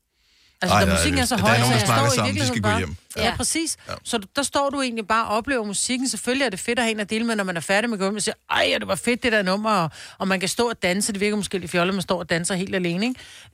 Altså, 0.61 0.73
Ej, 0.75 0.79
der 0.79 0.85
da 0.87 0.91
er- 0.91 0.95
musikken 0.97 1.19
er 1.19 1.25
så 1.25 1.35
er 1.35 1.39
høj, 1.39 1.57
nogen, 1.57 1.65
så 1.65 1.71
jeg 1.79 1.87
står 1.87 1.95
i 1.95 2.15
sammen, 2.15 2.35
de 2.35 2.39
skal 2.45 2.55
virkeligheden 2.55 2.61
gå 2.63 2.69
bare... 2.69 2.77
hjem. 2.77 2.95
Ja, 3.17 3.25
ja 3.25 3.35
præcis. 3.35 3.77
Ja. 3.89 3.93
Så 4.03 4.19
der 4.35 4.43
står 4.43 4.69
du 4.69 4.81
egentlig 4.81 5.07
bare 5.07 5.25
og 5.25 5.37
oplever 5.37 5.63
musikken. 5.65 6.09
Selvfølgelig 6.09 6.45
er 6.45 6.49
det 6.49 6.59
fedt 6.59 6.79
at 6.79 6.85
have 6.85 6.91
en 6.91 6.99
at 6.99 7.09
dele 7.09 7.25
med, 7.25 7.35
når 7.35 7.43
man 7.43 7.57
er 7.57 7.61
færdig 7.61 7.89
med 7.89 7.97
at 7.97 7.99
gå 7.99 8.05
hjem 8.05 8.15
og 8.15 8.21
siger, 8.21 8.35
ej, 8.49 8.67
ja, 8.69 8.77
det 8.77 8.87
var 8.87 8.95
fedt, 8.95 9.23
det 9.23 9.31
der 9.31 9.41
nummer, 9.41 9.71
og, 9.71 9.89
og 10.17 10.27
man 10.27 10.39
kan 10.39 10.49
stå 10.49 10.69
og 10.69 10.83
danse. 10.83 11.13
Det 11.13 11.21
virker 11.21 11.35
måske 11.35 11.57
lidt 11.57 11.71
fjollet, 11.71 11.91
at 11.91 11.95
man 11.95 12.01
står 12.01 12.19
og 12.19 12.29
danser 12.29 12.55
helt 12.55 12.75
alene, 12.75 13.05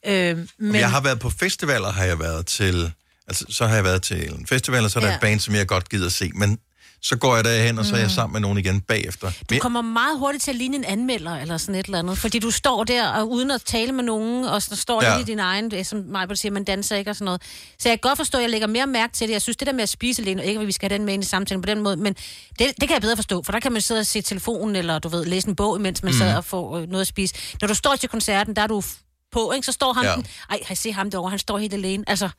ikke? 0.06 0.32
Øh. 0.32 0.48
Men... 0.58 0.76
Jeg 0.76 0.92
har 0.92 1.02
været 1.02 1.20
på 1.20 1.30
festivaler, 1.30 1.92
har 1.92 2.04
jeg 2.06 2.20
været 2.20 2.46
til... 2.46 2.92
Altså, 3.28 3.46
så 3.50 3.66
har 3.68 3.76
jeg 3.76 3.84
været 3.84 4.02
til 4.04 4.30
en 4.34 4.48
festival, 4.48 4.84
og 4.84 4.92
så 4.92 5.00
er 5.00 5.04
der 5.04 5.10
Ja. 5.10 5.16
et 5.16 5.22
band, 5.22 5.40
som 5.40 5.56
jeg 5.56 5.68
godt 5.68 5.90
gider 5.90 6.10
se. 6.10 6.32
Men 6.36 6.60
så 7.02 7.16
går 7.16 7.36
jeg 7.36 7.44
derhen, 7.44 7.80
og 7.80 7.86
så 7.86 7.92
er 7.94 7.98
Mm. 7.98 8.02
jeg 8.02 8.12
sammen 8.12 8.34
med 8.34 8.42
nogen 8.42 8.58
igen 8.58 8.82
bagefter. 8.82 9.32
Du 9.50 9.56
kommer 9.60 9.82
meget 9.82 10.20
hurtigt 10.20 10.44
til 10.44 10.52
at 10.52 10.58
ligne 10.58 10.78
en 10.78 10.84
anmelder 10.84 11.36
eller 11.36 11.58
sådan 11.58 11.76
et 11.76 11.86
eller 11.86 12.00
andet, 12.00 12.18
fordi 12.18 12.40
du 12.40 12.52
står 12.52 12.84
der 12.84 13.08
og 13.10 13.32
uden 13.32 13.52
at 13.52 13.62
tale 13.62 13.92
med 13.92 14.04
nogen, 14.04 14.46
og 14.46 14.62
så 14.62 14.76
står 14.76 15.04
Ja. 15.04 15.18
lidt 15.18 15.30
i 15.30 15.32
din 15.32 15.40
egen, 15.40 15.86
som 15.86 16.00
mig 16.00 16.38
siger, 16.38 16.52
man 16.52 16.64
danser 16.64 16.96
ikke 16.96 17.12
og 17.12 17.16
sådan 17.16 17.26
noget. 17.26 17.42
Så 17.80 17.90
jeg 17.90 18.02
kan 18.02 18.10
godt 18.10 18.18
forstå, 18.18 18.38
at 18.38 18.42
jeg 18.42 18.50
lægger 18.50 18.68
mere 18.68 18.88
mærke 18.88 19.14
til 19.14 19.28
det. 19.28 19.34
Jeg 19.34 19.42
synes, 19.42 19.58
det 19.58 19.68
der 19.68 19.74
med 19.74 19.84
at 19.84 19.90
spise 19.90 20.22
alene, 20.22 20.42
og 20.42 20.46
ikke 20.46 20.60
at 20.62 20.68
vi 20.68 20.72
skal 20.72 20.90
have 20.90 20.98
den 20.98 21.06
med 21.06 21.14
ind 21.14 21.24
i 21.24 21.28
samtalen 21.28 21.62
på 21.62 21.66
den 21.66 21.82
måde, 21.82 21.98
men 21.98 22.14
det, 22.14 22.60
det 22.60 22.80
kan 22.80 22.92
jeg 22.92 23.02
bedre 23.02 23.16
forstå, 23.16 23.44
for 23.44 23.52
der 23.52 23.60
kan 23.60 23.72
man 23.72 23.82
sidde 23.82 24.00
og 24.00 24.06
se 24.06 24.22
telefonen, 24.22 24.76
eller 24.76 25.00
du 25.00 25.08
ved, 25.10 25.26
læse 25.26 25.48
en 25.48 25.56
bog, 25.56 25.82
mens 25.82 26.04
man 26.04 26.12
mm. 26.14 26.18
sidder 26.18 26.36
og 26.38 26.46
får 26.46 26.78
øh, 26.78 26.88
noget 26.90 27.02
at 27.02 27.08
spise. 27.08 27.36
Når 27.62 27.68
du 27.68 27.74
står 27.74 27.96
til 27.96 28.10
koncerten, 28.10 28.56
der 28.56 28.62
er 28.62 28.68
du 28.68 28.84
på, 29.32 29.52
ikke? 29.52 29.66
så 29.66 29.72
står 29.72 29.94
ham, 29.94 30.06
Ja. 30.06 30.16
den, 30.16 30.26
ej, 30.50 30.60
har 30.66 30.74
I 30.74 30.76
set 30.76 30.94
ham 30.94 31.12
derovre, 31.12 31.30
han 31.30 31.40
står 31.40 31.58
helt 31.58 31.74
alene. 31.74 32.04
Altså, 32.08 32.30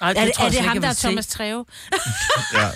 Ej, 0.00 0.10
er, 0.10 0.24
det, 0.24 0.34
tror 0.34 0.42
er 0.42 0.46
jeg 0.46 0.52
det 0.52 0.58
slet 0.58 0.68
ham, 0.68 0.76
ikke, 0.76 0.82
der 0.82 0.88
jeg 0.88 0.90
er. 0.90 1.08
Thomas 1.08 1.26
Treve? 1.26 1.64
ja. 2.54 2.70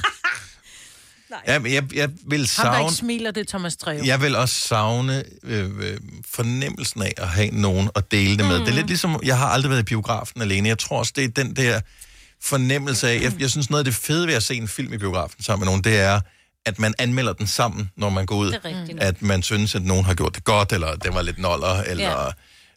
ja, 1.52 1.58
men 1.58 1.72
jeg, 1.72 1.94
jeg 1.94 2.10
vil 2.26 2.38
Ham, 2.38 2.38
der 2.38 2.46
savne... 2.46 2.80
ikke 2.80 2.94
smiler, 2.94 3.30
det 3.30 3.40
er 3.40 3.44
Thomas 3.44 3.76
Treve. 3.76 4.02
Jeg 4.04 4.22
vil 4.22 4.36
også 4.36 4.54
savne 4.54 5.24
øh, 5.42 5.70
øh, 5.80 5.98
fornemmelsen 6.30 7.02
af 7.02 7.14
at 7.16 7.28
have 7.28 7.50
nogen 7.50 7.90
at 7.94 8.10
dele 8.10 8.38
det 8.38 8.46
med. 8.46 8.58
Mm. 8.58 8.64
Det 8.64 8.70
er 8.70 8.76
lidt 8.76 8.86
ligesom, 8.86 9.20
jeg 9.22 9.38
har 9.38 9.46
aldrig 9.46 9.70
været 9.70 9.80
i 9.80 9.84
biografen 9.84 10.42
alene. 10.42 10.68
Jeg 10.68 10.78
tror 10.78 10.98
også, 10.98 11.12
det 11.16 11.24
er 11.24 11.28
den 11.28 11.56
der 11.56 11.80
fornemmelse 12.42 13.08
af, 13.08 13.20
jeg, 13.22 13.32
jeg 13.40 13.50
synes 13.50 13.70
noget 13.70 13.80
af 13.80 13.84
det 13.84 13.94
fede 13.94 14.26
ved 14.26 14.34
at 14.34 14.42
se 14.42 14.54
en 14.54 14.68
film 14.68 14.92
i 14.92 14.98
biografen 14.98 15.42
sammen 15.42 15.60
med 15.60 15.66
nogen, 15.66 15.84
det 15.84 15.98
er, 15.98 16.20
at 16.66 16.78
man 16.78 16.94
anmelder 16.98 17.32
den 17.32 17.46
sammen, 17.46 17.90
når 17.96 18.10
man 18.10 18.26
går 18.26 18.36
ud. 18.36 18.52
Det 18.52 18.60
er. 18.98 19.06
At 19.06 19.22
man 19.22 19.42
synes, 19.42 19.74
at 19.74 19.82
nogen 19.82 20.04
har 20.04 20.14
gjort 20.14 20.34
det 20.34 20.44
godt, 20.44 20.72
eller 20.72 20.94
det 20.96 21.14
var 21.14 21.22
lidt 21.22 21.38
noller, 21.38 21.82
eller 21.82 22.32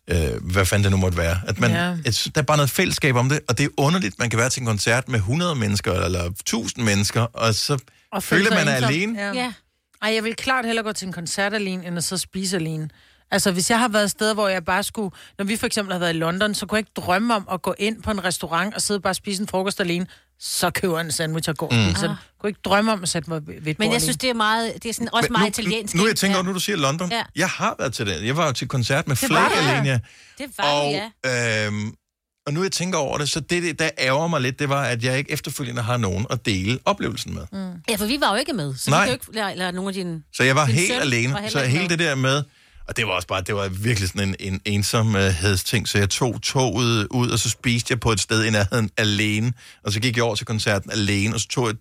øh, 0.07 0.51
hvad 0.51 0.65
fanden 0.65 0.83
det 0.83 0.91
nu 0.91 0.97
måtte 0.97 1.17
være. 1.17 1.41
At 1.47 1.59
man, 1.59 1.71
Ja. 1.71 1.97
et, 2.05 2.27
der 2.35 2.41
er 2.41 2.45
bare 2.45 2.57
noget 2.57 2.69
fællesskab 2.69 3.15
om 3.15 3.29
det, 3.29 3.39
og 3.49 3.57
det 3.57 3.63
er 3.63 3.69
underligt, 3.77 4.19
man 4.19 4.29
kan 4.29 4.39
være 4.39 4.49
til 4.49 4.59
en 4.61 4.65
koncert 4.67 5.09
med 5.09 5.19
100 5.19 5.55
mennesker, 5.55 5.93
eller 5.93 6.23
1000 6.23 6.83
mennesker, 6.85 7.21
og 7.21 7.55
så 7.55 7.77
Og 8.11 8.23
føler 8.23 8.49
man 8.49 8.67
er 8.67 8.75
alene. 8.87 9.19
Ja. 9.19 9.33
Ja. 9.33 9.53
Ej, 10.01 10.13
jeg 10.13 10.23
vil 10.23 10.35
klart 10.35 10.65
hellere 10.65 10.85
gå 10.85 10.91
til 10.91 11.05
en 11.07 11.13
koncert 11.13 11.53
alene, 11.53 11.87
end 11.87 11.97
at 11.97 12.03
så 12.03 12.17
spise 12.17 12.55
alene. 12.57 12.89
Altså, 13.31 13.51
hvis 13.51 13.69
jeg 13.69 13.79
har 13.79 13.87
været 13.87 14.11
steder, 14.11 14.33
hvor 14.33 14.47
jeg 14.47 14.65
bare 14.65 14.83
skulle... 14.83 15.11
Når 15.37 15.45
vi 15.45 15.57
for 15.57 15.65
eksempel 15.65 15.91
har 15.93 15.99
været 15.99 16.13
i 16.13 16.17
London, 16.17 16.53
så 16.55 16.65
kunne 16.65 16.75
jeg 16.75 16.79
ikke 16.79 16.91
drømme 17.07 17.35
om 17.35 17.47
at 17.51 17.61
gå 17.61 17.75
ind 17.79 18.03
på 18.03 18.11
en 18.11 18.23
restaurant 18.23 18.75
og 18.75 18.81
sidde 18.81 18.99
bare 18.99 19.11
og 19.11 19.15
spise 19.15 19.41
en 19.41 19.47
frokost 19.47 19.79
alene. 19.79 20.05
Så 20.45 20.69
køber 20.69 20.99
en 20.99 21.11
sandwich 21.11 21.49
og 21.49 21.57
går 21.57 21.67
og 21.67 21.73
spiser 21.73 22.07
den. 22.07 22.09
Jeg 22.09 22.15
kunne 22.41 22.49
ikke 22.49 22.59
drømme 22.65 22.91
om 22.91 23.03
at 23.03 23.09
sætte 23.09 23.29
mig 23.29 23.41
ved 23.47 23.75
Men 23.79 23.91
jeg 23.91 24.01
synes, 24.01 24.17
det 24.17 24.29
er 24.29 24.33
meget, 24.33 24.73
det 24.83 24.89
er 24.89 24.93
sådan, 24.93 25.13
også 25.13 25.27
Men 25.29 25.39
meget 25.39 25.49
italiensk. 25.59 25.95
Nu, 25.95 26.01
nu 26.01 26.07
jeg 26.07 26.15
tænker 26.15 26.35
Ja. 26.35 26.37
over, 26.39 26.45
nu 26.47 26.53
du 26.53 26.59
siger 26.59 26.75
London. 26.77 27.11
Ja. 27.11 27.23
Jeg 27.35 27.49
har 27.49 27.75
været 27.79 27.93
til 27.93 28.05
det. 28.05 28.25
Jeg 28.25 28.37
var 28.37 28.45
jo 28.45 28.51
til 28.51 28.67
koncert 28.67 29.07
med 29.07 29.15
Det 29.15 29.27
Flake 29.27 29.55
ja. 29.85 29.99
Det 30.37 30.45
var 30.57 30.63
Og, 30.63 30.93
det, 30.93 31.01
ja. 31.25 31.65
øhm, 31.67 31.93
og 32.47 32.53
nu 32.53 32.63
jeg 32.63 32.71
tænker 32.71 32.97
over 32.97 33.17
det, 33.17 33.29
så 33.29 33.39
det, 33.39 33.63
det, 33.63 33.79
der 33.79 33.89
ærger 33.99 34.27
mig 34.27 34.41
lidt, 34.41 34.59
det 34.59 34.69
var, 34.69 34.83
at 34.83 35.03
jeg 35.03 35.17
ikke 35.17 35.31
efterfølgende 35.31 35.81
har 35.81 35.97
nogen 35.97 36.25
at 36.29 36.45
dele 36.45 36.79
oplevelsen 36.85 37.33
med. 37.33 37.43
Mm. 37.51 37.81
Ja, 37.89 37.95
for 37.95 38.05
vi 38.05 38.17
var 38.21 38.29
jo 38.29 38.35
ikke 38.35 38.53
med, 38.53 38.75
så 38.75 38.89
Nej. 38.89 38.99
vi 38.99 39.05
kan 39.05 39.09
jo 39.09 39.13
ikke 39.13 39.35
lære, 39.35 39.57
lære 39.57 39.71
nogle 39.71 39.87
af 39.89 39.93
dine... 39.93 40.23
Så 40.33 40.43
jeg 40.43 40.55
var 40.55 40.65
helt 40.65 40.87
søn 40.87 41.01
alene. 41.01 41.33
var 41.33 41.49
så 41.49 41.59
hele 41.59 41.81
med. 41.81 41.89
det 41.89 41.99
der 41.99 42.15
med, 42.15 42.43
og 42.87 42.97
det 42.97 43.07
var 43.07 43.11
også 43.11 43.27
bare, 43.27 43.41
det 43.41 43.55
var 43.55 43.67
virkelig 43.67 44.09
sådan 44.09 44.29
en, 44.29 44.35
en 44.39 44.61
ensomhedsting, 44.65 45.87
så 45.87 45.97
jeg 45.97 46.09
tog 46.09 46.41
toget 46.41 47.07
ud, 47.11 47.29
og 47.29 47.39
så 47.39 47.49
spiste 47.49 47.91
jeg 47.91 47.99
på 47.99 48.11
et 48.11 48.19
sted 48.19 48.43
i 48.43 48.49
nærheden 48.49 48.89
alene, 48.97 49.53
og 49.83 49.91
så 49.91 49.99
gik 49.99 50.15
jeg 50.15 50.23
over 50.23 50.35
til 50.35 50.45
koncerten 50.45 50.91
alene, 50.91 51.33
og 51.33 51.39
så 51.39 51.47
tog 51.47 51.67
jeg 51.67 51.75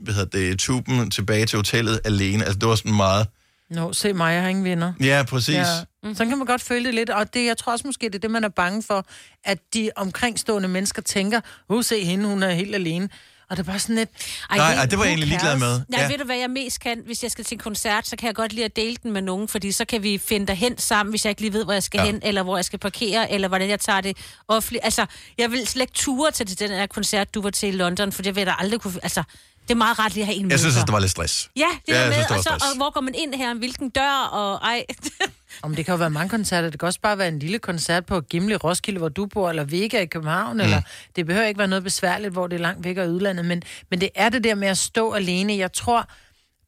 hvad 0.00 0.14
hedder 0.14 0.38
det, 0.38 0.58
tuben 0.58 1.10
tilbage 1.10 1.46
til 1.46 1.56
hotellet 1.56 2.00
alene. 2.04 2.44
Altså, 2.44 2.58
det 2.58 2.68
var 2.68 2.74
sådan 2.74 2.96
meget... 2.96 3.26
Nå, 3.70 3.92
se 3.92 4.12
mig, 4.12 4.34
jeg 4.34 4.42
har 4.42 4.48
ingen 4.48 4.64
venner. 4.64 4.92
Ja, 5.00 5.24
præcis. 5.28 5.54
Ja. 5.54 5.64
Mm. 6.02 6.14
Så 6.14 6.24
kan 6.24 6.38
man 6.38 6.46
godt 6.46 6.62
føle 6.62 6.84
det 6.84 6.94
lidt, 6.94 7.10
og 7.10 7.34
det, 7.34 7.46
jeg 7.46 7.56
tror 7.58 7.72
også 7.72 7.86
måske, 7.86 8.06
det 8.06 8.14
er 8.14 8.18
det, 8.18 8.30
man 8.30 8.44
er 8.44 8.48
bange 8.48 8.82
for, 8.82 9.06
at 9.44 9.58
de 9.74 9.90
omkringstående 9.96 10.68
mennesker 10.68 11.02
tænker, 11.02 11.40
uh, 11.68 11.84
se 11.84 12.04
hende, 12.04 12.26
hun 12.26 12.42
er 12.42 12.50
helt 12.50 12.74
alene. 12.74 13.08
Og 13.50 13.56
det 13.56 13.66
bare 13.66 13.78
sådan 13.78 13.96
lidt... 13.96 14.10
Ej, 14.50 14.56
Nej, 14.56 14.68
ved- 14.70 14.78
ej, 14.78 14.86
det 14.86 14.98
var 14.98 15.04
jeg 15.04 15.10
egentlig 15.10 15.28
ligeglad 15.28 15.58
med. 15.58 15.80
Nej, 15.88 16.00
Ja. 16.00 16.08
ved 16.08 16.18
du 16.18 16.24
hvad 16.24 16.36
jeg 16.36 16.50
mest 16.50 16.80
kan? 16.80 17.02
Hvis 17.06 17.22
jeg 17.22 17.30
skal 17.30 17.44
til 17.44 17.54
en 17.54 17.58
koncert, 17.58 18.06
så 18.08 18.16
kan 18.16 18.26
jeg 18.26 18.34
godt 18.34 18.52
lide 18.52 18.64
at 18.64 18.76
dele 18.76 18.96
den 19.02 19.12
med 19.12 19.22
nogen, 19.22 19.48
fordi 19.48 19.72
så 19.72 19.84
kan 19.84 20.02
vi 20.02 20.18
finde 20.18 20.46
derhen 20.46 20.78
sammen, 20.78 21.10
hvis 21.12 21.24
jeg 21.24 21.30
ikke 21.30 21.40
lige 21.40 21.52
ved, 21.52 21.64
hvor 21.64 21.72
jeg 21.72 21.82
skal 21.82 21.98
Ja. 21.98 22.04
ja. 22.04 22.10
hen, 22.12 22.20
eller 22.24 22.42
hvor 22.42 22.56
jeg 22.56 22.64
skal 22.64 22.78
parkere, 22.78 23.30
eller 23.32 23.48
hvordan 23.48 23.68
jeg 23.68 23.80
tager 23.80 24.00
det 24.00 24.16
offentligt. 24.48 24.84
Altså, 24.84 25.06
jeg 25.38 25.50
vil 25.50 25.66
slet 25.66 25.80
ikke 25.82 25.92
ture 25.92 26.30
til 26.30 26.58
den 26.58 26.70
her 26.70 26.86
koncert, 26.86 27.34
du 27.34 27.42
var 27.42 27.50
til 27.50 27.68
i 27.68 27.72
London, 27.72 28.12
for 28.12 28.22
jeg 28.26 28.36
da 28.46 28.54
aldrig 28.58 28.80
kunne... 28.80 28.94
Altså, 29.02 29.22
det 29.70 29.74
er 29.74 29.78
meget 29.78 29.98
rart 29.98 30.14
lige 30.14 30.22
at 30.22 30.26
have 30.26 30.36
en 30.36 30.42
med 30.42 30.50
Jeg 30.50 30.60
synes, 30.60 30.76
at 30.76 30.82
det 30.86 30.92
var 30.92 30.98
lidt 30.98 31.10
stress. 31.10 31.50
Ja, 31.56 31.64
det 31.86 31.92
Ja, 31.92 31.98
er 32.00 32.06
med, 32.06 32.12
synes, 32.14 32.26
det 32.26 32.36
og, 32.36 32.42
så, 32.42 32.48
stress. 32.48 32.64
og 32.64 32.76
hvor 32.76 32.90
går 32.92 33.00
man 33.00 33.14
ind 33.14 33.34
her, 33.34 33.54
hvilken 33.54 33.90
dør, 33.90 34.28
og 34.32 34.54
ej... 34.68 34.84
Om 35.62 35.74
det 35.76 35.84
kan 35.84 35.92
jo 35.92 35.98
være 35.98 36.10
mange 36.10 36.28
koncerter. 36.28 36.70
Det 36.70 36.80
kan 36.80 36.86
også 36.86 37.00
bare 37.00 37.18
være 37.18 37.28
en 37.28 37.38
lille 37.38 37.58
koncert 37.58 38.06
på 38.06 38.20
Gimle 38.20 38.56
Roskilde, 38.56 38.98
hvor 38.98 39.08
du 39.08 39.26
bor, 39.26 39.48
eller 39.50 39.64
Vega 39.64 40.00
i 40.00 40.06
København, 40.06 40.54
mm. 40.56 40.60
eller 40.60 40.82
det 41.16 41.26
behøver 41.26 41.46
ikke 41.46 41.58
være 41.58 41.68
noget 41.68 41.84
besværligt, 41.84 42.32
hvor 42.32 42.46
det 42.46 42.56
er 42.56 42.60
langt 42.60 42.84
væk 42.84 42.96
af 42.96 43.06
udlandet, 43.06 43.44
men, 43.44 43.62
men 43.90 44.00
det 44.00 44.08
er 44.14 44.28
det 44.28 44.44
der 44.44 44.54
med 44.54 44.68
at 44.68 44.78
stå 44.78 45.12
alene. 45.12 45.56
Jeg 45.56 45.72
tror, 45.72 46.08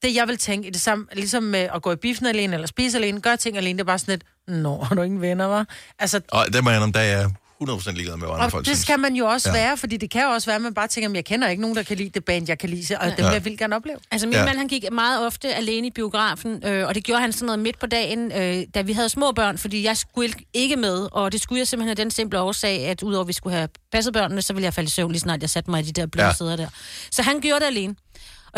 Det, 0.02 0.14
jeg 0.14 0.28
vil 0.28 0.38
tænke, 0.38 0.68
i 0.68 0.70
det 0.70 0.80
samme, 0.80 1.06
ligesom 1.12 1.42
med 1.42 1.68
at 1.74 1.82
gå 1.82 1.92
i 1.92 1.96
biffen 1.96 2.26
alene, 2.26 2.54
eller 2.54 2.66
spise 2.66 2.98
alene, 2.98 3.20
gøre 3.20 3.36
ting 3.36 3.56
alene, 3.56 3.76
det 3.76 3.80
er 3.80 3.86
bare 3.86 3.98
sådan 3.98 4.12
lidt, 4.12 4.58
nå, 4.62 4.82
har 4.82 4.94
du 4.94 5.02
ingen 5.02 5.20
venner, 5.20 5.44
var? 5.46 5.66
Altså, 5.98 6.20
Og 6.28 6.46
der 6.52 6.62
må 6.62 6.70
jeg 6.70 6.80
om, 6.82 6.92
der 6.92 7.00
er 7.00 7.18
jeg 7.18 7.30
100% 7.70 7.90
ligeglad 7.92 8.16
med, 8.16 8.26
hvad 8.26 8.34
andre 8.34 8.44
og 8.44 8.50
folk 8.50 8.64
det 8.64 8.68
synes. 8.68 8.78
skal 8.78 8.98
man 8.98 9.14
jo 9.14 9.26
også 9.26 9.48
Ja. 9.48 9.54
være, 9.54 9.76
fordi 9.76 9.96
det 9.96 10.10
kan 10.10 10.22
jo 10.22 10.28
også 10.28 10.46
være, 10.46 10.56
at 10.56 10.62
man 10.62 10.74
bare 10.74 10.88
tænker, 10.88 11.10
at 11.10 11.16
jeg 11.16 11.24
kender 11.24 11.48
ikke 11.48 11.60
nogen, 11.60 11.76
der 11.76 11.82
kan 11.82 11.96
lide 11.96 12.08
det 12.14 12.24
band, 12.24 12.44
jeg 12.48 12.58
kan 12.58 12.68
lide, 12.70 12.96
og 13.00 13.06
Ja. 13.08 13.14
ja. 13.18 13.28
jeg 13.30 13.44
vil 13.44 13.58
gerne 13.58 13.76
opleve. 13.76 13.96
Altså 14.10 14.26
min 14.26 14.34
Ja. 14.36 14.44
mand, 14.44 14.58
han 14.58 14.68
gik 14.68 14.84
meget 14.92 15.26
ofte 15.26 15.54
alene 15.54 15.86
i 15.86 15.90
biografen, 15.90 16.62
øh, 16.66 16.86
og 16.88 16.94
det 16.94 17.04
gjorde 17.04 17.20
han 17.20 17.32
sådan 17.32 17.46
noget 17.46 17.58
midt 17.58 17.78
på 17.78 17.86
dagen, 17.86 18.32
øh, 18.32 18.66
da 18.74 18.82
vi 18.82 18.92
havde 18.92 19.08
små 19.08 19.32
børn, 19.32 19.58
fordi 19.58 19.84
jeg 19.84 19.96
skulle 19.96 20.34
ikke- 20.54 20.76
med, 20.76 21.08
og 21.12 21.32
det 21.32 21.42
skulle 21.42 21.58
jeg 21.58 21.68
simpelthen 21.68 21.90
af 21.90 21.96
den 21.96 22.10
simple 22.10 22.40
årsag, 22.40 22.86
at 22.86 23.02
udover 23.02 23.24
at 23.24 23.28
vi 23.28 23.32
skulle 23.32 23.56
have 23.56 23.68
passet 23.92 24.12
børnene, 24.12 24.42
så 24.42 24.52
ville 24.52 24.64
jeg 24.64 24.74
falde 24.74 24.86
i 24.86 24.90
søvn 24.90 25.12
lige 25.12 25.20
snart 25.20 25.40
jeg 25.40 25.50
satte 25.50 25.70
mig 25.70 25.80
i 25.80 25.82
de 25.82 25.92
der 26.00 26.06
bløde 26.06 26.24
Ja. 26.24 26.28
ja. 26.30 26.34
sæder 26.36 26.56
der. 26.56 26.68
Så 27.10 27.22
han 27.22 27.40
gjorde 27.40 27.60
det 27.60 27.66
alene. 27.66 27.94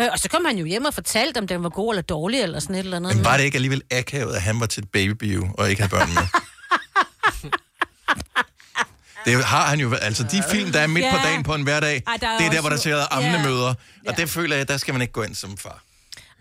Øh, 0.00 0.07
og 0.12 0.18
så 0.18 0.28
kom 0.28 0.44
han 0.44 0.59
jo 0.59 0.64
hjem 0.64 0.84
og 0.84 0.94
fortalte, 0.94 1.38
om 1.38 1.46
den 1.46 1.62
var 1.62 1.68
god 1.68 1.92
eller 1.92 2.02
dårlig, 2.02 2.40
eller 2.40 2.59
sådan 2.61 2.74
et 2.76 2.80
eller 2.84 2.96
andet. 2.96 3.16
Men 3.16 3.24
var 3.24 3.36
det 3.36 3.44
ikke 3.44 3.57
alligevel 3.57 3.82
akavet, 3.90 4.34
at 4.34 4.42
han 4.42 4.61
var 4.61 4.66
til 4.66 4.82
et 4.82 4.88
babybio 4.90 5.48
og 5.59 5.70
ikke 5.70 5.82
havde 5.82 5.90
børn 5.90 6.09
med? 6.14 6.22
Det 9.24 9.44
har 9.44 9.66
han 9.66 9.80
jo. 9.80 9.94
Altså, 9.94 10.22
de 10.30 10.42
film, 10.50 10.72
der 10.72 10.80
er 10.80 10.86
midt 10.86 11.06
på 11.10 11.16
Ja. 11.16 11.28
dagen 11.28 11.42
på 11.42 11.54
en 11.54 11.62
hverdag, 11.62 12.02
Ej, 12.06 12.16
der 12.20 12.28
er 12.28 12.38
det 12.38 12.46
er 12.46 12.50
der, 12.50 12.60
hvor 12.60 12.70
der 12.70 12.76
ser 12.76 12.96
Ja. 12.96 13.04
ammende 13.10 13.42
møder. 13.48 13.68
Og 13.68 13.76
Ja. 14.06 14.10
det 14.12 14.30
føler 14.30 14.56
jeg, 14.56 14.68
der 14.68 14.76
skal 14.76 14.94
man 14.94 15.00
ikke 15.00 15.12
gå 15.12 15.22
ind 15.22 15.34
som 15.34 15.56
far. 15.56 15.82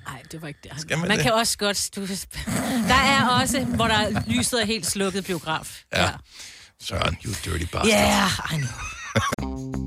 Nej, 0.09 0.21
det 0.31 0.41
var 0.41 0.47
ikke 0.47 0.59
det. 0.63 0.71
Skal 0.81 0.97
man 0.97 1.07
man 1.07 1.17
det? 1.17 1.23
kan 1.23 1.33
også 1.33 1.57
godt... 1.57 1.89
Du, 1.95 2.01
der 2.91 2.93
er 2.95 3.27
også, 3.41 3.59
hvor 3.63 3.87
der 3.87 4.21
lyset 4.27 4.61
er 4.61 4.65
helt 4.65 4.85
slukket 4.85 5.25
biograf. 5.25 5.81
Ja. 5.95 6.09
Søren, 6.83 7.17
you 7.25 7.33
dirty 7.45 7.63
bastard. 7.65 7.87
Ja, 7.87 8.05
yeah, 8.05 8.53
I 8.53 8.57
know. 8.57 8.69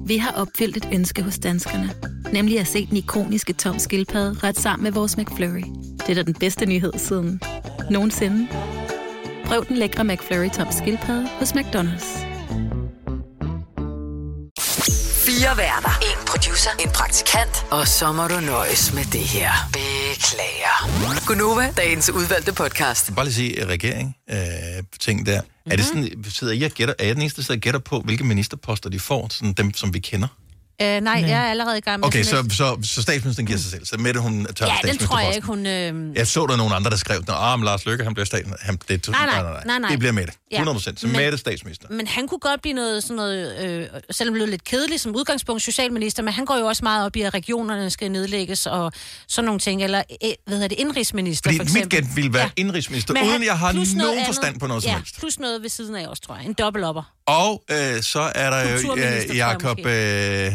Vi 0.08 0.16
har 0.18 0.30
opfyldt 0.30 0.76
et 0.76 0.88
ønske 0.92 1.22
hos 1.22 1.38
danskerne. 1.38 1.94
Nemlig 2.32 2.60
at 2.60 2.66
se 2.66 2.86
den 2.86 2.96
ikoniske 2.96 3.52
tom 3.52 3.78
skildpadde 3.78 4.38
ret 4.42 4.58
sammen 4.58 4.82
med 4.84 4.92
vores 4.92 5.16
McFlurry. 5.16 5.62
Det 6.00 6.08
er 6.10 6.14
da 6.14 6.22
den 6.22 6.34
bedste 6.34 6.66
nyhed 6.66 6.92
siden 6.96 7.40
nogensinde. 7.90 8.48
Prøv 9.44 9.66
den 9.68 9.76
lækre 9.76 10.04
McFlurry 10.04 10.50
tom 10.50 10.72
skildpadde 10.72 11.28
hos 11.38 11.52
McDonald's. 11.52 12.26
Fire 15.38 15.56
værter. 15.56 15.98
En 16.02 16.26
producer. 16.26 16.70
En 16.80 16.88
praktikant. 16.90 17.66
Og 17.70 17.88
så 17.88 18.12
må 18.12 18.28
du 18.28 18.40
nøjes 18.40 18.92
med 18.94 19.04
det 19.04 19.20
her. 19.20 19.50
Beklager. 19.72 21.26
Gunova, 21.26 21.72
dagens 21.76 22.10
udvalgte 22.10 22.52
podcast. 22.52 23.14
Bare 23.16 23.24
lige 23.24 23.34
sige, 23.34 23.62
øh, 23.62 23.68
regering, 23.68 24.16
øh, 24.30 24.36
ting 25.00 25.26
der. 25.26 25.40
Mm-hmm. 25.40 25.72
Er 25.72 25.76
det 25.76 25.94
Mhm. 25.94 26.04
sådan, 26.04 26.24
sidder 26.32 26.52
I 26.52 26.62
og 26.62 26.70
gætter, 26.70 26.94
er 26.98 27.04
jeg 27.06 27.14
den 27.14 27.22
eneste, 27.22 27.36
der 27.40 27.44
sidder 27.44 27.58
og 27.58 27.62
gætter 27.62 27.80
på, 27.80 28.00
hvilke 28.00 28.24
ministerposter 28.24 28.90
de 28.90 29.00
får, 29.00 29.28
sådan 29.30 29.52
dem, 29.52 29.74
som 29.74 29.94
vi 29.94 29.98
kender? 29.98 30.28
Øh, 30.82 31.00
nej, 31.00 31.24
jeg 31.26 31.30
er 31.46 31.50
allerede 31.50 31.78
i 31.78 31.80
gang 31.80 32.00
med 32.00 32.06
Okay, 32.06 32.22
så, 32.22 32.44
så, 32.50 32.78
så 32.84 33.02
statsministeren 33.02 33.46
giver 33.46 33.58
sig 33.58 33.70
selv. 33.70 33.86
Så 33.86 33.96
Mette, 33.98 34.20
hun 34.20 34.46
tager 34.56 34.72
Ja, 34.84 34.88
den 34.88 34.98
tror 34.98 35.18
jeg 35.18 35.34
ikke, 35.34 35.46
hun... 35.46 35.66
Øh... 35.66 36.16
Jeg 36.16 36.26
så 36.26 36.46
der 36.46 36.56
nogle 36.56 36.74
andre, 36.74 36.90
der 36.90 36.96
skrev, 36.96 37.16
at 37.28 37.34
ah, 37.34 37.60
Lars 37.62 37.86
Løkke, 37.86 38.04
han 38.04 38.14
bliver 38.14 38.26
statsminister. 38.26 38.66
Han, 38.66 38.78
det, 38.88 39.08
Nej, 39.08 39.26
nej, 39.26 39.62
nej, 39.66 39.78
nej. 39.78 39.90
Det 39.90 39.98
bliver 39.98 40.12
Mette. 40.12 40.32
Ja. 40.52 40.62
100%. 40.62 40.78
Så 40.80 41.06
Men- 41.06 41.16
Mette 41.16 41.38
statsminister. 41.38 41.86
Men 41.90 42.06
han 42.06 42.28
kunne 42.28 42.38
godt 42.38 42.62
blive 42.62 42.72
noget, 42.74 43.02
sådan 43.02 43.16
noget 43.16 43.64
øh, 43.64 43.86
selvom 44.10 44.34
det 44.34 44.40
lød 44.42 44.50
lidt 44.50 44.64
kedeligt 44.64 45.00
som 45.00 45.16
udgangspunkt, 45.16 45.62
socialminister, 45.62 46.22
men 46.22 46.32
han 46.34 46.44
går 46.44 46.56
jo 46.58 46.66
også 46.66 46.84
meget 46.84 47.06
op 47.06 47.16
i, 47.16 47.22
at 47.22 47.34
regionerne 47.34 47.90
skal 47.90 48.10
nedlægges 48.12 48.66
og 48.66 48.92
sådan 49.28 49.46
nogle 49.46 49.58
ting, 49.60 49.82
eller 49.84 50.02
øh, 50.24 50.30
hvad 50.46 50.54
hedder 50.56 50.68
det, 50.68 50.78
indrigsminister 50.78 51.50
Fordi 51.50 51.56
for 51.58 51.64
mit 51.64 51.76
eksempel. 51.76 52.00
gæt 52.08 52.16
ville 52.16 52.32
være 52.32 52.42
ja. 52.42 52.50
indrigsminister, 52.56 53.14
Men 53.14 53.22
uden 53.22 53.32
han- 53.32 53.44
jeg 53.44 53.58
har 53.58 53.72
nogen 53.72 54.26
forstand 54.26 54.60
på 54.60 54.66
noget 54.66 54.82
som 54.82 54.90
ja, 54.90 54.96
helst. 54.96 55.18
plus 55.18 55.38
noget 55.38 55.62
ved 55.62 55.68
siden 55.68 55.96
af 55.96 56.06
også, 56.08 56.22
tror 56.22 56.36
jeg. 56.36 56.44
En 56.46 56.52
dobbeltopper. 56.52 57.02
Og 57.26 57.62
øh, 57.70 58.02
så 58.02 58.20
er 58.34 58.50
der 58.50 58.70
jo 58.70 58.96
øh, 58.96 59.36
Jakob, 59.36 59.86
øh, 59.86 60.52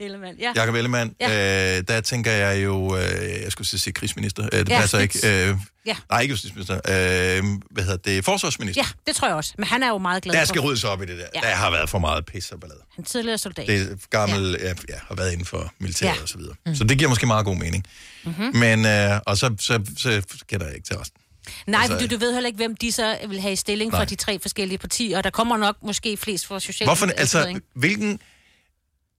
Ellemann. 0.00 0.36
Ja. 0.38 0.52
Jakob 0.56 0.74
Ellemann. 0.74 1.14
Ja. 1.20 1.30
Ja. 1.30 1.76
Øh, 1.78 1.84
der 1.88 2.00
tænker 2.00 2.32
jeg 2.32 2.64
jo, 2.64 2.96
øh, 2.96 3.02
jeg 3.42 3.52
skulle 3.52 3.66
sige 3.68 3.92
krigsminister. 3.92 4.48
Øh, 4.52 4.58
det 4.58 4.68
Ja, 4.68 4.74
ja, 4.74 4.80
passer 4.80 4.98
ikke. 4.98 5.48
Øh, 5.48 5.56
Ja. 5.86 5.96
Nej, 6.10 6.20
ikke 6.20 6.32
justitsminister. 6.32 6.74
Øh, 6.74 7.44
hvad 7.70 7.84
hedder 7.84 7.96
det? 7.96 8.24
Forsvarsminister. 8.24 8.82
ja, 8.82 8.88
det 9.06 9.16
tror 9.16 9.28
jeg 9.28 9.36
også. 9.36 9.54
Men 9.58 9.66
han 9.66 9.82
er 9.82 9.88
jo 9.88 9.98
meget 9.98 10.22
glad 10.22 10.34
Der 10.34 10.40
for. 10.40 10.46
skal 10.46 10.60
ryddes 10.60 10.84
op 10.84 11.02
i 11.02 11.06
det 11.06 11.18
der. 11.18 11.24
Ja. 11.34 11.40
Ja. 11.42 11.48
Der 11.48 11.54
har 11.54 11.70
været 11.70 11.90
for 11.90 11.98
meget 11.98 12.26
pis 12.26 12.50
og 12.50 12.60
ballade. 12.60 12.80
Han 12.96 13.04
er 13.04 13.08
tidligere 13.08 13.38
soldat. 13.38 13.66
Det 13.66 13.82
er 13.82 13.86
gammel, 14.10 14.56
ja. 14.60 14.68
Ja, 14.68 14.94
har 15.08 15.14
været 15.14 15.32
inden 15.32 15.46
for 15.46 15.72
militæret 15.78 16.10
Ja. 16.10 16.14
ja. 16.16 16.22
og 16.22 16.28
så 16.28 16.38
videre. 16.38 16.54
Mm. 16.66 16.74
Så 16.74 16.84
det 16.84 16.98
giver 16.98 17.08
måske 17.10 17.26
meget 17.26 17.44
god 17.44 17.56
mening. 17.56 17.84
Mm-hmm. 18.24 18.56
Men, 18.56 18.86
øh, 18.86 19.20
og 19.26 19.36
så, 19.38 19.54
så, 19.60 19.80
så 19.96 20.22
gætter 20.48 20.66
jeg 20.66 20.76
ikke 20.76 20.86
til 20.86 20.96
resten. 20.96 21.20
Nej, 21.66 21.80
Altså- 21.82 22.06
du, 22.06 22.14
du 22.14 22.18
ved 22.20 22.32
heller 22.34 22.46
ikke, 22.48 22.56
hvem 22.56 22.76
de 22.76 22.92
så 22.92 23.18
vil 23.28 23.40
have 23.40 23.52
i 23.52 23.56
stilling 23.56 23.90
fra 23.92 23.98
Nej. 23.98 24.04
de 24.04 24.14
tre 24.14 24.38
forskellige 24.42 24.78
partier, 24.78 25.18
og 25.18 25.24
der 25.24 25.30
kommer 25.30 25.56
nok 25.56 25.76
måske 25.82 26.16
flest 26.16 26.46
fra 26.46 26.60
social... 26.60 26.86
Hvorfor, 26.86 27.06
altså, 27.06 27.60
hvilken... 27.74 28.18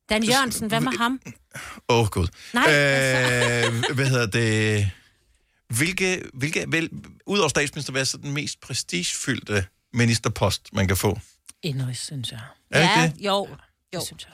Dan 0.09 0.23
Jørgensen, 0.23 0.67
hvad 0.67 0.81
med 0.81 0.91
ham? 0.97 1.21
Åh, 1.89 1.99
oh, 1.99 2.07
gud. 2.07 2.27
Nej, 2.53 2.63
altså. 2.67 3.71
øh, 3.89 3.95
hvad 3.95 4.05
hedder 4.09 4.25
det? 4.25 4.91
Hvilke, 5.69 6.23
hvilke 6.33 6.65
vel, 6.67 6.89
udover 7.25 7.49
statsminister, 7.49 7.91
hvad 7.91 8.01
er 8.01 8.05
så 8.05 8.17
den 8.17 8.31
mest 8.33 8.61
prestigefyldte 8.61 9.65
ministerpost, 9.93 10.69
man 10.73 10.87
kan 10.87 10.97
få? 10.97 11.19
Indrigs, 11.63 12.05
synes 12.05 12.31
jeg. 12.31 12.39
Er 12.71 12.79
ja, 12.81 13.03
ikke 13.05 13.15
det? 13.17 13.25
jo. 13.25 13.31
Jo. 13.31 13.99
Det 13.99 14.07
synes 14.07 14.23
jeg. 14.23 14.33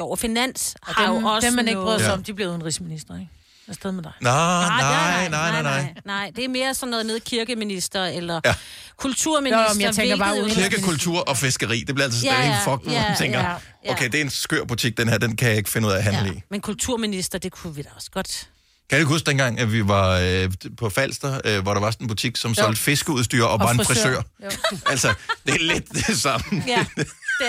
Jo, 0.00 0.10
og 0.10 0.18
finans 0.18 0.76
Og 0.82 0.94
har 0.94 1.12
dem, 1.12 1.22
jo 1.22 1.28
også 1.28 1.46
dem, 1.46 1.54
man 1.56 1.68
ikke 1.68 1.80
bryder 1.80 1.98
sig 1.98 2.06
Ja. 2.06 2.12
om, 2.12 2.24
de 2.24 2.34
bliver 2.34 2.50
udenrigsminister, 2.50 3.14
ikke? 3.14 3.30
Afsted 3.68 3.92
med 3.92 4.02
dig. 4.02 4.12
Nå, 4.20 4.30
nej, 4.30 4.68
nej, 4.68 5.28
nej, 5.28 5.50
nej, 5.50 5.62
nej. 5.62 5.94
Nej, 6.04 6.30
det 6.36 6.44
er 6.44 6.48
mere 6.48 6.74
sådan 6.74 6.90
noget 6.90 7.06
nede 7.06 7.20
kirkeminister 7.20 8.04
eller 8.04 8.40
Ja. 8.44 8.48
ja. 8.50 8.54
kulturminister. 8.96 9.62
Jo, 9.62 9.74
men 9.74 9.80
jeg 9.80 9.94
tænker 9.94 10.16
bare 10.16 10.34
hvilket- 10.40 10.56
uden- 10.58 10.70
Kirke, 10.70 10.82
kultur 10.82 11.20
og 11.20 11.36
fiskeri, 11.36 11.78
det 11.86 11.94
bliver 11.94 12.04
altså 12.04 12.26
Ja, 12.26 12.32
stadig 12.34 12.48
ja, 12.48 12.56
en 12.56 12.62
fuck, 12.64 12.82
hvor 12.82 12.92
ja, 12.92 13.08
man 13.08 13.16
tænker, 13.22 13.38
ja, 13.40 13.50
ja. 13.84 13.92
okay, 13.92 14.04
det 14.08 14.14
er 14.14 14.24
en 14.24 14.30
skør 14.30 14.64
butik, 14.64 14.96
den 14.98 15.08
her, 15.08 15.18
den 15.18 15.36
kan 15.36 15.48
jeg 15.48 15.56
ikke 15.56 15.70
finde 15.70 15.88
ud 15.88 15.92
af 15.92 15.96
at 15.96 16.02
handle 16.04 16.34
i. 16.36 16.42
Men 16.50 16.60
kulturminister, 16.60 17.38
det 17.38 17.52
kunne 17.52 17.74
vi 17.74 17.82
da 17.82 17.88
også 17.96 18.10
godt. 18.10 18.48
Kan 18.90 18.96
du 18.98 19.00
ikke 19.00 19.12
huske 19.12 19.26
dengang, 19.26 19.60
at 19.60 19.72
vi 19.72 19.88
var 19.88 20.18
øh, 20.22 20.50
på 20.78 20.90
Falster, 20.90 21.40
øh, 21.44 21.62
hvor 21.62 21.74
der 21.74 21.80
var 21.80 21.90
sådan 21.90 22.04
en 22.04 22.08
butik, 22.08 22.36
som 22.36 22.50
Jo. 22.50 22.54
solgte 22.54 22.82
fiskeudstyr 22.82 23.44
og, 23.44 23.50
og 23.52 23.60
var 23.60 23.70
en 23.70 23.84
frisør? 23.84 24.22
Jo. 24.44 24.50
altså, 24.86 25.14
det 25.46 25.54
er 25.54 25.58
lidt 25.58 25.92
det 25.92 26.18
samme. 26.20 26.62
Ja, 26.66 26.84
det 26.96 27.06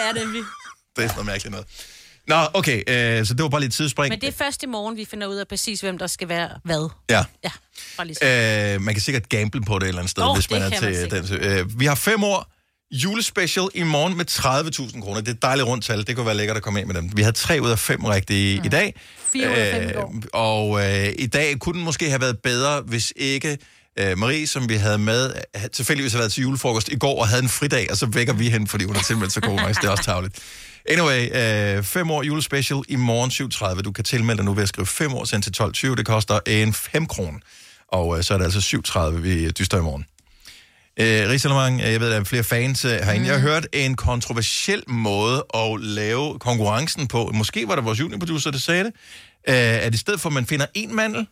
er 0.09 0.11
det, 0.13 0.34
vi. 0.34 0.38
Det 0.95 1.03
er 1.03 1.07
sådan 1.07 1.15
noget 1.15 1.26
mærkeligt 1.26 1.51
noget. 1.51 1.68
Nå, 2.28 2.36
okay, 2.53 2.84
øh, 2.88 3.25
så 3.25 3.34
det 3.34 3.43
var 3.43 3.49
bare 3.49 3.61
lidt 3.61 3.73
tidsspring. 3.73 4.09
Men 4.09 4.21
det 4.21 4.28
er 4.28 4.32
først 4.32 4.63
i 4.63 4.65
morgen, 4.65 4.97
vi 4.97 5.05
finder 5.05 5.28
ud 5.28 5.36
af 5.36 5.47
præcis, 5.47 5.82
hvem 5.82 5.97
der 5.97 6.07
skal 6.07 6.30
være 6.30 6.49
hvad. 6.63 6.89
Ja. 7.09 7.23
Ja, 7.43 7.51
bare 7.97 8.07
lige. 8.07 8.73
Øh, 8.73 8.82
man 8.82 8.93
kan 8.93 9.01
sikkert 9.01 9.30
gamble 9.30 9.61
på 9.61 9.80
det 9.80 9.84
et 9.84 9.88
eller 9.88 9.99
andet 9.99 10.11
sted, 10.11 10.23
Nå, 10.23 10.34
hvis 10.34 10.51
man 10.51 10.61
er 10.61 10.69
kan 10.69 10.84
man 10.84 10.93
til 10.93 11.11
den. 11.11 11.41
Øh, 11.41 11.80
vi 11.80 11.86
har 11.86 11.95
fem 11.95 12.23
år 12.23 12.51
julespecial 12.91 13.67
i 13.73 13.84
morgen 13.84 14.17
med 14.17 14.25
30.000 14.32 15.01
kroner. 15.01 15.19
Det 15.19 15.28
er 15.28 15.34
et 15.34 15.41
dejligt 15.41 15.67
rundt 15.67 15.86
tal. 15.86 16.07
Det 16.07 16.15
kunne 16.15 16.25
være 16.25 16.36
lækkert 16.36 16.57
at 16.57 16.63
komme 16.63 16.80
ind 16.80 16.88
med 16.88 16.95
dem. 16.95 17.17
Vi 17.17 17.21
havde 17.21 17.36
tre 17.36 17.59
ud 17.61 17.69
af 17.69 17.80
fem 17.80 18.05
rigtige 18.05 18.59
mm. 18.59 18.65
i 18.65 18.69
dag. 18.69 18.95
Fire 19.34 19.49
ud 19.49 19.53
af 19.53 19.73
fem 19.73 19.89
i 19.89 19.93
går. 19.93 20.15
Og 20.34 20.86
øh, 20.86 21.13
i 21.19 21.28
dag 21.28 21.59
kunne 21.59 21.73
den 21.78 21.84
måske 21.84 22.09
have 22.09 22.21
været 22.21 22.39
bedre, 22.39 22.82
hvis 22.82 23.13
ikke 23.15 23.57
øh, 24.00 24.18
Marie, 24.18 24.48
som 24.48 24.70
vi 24.70 24.76
havde 24.76 24.98
med, 24.98 25.34
havde 25.56 25.74
tilfældigvis 25.74 26.14
har 26.14 26.20
været 26.20 26.32
til 26.32 26.41
julefrokost 26.41 26.89
i 26.89 26.95
går 26.95 27.22
og 27.22 27.28
havde 27.28 27.43
en 27.43 27.50
fridag, 27.50 27.88
og 27.91 27.98
så 27.98 28.06
vækker 28.06 28.34
vi 28.34 28.50
hende, 28.50 28.68
fordi 28.68 28.86
hun 28.86 28.95
har 28.95 29.04
tilmeldt 29.04 29.34
sig 29.34 29.43
konkurrence. 29.43 29.82
Det 29.82 29.88
er 29.88 29.91
også 29.91 30.04
tavligt. 30.04 30.39
Anyway, 30.89 31.78
øh, 31.78 31.84
5 31.84 32.12
år 32.12 32.24
julespecial 32.24 32.82
i 32.88 32.95
morgen 32.95 33.32
7.30. 33.32 33.82
Du 33.82 33.91
kan 33.91 34.04
tilmelde 34.04 34.38
dig 34.38 34.45
nu 34.45 34.54
ved 34.54 34.64
at 34.64 34.70
skrive 34.70 34.86
5 34.86 35.14
år 35.14 35.26
sendt 35.26 35.43
til 35.43 35.88
12.20. 35.88 35.95
Det 35.95 36.06
koster 36.06 36.39
en 36.48 36.74
5 36.74 37.06
kroner. 37.06 37.39
Og 37.88 38.18
øh, 38.18 38.24
så 38.24 38.34
er 38.34 38.38
det 38.38 38.45
altså 38.45 38.78
7.30, 38.88 39.10
vi 39.10 39.50
dyster 39.52 39.78
i 39.78 39.82
morgen. 39.82 40.06
Øh, 41.00 41.30
Rigsalermang, 41.30 41.82
jeg 41.82 42.00
ved, 42.00 42.10
der 42.10 42.20
er 42.20 42.24
flere 42.24 42.43
fans 42.43 42.86
øh, 42.86 42.91
herinde. 42.91 43.20
Mm. 43.20 43.26
Jeg 43.26 43.34
har 43.34 43.41
hørt 43.41 43.68
en 43.74 43.95
kontroversiel 43.95 44.84
måde 44.88 45.45
at 45.54 45.82
lave 45.82 46.39
konkurrencen 46.39 47.08
på. 47.08 47.32
Måske 47.34 47.68
var 47.68 47.76
det 47.76 47.86
vores 47.86 48.00
juniorproducer, 48.00 48.52
der 48.52 48.60
sagde 48.60 48.84
det. 48.84 48.93
Øh, 49.50 49.86
at 49.86 49.93
i 49.93 49.98
stedet 49.98 50.22
for, 50.22 50.30
at 50.30 50.34
man 50.34 50.45
finder 50.45 50.66
en 50.74 50.95
mandel, 50.95 51.28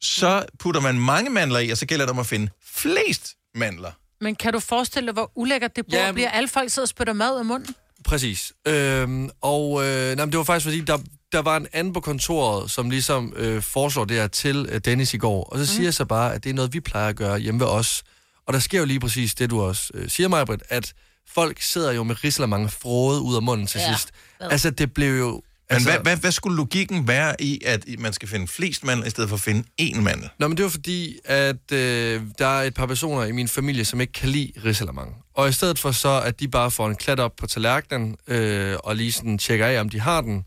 så 0.00 0.44
putter 0.58 0.80
man 0.80 0.98
mange 1.00 1.30
mandler 1.30 1.58
i, 1.58 1.70
og 1.70 1.76
så 1.78 1.86
gælder 1.86 2.04
det 2.06 2.10
om 2.10 2.18
at 2.18 2.26
finde 2.26 2.48
flest 2.66 3.34
mandler. 3.54 3.92
Men 4.20 4.34
kan 4.36 4.52
du 4.52 4.60
forestille 4.60 5.06
dig, 5.06 5.12
hvor 5.12 5.32
ulækkert 5.34 5.76
det 5.76 5.84
bord 5.86 5.92
Ja, 5.92 6.00
ja, 6.00 6.06
men- 6.06 6.14
bliver? 6.14 6.30
Alle 6.30 6.48
folk 6.48 6.70
sidder 6.70 6.84
og 6.84 6.88
spytter 6.88 7.12
mad 7.12 7.32
ud 7.34 7.38
af 7.38 7.44
munden. 7.44 7.74
Præcis. 8.04 8.52
Øhm, 8.66 9.30
og 9.40 9.84
øh, 9.86 10.16
nej, 10.16 10.24
men 10.24 10.32
det 10.32 10.38
var 10.38 10.44
faktisk 10.44 10.64
fordi, 10.64 10.80
der, 10.80 10.98
der 11.32 11.38
var 11.42 11.56
en 11.56 11.66
anden 11.72 11.92
på 11.92 12.00
kontoret, 12.00 12.70
som 12.70 12.90
ligesom 12.90 13.32
øh, 13.36 13.62
foreslår 13.62 14.04
det 14.04 14.16
her 14.16 14.26
til 14.26 14.66
øh, 14.70 14.80
Dennis 14.84 15.14
i 15.14 15.16
går. 15.16 15.44
Og 15.44 15.58
så 15.58 15.66
siger 15.66 15.82
jeg 15.84 15.94
så 15.94 16.04
bare, 16.04 16.34
at 16.34 16.44
det 16.44 16.50
er 16.50 16.54
noget, 16.54 16.72
vi 16.72 16.80
plejer 16.80 17.08
at 17.08 17.16
gøre 17.16 17.38
hjemme 17.38 17.60
ved 17.60 17.66
os. 17.66 18.02
Og 18.46 18.52
der 18.52 18.58
sker 18.58 18.78
jo 18.78 18.84
lige 18.84 19.00
præcis 19.00 19.34
det, 19.34 19.50
du 19.50 19.60
også 19.62 19.90
øh, 19.94 20.08
siger, 20.10 20.28
Majbrit, 20.28 20.62
at 20.68 20.92
folk 21.28 21.62
sidder 21.62 21.92
jo 21.92 22.02
med 22.02 22.24
rislermange 22.24 22.68
frode 22.68 23.20
ud 23.20 23.36
af 23.36 23.42
munden 23.42 23.66
til 23.66 23.80
Ja. 23.80 23.92
sidst. 23.92 24.10
Altså, 24.40 24.70
det 24.70 24.94
blev 24.94 25.18
jo... 25.18 25.42
Men 25.70 25.74
Altså, 25.74 25.90
hvad, 25.90 26.00
hvad, 26.00 26.16
hvad 26.16 26.32
skulle 26.32 26.56
logikken 26.56 27.08
være 27.08 27.42
i, 27.42 27.60
at 27.66 27.84
man 27.98 28.12
skal 28.12 28.28
finde 28.28 28.48
flest 28.48 28.84
mandler, 28.84 29.06
i 29.06 29.10
stedet 29.10 29.28
for 29.28 29.36
at 29.36 29.40
finde 29.42 29.64
én 29.82 30.00
mandel? 30.00 30.28
Nå, 30.38 30.48
men 30.48 30.56
det 30.56 30.62
var 30.62 30.68
fordi, 30.70 31.18
at 31.24 31.72
øh, 31.72 32.22
der 32.38 32.46
er 32.46 32.62
et 32.62 32.74
par 32.74 32.86
personer 32.86 33.24
i 33.24 33.32
min 33.32 33.48
familie, 33.48 33.84
som 33.84 34.00
ikke 34.00 34.12
kan 34.12 34.28
lide 34.28 34.52
risalamang. 34.64 35.16
Og 35.34 35.48
i 35.48 35.52
stedet 35.52 35.78
for 35.78 35.90
så, 35.92 36.20
at 36.24 36.40
de 36.40 36.48
bare 36.48 36.70
får 36.70 36.88
en 36.88 36.96
klat 36.96 37.20
op 37.20 37.36
på 37.36 37.46
tallerkenen, 37.46 38.16
øh, 38.26 38.76
og 38.84 38.96
lige 38.96 39.12
sådan 39.12 39.38
tjekker 39.38 39.66
af, 39.66 39.80
om 39.80 39.88
de 39.88 40.00
har 40.00 40.20
den, 40.20 40.44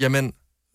jamen, 0.00 0.32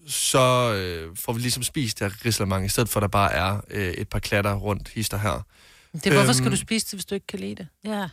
så 0.07 0.73
øh, 0.73 1.15
får 1.15 1.33
vi 1.33 1.39
ligesom 1.41 1.63
spist 1.63 1.99
der 1.99 2.09
risalamang, 2.25 2.65
i 2.65 2.69
stedet 2.69 2.89
for, 2.89 2.99
at 2.99 3.01
der 3.01 3.07
bare 3.07 3.33
er 3.33 3.61
øh, 3.69 3.91
et 3.91 4.09
par 4.09 4.19
klatter 4.19 4.53
rundt 4.53 4.89
hister 4.89 5.17
her. 5.17 5.45
Det 5.93 6.05
er, 6.07 6.11
hvorfor 6.11 6.27
Øhm. 6.27 6.33
skal 6.33 6.51
du 6.51 6.55
spise 6.57 6.85
det, 6.85 6.93
hvis 6.93 7.05
du 7.05 7.15
ikke 7.15 7.27
kan 7.27 7.39
lide 7.39 7.55
det? 7.55 7.67
Ja. 7.85 8.07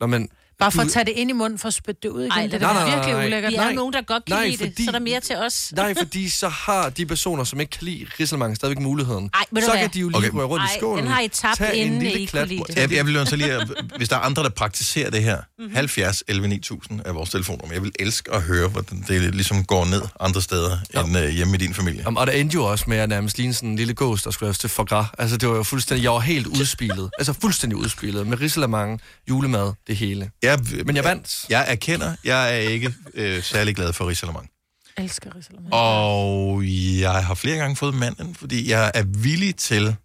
Nå, 0.00 0.06
men, 0.06 0.28
Bare 0.58 0.72
for 0.72 0.82
at 0.82 0.88
tage 0.88 1.04
det 1.04 1.12
ind 1.16 1.30
i 1.30 1.32
munden, 1.32 1.58
for 1.58 1.68
at 1.68 1.74
spytte 1.74 2.00
det 2.02 2.08
ud 2.08 2.20
igen. 2.22 2.32
Ej, 2.32 2.42
det 2.46 2.54
er 2.54 2.58
nej, 2.58 2.72
nej, 2.72 2.94
virkelig 2.94 3.14
nej. 3.14 3.26
ulækkert. 3.26 3.52
Vi 3.52 3.56
er 3.56 3.72
nogen, 3.72 3.92
der 3.92 4.02
godt 4.02 4.24
kan 4.24 4.36
Nej, 4.36 4.46
lide 4.46 4.56
det, 4.64 4.72
fordi- 4.72 4.84
så 4.84 4.90
er 4.90 4.92
der 4.92 4.98
mere 4.98 5.20
til 5.20 5.36
os. 5.36 5.72
Nej, 5.76 5.94
fordi 5.98 6.28
så 6.28 6.48
har 6.48 6.90
de 6.90 7.06
personer, 7.06 7.44
som 7.44 7.60
ikke 7.60 7.70
kan 7.70 7.84
lide 7.84 8.06
Risalemang, 8.20 8.56
stadigvæk 8.56 8.82
muligheden. 8.82 9.30
Ej, 9.34 9.60
så 9.60 9.72
kan 9.72 9.90
de 9.94 10.00
jo 10.00 10.08
lige 10.08 10.16
Okay. 10.18 10.30
røre 10.30 10.46
rundt 10.46 10.62
Ej, 10.62 10.74
i 10.74 10.78
skålen. 10.78 11.04
den 11.04 11.12
har 11.12 11.20
I 11.20 11.28
tabt, 11.28 11.58
tage 11.58 11.74
en 11.76 11.86
inden 11.86 12.02
lille 12.02 12.20
I 12.20 12.26
kunne 12.26 12.46
lide 12.46 12.62
det. 12.68 12.76
Jeg, 12.76 12.92
jeg 12.92 13.06
vil 13.06 13.14
jo 13.14 13.24
så 13.24 13.36
lige, 13.36 13.66
hvis 13.96 14.08
der 14.08 14.16
er 14.16 14.20
andre, 14.20 14.42
der 14.42 14.48
praktiserer 14.48 15.10
det 15.10 15.22
her, 15.22 15.38
mm-hmm. 15.58 15.74
70 15.74 16.22
11 16.28 16.48
9000 16.48 17.00
er 17.04 17.12
vores 17.12 17.30
telefonnummer. 17.30 17.74
Jeg 17.74 17.82
vil 17.82 17.92
elske 17.98 18.32
at 18.34 18.42
høre, 18.42 18.68
hvordan 18.68 19.04
det 19.08 19.34
ligesom 19.34 19.64
går 19.64 19.84
ned 19.84 20.02
andre 20.20 20.42
steder 20.42 20.78
ja. 20.94 21.02
end 21.04 21.16
uh, 21.16 21.28
hjemme 21.28 21.54
i 21.54 21.58
din 21.58 21.74
familie. 21.74 22.02
Jamen, 22.04 22.18
og 22.18 22.26
der 22.26 22.32
endte 22.32 22.54
jo 22.54 22.64
også 22.64 22.84
med 22.88 22.96
at 22.96 23.08
nærmest 23.08 23.38
ligne 23.38 23.54
sådan 23.54 23.68
en 23.68 23.76
lille 23.76 23.94
gås, 23.94 24.22
der 24.22 24.30
skulle 24.30 24.46
laves 24.46 24.58
til 24.58 24.68
foie 24.70 24.86
Altså, 25.18 25.36
det 25.36 25.48
var 25.48 25.56
jo 25.56 25.62
fuldstændig, 25.62 26.04
jeg 26.04 26.12
var 26.12 26.20
helt 26.20 26.46
udspillet. 26.46 27.10
altså, 27.18 27.32
fuldstændig 27.32 27.76
udspillet. 27.76 28.26
Med 28.26 28.40
risalemang, 28.40 29.00
julemad, 29.28 29.72
det 29.86 29.96
hele. 29.96 30.30
Jeg, 30.46 30.84
Men 30.86 30.96
jeg 30.96 31.04
vandt. 31.04 31.46
Jeg 31.48 31.64
erkender, 31.68 32.16
jeg 32.24 32.54
er 32.54 32.58
ikke 32.58 32.94
øh, 33.14 33.42
særlig 33.42 33.76
glad 33.76 33.92
for 33.92 34.08
risalemang. 34.08 34.50
Jeg 34.96 35.04
elsker 35.04 35.36
risalemang. 35.36 35.74
Og 35.74 36.62
jeg 37.00 37.24
har 37.24 37.34
flere 37.34 37.56
gange 37.56 37.76
fået 37.76 37.94
manden, 37.94 38.34
fordi 38.34 38.70
jeg 38.70 38.90
er 38.94 39.02
villig 39.02 39.56
til 39.56 39.96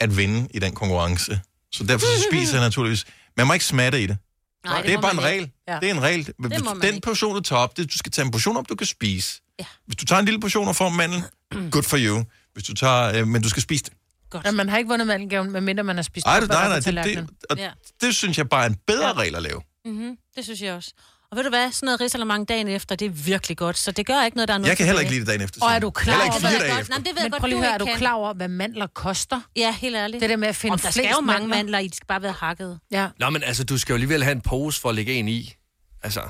at 0.00 0.16
vinde 0.16 0.48
i 0.54 0.58
den 0.58 0.72
konkurrence. 0.72 1.40
Så 1.72 1.84
derfor 1.84 2.06
så 2.06 2.26
spiser 2.32 2.54
jeg 2.54 2.66
naturligvis. 2.66 3.06
Man 3.36 3.46
må 3.46 3.52
ikke 3.52 3.64
smatte 3.64 4.02
i 4.02 4.06
det. 4.06 4.18
Nej, 4.64 4.76
det, 4.76 4.86
det 4.86 4.94
er 4.94 5.00
bare 5.00 5.12
en 5.12 5.22
regel. 5.22 5.50
Ja. 5.68 5.78
Det 5.80 5.90
er 5.90 5.94
en 5.94 6.02
regel. 6.02 6.32
Man 6.38 6.50
den 6.50 6.94
ikke. 6.94 7.00
portion, 7.00 7.34
du 7.34 7.40
tager 7.40 7.60
op, 7.60 7.76
det, 7.76 7.92
du 7.92 7.98
skal 7.98 8.12
tage 8.12 8.24
en 8.26 8.30
portion 8.30 8.56
op, 8.56 8.68
du 8.68 8.74
kan 8.74 8.86
spise. 8.86 9.40
Ja. 9.58 9.64
Hvis 9.86 9.96
du 9.96 10.04
tager 10.04 10.20
en 10.20 10.24
lille 10.24 10.40
portion 10.40 10.68
og 10.68 10.76
får 10.76 10.88
mandel, 10.88 11.22
good 11.72 11.82
for 11.82 11.98
you. 12.00 12.24
Hvis 12.52 12.64
du 12.64 12.74
tager, 12.74 13.20
øh, 13.20 13.26
men 13.26 13.42
du 13.42 13.48
skal 13.48 13.62
spise 13.62 13.84
det. 13.84 13.92
Godt. 14.30 14.46
Ja, 14.46 14.50
man 14.50 14.68
har 14.68 14.78
ikke 14.78 14.88
vundet 14.88 15.06
mandelgaven, 15.06 15.50
medmindre 15.52 15.84
man 15.84 15.96
har 15.96 16.02
spist 16.02 16.26
Ej, 16.26 16.40
nej, 16.40 16.64
af 16.64 16.92
nej, 16.94 17.02
det, 17.04 17.16
det, 17.16 17.28
og 17.50 17.56
Ja. 17.56 17.70
det 18.00 18.14
synes 18.14 18.38
jeg 18.38 18.48
bare 18.48 18.64
er 18.64 18.68
en 18.68 18.76
bedre 18.86 19.12
regel 19.12 19.34
at 19.34 19.42
lave. 19.42 19.60
Mm-hmm, 19.84 20.16
det 20.36 20.44
synes 20.44 20.62
jeg 20.62 20.74
også. 20.74 20.92
Og 21.30 21.36
ved 21.36 21.44
du 21.44 21.50
hvad, 21.50 21.72
sådan 21.72 21.86
noget 21.86 22.00
risalemang 22.00 22.48
dagen 22.48 22.68
efter, 22.68 22.94
det 22.94 23.06
er 23.06 23.10
virkelig 23.10 23.56
godt, 23.56 23.78
så 23.78 23.92
det 23.92 24.06
gør 24.06 24.24
ikke 24.24 24.36
noget, 24.36 24.48
der 24.48 24.54
er 24.54 24.58
noget 24.58 24.68
Jeg 24.68 24.76
kan 24.76 24.86
heller 24.86 25.00
ikke 25.00 25.12
lide 25.12 25.20
det 25.20 25.28
dagen 25.28 25.40
efter. 25.42 25.64
Og 25.64 25.72
er 25.72 25.78
du 25.78 25.90
klar 25.90 26.14
over, 26.14 26.24
ikke 26.24 26.34
Det 26.34 26.42
ved 26.42 26.50
jeg 26.66 26.76
godt. 26.76 26.88
Nej, 26.88 26.98
det 26.98 27.06
ved 27.14 27.22
jeg 27.22 27.30
godt, 27.30 27.40
prøv 27.40 27.48
lige 27.48 27.58
høre, 27.58 27.74
er 27.74 27.78
du 27.78 27.88
klar 27.96 28.12
over, 28.12 28.34
hvad 28.34 28.48
mandler 28.48 28.86
koster? 28.86 29.40
Ja, 29.56 29.72
helt 29.72 29.96
ærligt. 29.96 30.20
Det 30.20 30.30
der 30.30 30.36
med 30.36 30.48
at 30.48 30.56
finde 30.56 30.72
Om 30.72 30.78
der 30.78 30.82
flest 30.82 30.94
skal 30.94 31.10
jo 31.14 31.20
mange 31.20 31.48
mandler. 31.48 31.56
mandler 31.56 31.78
i, 31.78 31.88
de 31.88 31.96
skal 31.96 32.06
bare 32.06 32.22
være 32.22 32.32
hakket. 32.32 32.78
Ja. 32.90 33.08
Nå, 33.18 33.30
men 33.30 33.42
altså, 33.42 33.64
du 33.64 33.78
skal 33.78 33.92
jo 33.92 33.94
alligevel 33.96 34.22
have 34.22 34.32
en 34.32 34.40
pose 34.40 34.80
for 34.80 34.88
at 34.88 34.94
lægge 34.94 35.12
en 35.12 35.28
i. 35.28 35.54
Altså, 36.02 36.20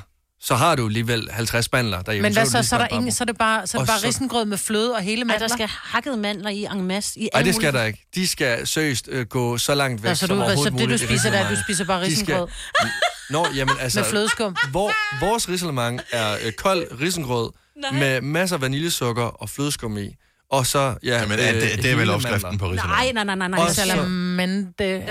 så 0.40 0.54
har 0.54 0.76
du 0.76 0.86
alligevel 0.86 1.28
50 1.30 1.72
mandler 1.72 2.02
derhjemme. 2.02 2.22
Men 2.28 2.32
hvad 2.32 2.42
er 2.42 2.46
så? 2.46 2.52
du 2.52 2.58
lige 2.58 2.66
Så 2.68 2.76
er 2.76 2.78
der, 2.80 2.88
ingen, 2.96 3.12
så 3.12 3.24
er 3.24 3.26
det 3.26 3.38
bare, 3.38 3.66
så 3.66 3.76
er 3.78 3.80
det 3.82 3.88
bare 3.88 4.00
så- 4.00 4.06
risengrød 4.06 4.44
med 4.44 4.58
fløde 4.58 4.94
og 4.94 5.00
hele 5.02 5.20
Ej, 5.22 5.24
mandler? 5.26 5.48
der 5.48 5.54
skal 5.54 5.68
hakket 5.68 6.18
mandler 6.18 6.50
i 6.50 6.64
en 6.72 6.82
masse. 6.82 7.20
I 7.20 7.22
Nej, 7.22 7.28
alle 7.34 7.46
det 7.46 7.54
skal 7.54 7.66
mulige- 7.66 7.80
der 7.80 7.86
ikke. 7.86 8.06
De 8.14 8.28
skal 8.28 8.66
seriøst 8.66 9.08
øh, 9.12 9.26
gå 9.26 9.58
så 9.58 9.74
langt 9.74 10.02
væk 10.02 10.10
Nå, 10.10 10.14
så 10.14 10.26
som 10.26 10.28
du- 10.28 10.34
overhovedet 10.42 10.58
så 10.64 10.70
det, 10.70 10.78
du 10.78 10.84
muligt 10.84 11.02
i 11.02 11.06
spiser, 11.06 11.30
det 11.30 11.40
er, 11.40 11.44
at 11.44 11.56
du 11.56 11.62
spiser 11.62 11.84
bare 11.84 12.04
De 12.04 12.16
skal- 12.16 12.34
risengrød? 12.34 12.48
Nå, 13.30 13.46
jamen 13.54 13.74
altså... 13.80 14.00
Med 14.00 14.08
flødeskum? 14.10 14.56
Hvor, 14.70 14.92
vores 15.26 15.48
risalemang 15.48 16.00
er 16.12 16.36
øh, 16.46 16.52
kold 16.52 17.00
risengrød 17.00 17.50
med 17.92 18.20
masser 18.20 18.56
af 18.56 18.62
vaniljesukker 18.62 19.22
og 19.24 19.50
flødeskum 19.50 19.98
i. 19.98 20.14
Og 20.50 20.66
så, 20.66 20.94
ja... 21.04 21.20
Jamen, 21.20 21.38
er 21.38 21.52
det, 21.52 21.82
det 21.82 21.90
er 21.92 21.96
vel 21.96 22.10
opskriften 22.10 22.58
på 22.58 22.70
risalemang. 22.70 23.14
Nej, 23.14 23.24
nej, 23.24 23.24
nej, 23.24 23.48
nej, 23.48 23.48
nej. 23.48 23.58
Lad- 23.86 23.98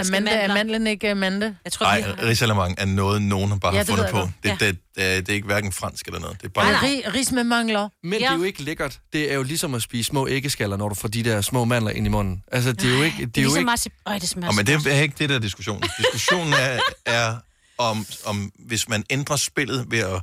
Amande, 0.07 0.29
er 0.31 0.53
mandlen 0.53 0.87
ikke 0.87 1.09
Amande? 1.11 1.55
Jeg 1.65 1.71
tror, 1.73 1.85
Nej, 1.85 2.03
risalemang 2.23 2.75
er 2.77 2.85
noget, 2.85 3.21
nogen 3.21 3.59
bare 3.59 3.73
Ja, 3.73 3.77
har 3.77 3.83
det 3.85 3.95
fundet 3.95 4.09
på. 4.11 4.29
Det, 4.43 4.49
godt. 4.51 4.59
det, 4.59 4.77
det, 4.95 5.27
det 5.27 5.29
er 5.29 5.33
ikke 5.33 5.45
hverken 5.45 5.71
fransk 5.71 6.05
eller 6.07 6.19
noget. 6.19 6.41
Det 6.41 6.47
er 6.47 6.51
bare... 6.51 6.71
Nej, 6.71 6.81
ris, 6.83 7.13
ris 7.15 7.31
med 7.31 7.43
mangler. 7.43 7.89
Men 8.03 8.13
det 8.13 8.19
Ja. 8.21 8.31
er 8.31 8.37
jo 8.37 8.43
ikke 8.43 8.63
lækkert. 8.63 8.99
Det 9.13 9.31
er 9.31 9.35
jo 9.35 9.43
ligesom 9.43 9.73
at 9.73 9.81
spise 9.81 10.07
små 10.07 10.27
æggeskaller, 10.27 10.77
når 10.77 10.89
du 10.89 10.95
får 10.95 11.07
de 11.07 11.23
der 11.23 11.41
små 11.41 11.65
mandler 11.65 11.91
ind 11.91 12.05
i 12.05 12.09
munden. 12.09 12.43
Altså, 12.51 12.71
det 12.73 12.91
er 12.93 12.97
jo 12.97 13.03
ikke... 13.03 13.17
Det 13.17 13.23
er 13.23 13.27
Det 13.27 13.37
er 13.37 13.43
jo 13.43 13.49
ligesom 13.55 13.69
ikke. 13.85 13.95
Øj, 14.07 14.19
det 14.19 14.29
smager 14.29 14.51
men 14.53 14.65
det 14.67 14.87
er 14.97 15.01
ikke 15.01 15.15
det, 15.19 15.29
der 15.29 15.35
er 15.35 15.39
diskussionen. 15.39 15.83
Diskussionen 15.97 16.53
er, 16.53 16.79
er 17.05 17.35
om, 17.77 18.05
om, 18.25 18.51
hvis 18.59 18.89
man 18.89 19.03
ændrer 19.09 19.35
spillet 19.35 19.85
ved 19.89 19.99
at 19.99 20.21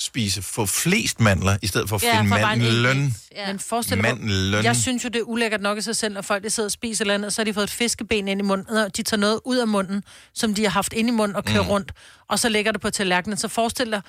spise 0.00 0.42
få 0.42 0.66
flest 0.66 1.20
mandler, 1.20 1.56
i 1.62 1.66
stedet 1.66 1.88
for 1.88 1.96
at 1.96 2.02
Ja, 2.02 2.20
finde 2.20 2.30
for. 2.30 3.12
Ja. 3.34 3.46
Men 3.46 3.58
forestil 3.58 3.96
dig, 3.96 4.02
Mandelløn. 4.02 4.64
jeg 4.64 4.76
synes 4.76 5.04
jo, 5.04 5.08
det 5.08 5.18
er 5.18 5.22
ulækkert 5.22 5.60
nok 5.60 5.78
i 5.78 5.80
sig 5.80 5.96
selv, 5.96 6.14
når 6.14 6.22
folk 6.22 6.44
de 6.44 6.50
sidder 6.50 6.66
og 6.66 6.72
spiser 6.72 7.02
eller 7.04 7.14
andet, 7.14 7.32
så 7.32 7.40
har 7.40 7.44
de 7.44 7.54
fået 7.54 7.64
et 7.64 7.70
fiskeben 7.70 8.28
ind 8.28 8.40
i 8.40 8.44
munden, 8.44 8.76
og 8.76 8.96
de 8.96 9.02
tager 9.02 9.20
noget 9.20 9.40
ud 9.44 9.56
af 9.56 9.68
munden, 9.68 10.04
som 10.34 10.54
de 10.54 10.62
har 10.62 10.70
haft 10.70 10.92
ind 10.92 11.08
i 11.08 11.12
munden 11.12 11.36
og 11.36 11.44
kører 11.44 11.62
mm. 11.62 11.68
rundt, 11.68 11.92
og 12.28 12.38
så 12.38 12.48
lægger 12.48 12.72
det 12.72 12.80
på 12.80 12.90
tallerkenen. 12.90 13.36
Så 13.38 13.48
forestil 13.48 13.90
dig, 13.92 14.02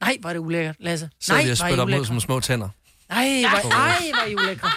nej, 0.00 0.16
hvor 0.20 0.30
er 0.30 0.34
det 0.34 0.40
ulækkert, 0.40 0.76
Lasse. 0.80 1.10
Så 1.20 1.32
Nej, 1.32 1.42
er 1.42 1.56
hvor 1.56 1.66
er 1.66 1.72
op 1.72 1.78
mod 1.78 1.84
ulækre. 1.84 2.06
som 2.06 2.20
små 2.20 2.40
tænder. 2.40 2.68
Nej, 3.10 3.40
hvor, 3.40 3.70
ej, 3.70 3.98
hvor 4.12 4.22
er 4.22 4.26
I 4.26 4.34
ulækre. 4.34 4.70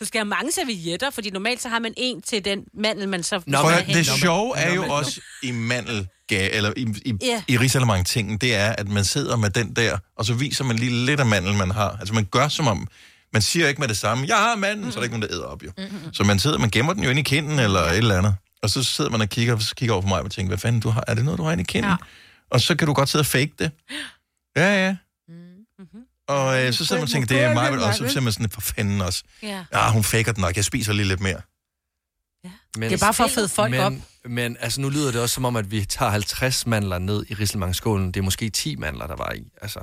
Du 0.00 0.04
skal 0.04 0.18
have 0.18 0.28
mange 0.28 0.52
servietter, 0.52 1.10
fordi 1.10 1.30
normalt 1.30 1.62
så 1.62 1.68
har 1.68 1.78
man 1.78 1.94
en 1.96 2.22
til 2.22 2.44
den 2.44 2.64
mandel, 2.74 3.08
man 3.08 3.22
så... 3.22 3.42
Nå, 3.46 3.58
høre, 3.58 3.86
det 3.86 4.06
sjove 4.06 4.58
er 4.58 4.74
jo 4.74 4.84
også 4.88 5.20
i 5.42 5.50
mandel 5.50 6.08
eller 6.30 6.72
i, 6.76 6.86
i, 7.04 7.14
Ja. 7.22 7.42
i 7.48 7.58
risalemang-tingen, 7.58 8.38
det 8.38 8.54
er, 8.54 8.70
at 8.72 8.88
man 8.88 9.04
sidder 9.04 9.36
med 9.36 9.50
den 9.50 9.76
der, 9.76 9.98
og 10.16 10.24
så 10.24 10.34
viser 10.34 10.64
man 10.64 10.76
lige 10.76 11.06
lidt 11.06 11.20
af 11.20 11.26
mandel, 11.26 11.54
man 11.54 11.70
har. 11.70 11.96
Altså 12.00 12.14
man 12.14 12.24
gør 12.24 12.48
som 12.48 12.66
om, 12.66 12.88
man 13.32 13.42
siger 13.42 13.68
ikke 13.68 13.80
med 13.80 13.88
det 13.88 13.96
samme, 13.96 14.26
jeg 14.28 14.36
har 14.36 14.56
mandel, 14.56 14.84
mm. 14.84 14.90
så 14.92 14.98
er 14.98 15.00
der 15.00 15.04
ikke 15.04 15.18
nogen, 15.18 15.30
der 15.30 15.36
æder 15.36 15.46
op 15.46 15.62
jo. 15.64 15.70
Mm-hmm. 15.78 16.12
Så 16.14 16.24
man 16.24 16.38
sidder, 16.38 16.58
man 16.58 16.70
gemmer 16.70 16.92
den 16.92 17.04
jo 17.04 17.10
ind 17.10 17.18
i 17.18 17.22
kinden, 17.22 17.58
eller 17.58 17.80
et 17.80 17.96
eller 17.96 18.18
andet. 18.18 18.34
Og 18.62 18.70
så 18.70 18.84
sidder 18.84 19.10
man 19.10 19.20
og 19.20 19.28
kigger, 19.28 19.54
og 19.54 19.62
så 19.62 19.74
kigger 19.74 19.92
over 19.94 20.02
på 20.02 20.08
mig 20.08 20.20
og 20.22 20.30
tænker, 20.30 20.48
hvad 20.48 20.58
fanden, 20.58 20.80
du 20.80 20.88
har, 20.88 21.04
er 21.06 21.14
det 21.14 21.24
noget, 21.24 21.38
du 21.38 21.44
har 21.44 21.52
inde 21.52 21.62
i 21.62 21.64
kinden? 21.64 21.90
Ja. 21.90 21.96
Og 22.50 22.60
så 22.60 22.74
kan 22.76 22.86
du 22.86 22.92
godt 22.92 23.08
sidde 23.08 23.22
og 23.22 23.26
fake 23.26 23.52
det. 23.58 23.70
Ja, 24.56 24.86
ja. 24.86 24.96
Og 26.30 26.66
øh, 26.66 26.72
så 26.72 26.84
sidder 26.84 26.94
man 27.00 27.02
og 27.02 27.10
tænker, 27.10 27.26
det 27.26 27.40
er 27.40 27.54
mig, 27.54 27.70
og 27.70 27.94
så 27.94 28.08
ser 28.08 28.20
man 28.20 28.32
sådan, 28.32 28.50
for 28.50 28.60
fanden 28.60 29.00
også. 29.00 29.22
Ja. 29.42 29.64
Ja, 29.72 29.90
hun 29.90 30.04
faker 30.04 30.32
den 30.32 30.40
nok, 30.40 30.56
jeg 30.56 30.64
spiser 30.64 30.92
lige 30.92 31.08
lidt 31.08 31.20
mere. 31.20 31.40
Men, 32.76 32.90
Det 32.90 33.02
er 33.02 33.06
bare 33.06 33.14
for 33.14 33.24
at 33.24 33.30
fede 33.30 33.48
folk 33.48 33.70
men, 33.70 33.80
op. 33.80 33.92
Men 34.24 34.56
altså, 34.60 34.80
nu 34.80 34.88
lyder 34.88 35.12
det 35.12 35.20
også 35.20 35.34
som 35.34 35.44
om, 35.44 35.56
at 35.56 35.70
vi 35.70 35.84
tager 35.84 36.10
50 36.10 36.66
mandler 36.66 36.98
ned 36.98 37.26
i 37.28 37.34
risalemangskålen. 37.34 38.06
Det 38.06 38.20
er 38.20 38.24
måske 38.24 38.50
10 38.50 38.76
mandler, 38.76 39.06
der 39.06 39.16
var 39.16 39.32
i. 39.32 39.42
Altså. 39.62 39.80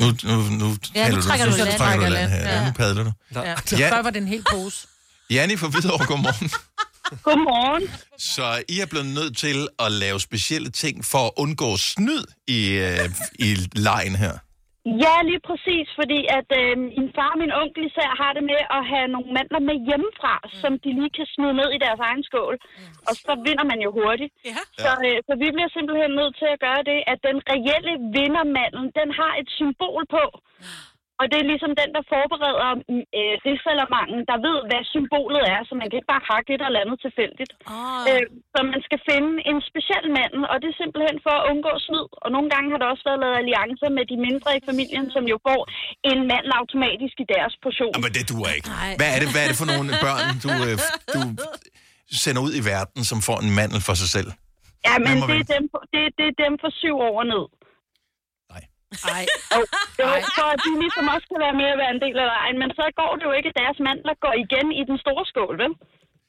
Nu, 0.00 0.06
nu, 0.06 0.42
nu, 0.42 0.76
Ja, 0.94 1.10
nu 1.10 1.22
trækker 1.22 1.46
du 1.46 1.50
nu, 1.50 1.56
land. 1.56 1.68
trækker 1.76 1.76
du 1.76 1.78
Trækker 1.78 2.08
land 2.08 2.30
her. 2.30 2.40
Ja. 2.40 2.58
Ja. 2.60 2.66
Nu 2.66 2.72
padler 2.72 3.04
du. 3.04 3.12
Ja. 3.34 3.54
Ja. 3.78 3.90
Før 3.90 4.02
var 4.02 4.10
det 4.10 4.22
en 4.22 4.28
hel 4.28 4.44
pose. 4.50 4.86
Janni 5.30 5.56
fra 5.56 5.68
Hvidovre, 5.68 6.06
godmorgen. 6.06 6.50
Godmorgen. 7.24 7.90
Så 8.18 8.62
I 8.68 8.80
er 8.80 8.86
blevet 8.86 9.06
nødt 9.06 9.36
til 9.36 9.68
at 9.78 9.92
lave 9.92 10.20
specielle 10.20 10.70
ting 10.70 11.04
for 11.04 11.26
at 11.26 11.32
undgå 11.36 11.76
snyd 11.76 12.24
i, 12.46 12.68
øh, 12.68 13.10
i 13.38 13.54
lejen 13.72 14.16
her. 14.16 14.38
Ja, 14.84 15.14
lige 15.30 15.42
præcis, 15.48 15.86
fordi 16.00 16.20
at 16.38 16.48
øh, 16.60 16.72
min 16.98 17.08
far 17.16 17.30
og 17.34 17.38
min 17.42 17.52
onkel 17.60 17.84
især 17.90 18.10
har 18.22 18.32
det 18.36 18.44
med 18.52 18.60
at 18.76 18.82
have 18.92 19.08
nogle 19.14 19.28
mandler 19.36 19.62
med 19.68 19.76
hjemmefra, 19.88 20.34
mm. 20.42 20.50
som 20.62 20.72
de 20.84 20.90
lige 20.98 21.16
kan 21.18 21.26
smide 21.34 21.54
ned 21.60 21.70
i 21.76 21.82
deres 21.84 22.00
egen 22.08 22.22
skål. 22.28 22.56
Mm. 22.62 23.06
Og 23.08 23.14
så 23.26 23.32
vinder 23.46 23.66
man 23.72 23.80
jo 23.86 23.90
hurtigt. 23.98 24.32
Ja. 24.50 24.62
Så, 24.84 24.90
øh, 25.08 25.18
så 25.26 25.32
vi 25.42 25.48
bliver 25.54 25.70
simpelthen 25.76 26.12
nødt 26.20 26.34
til 26.40 26.48
at 26.54 26.62
gøre 26.66 26.82
det, 26.90 26.98
at 27.12 27.18
den 27.28 27.38
reelle 27.52 27.92
vindermanden, 28.16 28.84
den 28.98 29.08
har 29.20 29.32
et 29.40 29.48
symbol 29.58 30.02
på. 30.16 30.24
Og 31.22 31.26
det 31.30 31.38
er 31.40 31.50
ligesom 31.52 31.72
den, 31.82 31.90
der 31.96 32.02
forbereder 32.14 32.70
øh, 33.18 33.34
rigsalamangen, 33.46 34.20
der 34.30 34.38
ved, 34.46 34.58
hvad 34.68 34.82
symbolet 34.94 35.44
er, 35.54 35.60
så 35.68 35.72
man 35.80 35.86
kan 35.88 35.98
ikke 35.98 36.12
bare 36.14 36.28
hakke 36.32 36.50
et 36.56 36.62
eller 36.68 36.82
andet 36.84 36.98
tilfældigt. 37.06 37.52
Åh. 37.76 38.10
Øh, 38.10 38.24
så 38.52 38.58
man 38.72 38.80
skal 38.86 39.00
finde 39.10 39.32
en 39.50 39.58
speciel 39.70 40.06
mand, 40.18 40.34
og 40.50 40.56
det 40.62 40.68
er 40.72 40.78
simpelthen 40.82 41.18
for 41.26 41.34
at 41.40 41.44
undgå 41.50 41.72
snyd. 41.86 42.08
Og 42.24 42.28
nogle 42.36 42.48
gange 42.54 42.68
har 42.72 42.78
der 42.82 42.88
også 42.92 43.04
været 43.08 43.20
lavet 43.24 43.36
alliancer 43.42 43.88
med 43.98 44.04
de 44.12 44.16
mindre 44.26 44.50
i 44.58 44.60
familien, 44.70 45.06
som 45.14 45.24
jo 45.32 45.36
får 45.48 45.60
en 46.10 46.20
mand 46.32 46.46
automatisk 46.60 47.16
i 47.24 47.26
deres 47.34 47.54
portion. 47.64 47.94
Jamen, 47.96 48.12
det 48.18 48.24
duer 48.30 48.50
ikke. 48.56 48.68
Nej. 48.78 48.92
Hvad 49.00 49.10
er 49.14 49.18
det, 49.22 49.28
hvad 49.32 49.42
er 49.44 49.48
det 49.52 49.58
for 49.62 49.68
nogle 49.72 49.90
børn, 50.06 50.26
du, 50.44 50.48
øh, 50.66 50.74
du 52.10 52.16
sender 52.24 52.42
ud 52.46 52.52
i 52.60 52.62
verden, 52.72 53.00
som 53.10 53.18
får 53.28 53.38
en 53.44 53.50
mandel 53.58 53.80
for 53.88 53.96
sig 54.02 54.10
selv? 54.16 54.30
Ja, 54.88 54.94
men 55.06 55.16
det 55.30 55.38
er, 55.44 55.48
dem, 55.56 55.64
det, 55.94 56.02
det 56.18 56.26
er 56.32 56.36
dem 56.44 56.52
for 56.62 56.70
syv 56.82 56.96
år 57.08 57.16
og 57.22 57.26
ned. 57.34 57.44
Nej. 59.10 59.24
Og 59.56 59.60
det 59.96 60.04
var 60.10 60.18
for, 60.38 60.48
at 60.54 60.60
de 60.66 60.70
ligesom 60.84 61.04
også 61.14 61.26
kan 61.32 61.40
være 61.46 61.56
med 61.60 61.68
at 61.74 61.78
være 61.82 61.92
en 61.96 62.02
del 62.06 62.16
af 62.24 62.28
lejen. 62.34 62.56
Men 62.62 62.68
så 62.78 62.84
går 63.00 63.12
det 63.18 63.24
jo 63.28 63.32
ikke, 63.38 63.48
at 63.52 63.56
deres 63.62 63.78
mandler 63.86 64.14
går 64.24 64.34
igen 64.44 64.66
i 64.80 64.82
den 64.90 64.96
store 65.04 65.24
skål, 65.30 65.54
vel? 65.64 65.74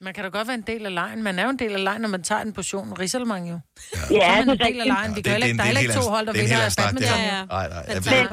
Man 0.06 0.12
kan 0.14 0.22
da 0.26 0.30
godt 0.38 0.48
være 0.50 0.60
en 0.64 0.68
del 0.72 0.82
af 0.90 0.94
lejen. 1.02 1.18
Man 1.28 1.34
er 1.38 1.44
jo 1.46 1.50
en 1.56 1.60
del 1.64 1.72
af 1.78 1.82
lejen, 1.88 2.00
når 2.04 2.12
man 2.16 2.22
tager 2.30 2.42
en 2.48 2.52
portion 2.58 2.86
risalemang 3.02 3.42
jo. 3.52 3.56
Ja, 4.18 4.28
Så 4.28 4.32
er 4.32 4.38
det 4.40 4.46
man 4.50 4.56
er 4.56 4.56
en 4.60 4.64
del 4.70 4.78
af 4.84 4.88
lejen. 4.94 5.10
Vi 5.16 5.20
kan 5.24 5.30
heller 5.34 5.48
ikke, 5.50 5.58
der 5.60 5.66
er 5.70 5.82
ikke 5.84 5.98
to 6.02 6.06
hold, 6.14 6.24
der 6.26 6.32
det 6.36 6.40
er 6.42 6.46
vinder 6.50 6.66
af 6.68 6.72
det 6.72 6.80
badminton. 6.82 7.20
Ja, 7.30 7.34
ja. 7.34 7.40
Nej, 7.54 7.66
nej. 7.74 7.82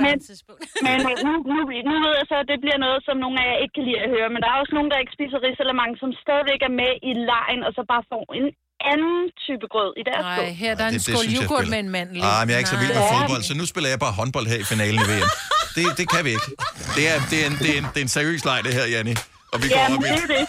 Men- 0.05 1.05
øh, 1.11 1.15
nu, 1.27 1.32
nu, 1.51 1.57
nu 1.89 1.95
ved 2.05 2.13
jeg 2.19 2.25
så, 2.32 2.36
at 2.43 2.47
det 2.51 2.57
bliver 2.63 2.79
noget, 2.86 2.99
som 3.07 3.15
nogle 3.23 3.36
af 3.41 3.45
jer 3.51 3.57
ikke 3.63 3.73
kan 3.77 3.86
lide 3.89 3.99
at 4.05 4.09
høre. 4.15 4.27
Men 4.34 4.39
der 4.43 4.49
er 4.53 4.57
også 4.63 4.73
nogen, 4.77 4.89
der 4.93 4.97
ikke 5.03 5.13
spiser 5.17 5.38
risalemang, 5.47 5.91
som 6.01 6.09
stadigvæk 6.23 6.61
er 6.69 6.73
med 6.82 6.91
i 7.09 7.11
lejen, 7.32 7.61
og 7.67 7.71
så 7.77 7.82
bare 7.91 8.03
får 8.11 8.23
en 8.39 8.47
anden 8.93 9.15
type 9.45 9.65
grød 9.73 9.91
i 10.01 10.03
deres 10.09 10.23
skål. 10.34 10.45
Nej, 10.45 10.53
her 10.63 10.71
der 10.75 10.84
er 10.84 10.88
en 10.88 10.93
det- 10.93 11.05
det 11.05 11.13
skål 11.13 11.23
synes 11.23 11.34
jeg 11.39 11.43
yoghurt 11.43 11.67
med 11.73 11.79
en 11.86 11.89
mandel. 11.97 12.17
i. 12.17 12.21
Ah, 12.23 12.39
men 12.41 12.49
jeg 12.49 12.55
er 12.57 12.61
ikke 12.63 12.73
så 12.75 12.79
vild 12.84 12.93
med 12.99 13.03
Nej. 13.05 13.13
fodbold, 13.17 13.43
så 13.49 13.53
nu 13.59 13.65
spiller 13.71 13.89
jeg 13.93 13.99
bare 14.05 14.13
håndbold 14.19 14.45
her 14.53 14.59
i 14.65 14.67
finalen 14.73 14.99
i 15.05 15.07
VM. 15.11 15.29
Det, 15.75 15.84
det 15.99 16.05
kan 16.13 16.21
vi 16.25 16.29
ikke. 16.38 16.47
Det 16.97 17.03
er, 17.11 17.15
det 17.32 17.38
er, 17.43 17.47
en, 17.51 17.55
det 17.63 17.69
er, 17.73 17.77
en, 17.82 17.86
det 17.93 17.99
er 18.01 18.05
en 18.09 18.13
seriøs 18.17 18.43
leg, 18.49 18.59
det 18.67 18.73
her, 18.79 18.86
Janni. 18.93 19.13
Og 19.53 19.57
vi 19.63 19.67
går 19.69 19.75
Jamen, 19.77 19.97
op 19.97 20.03
i 20.03 20.07
det 20.07 20.23
er 20.23 20.27
det. 20.38 20.45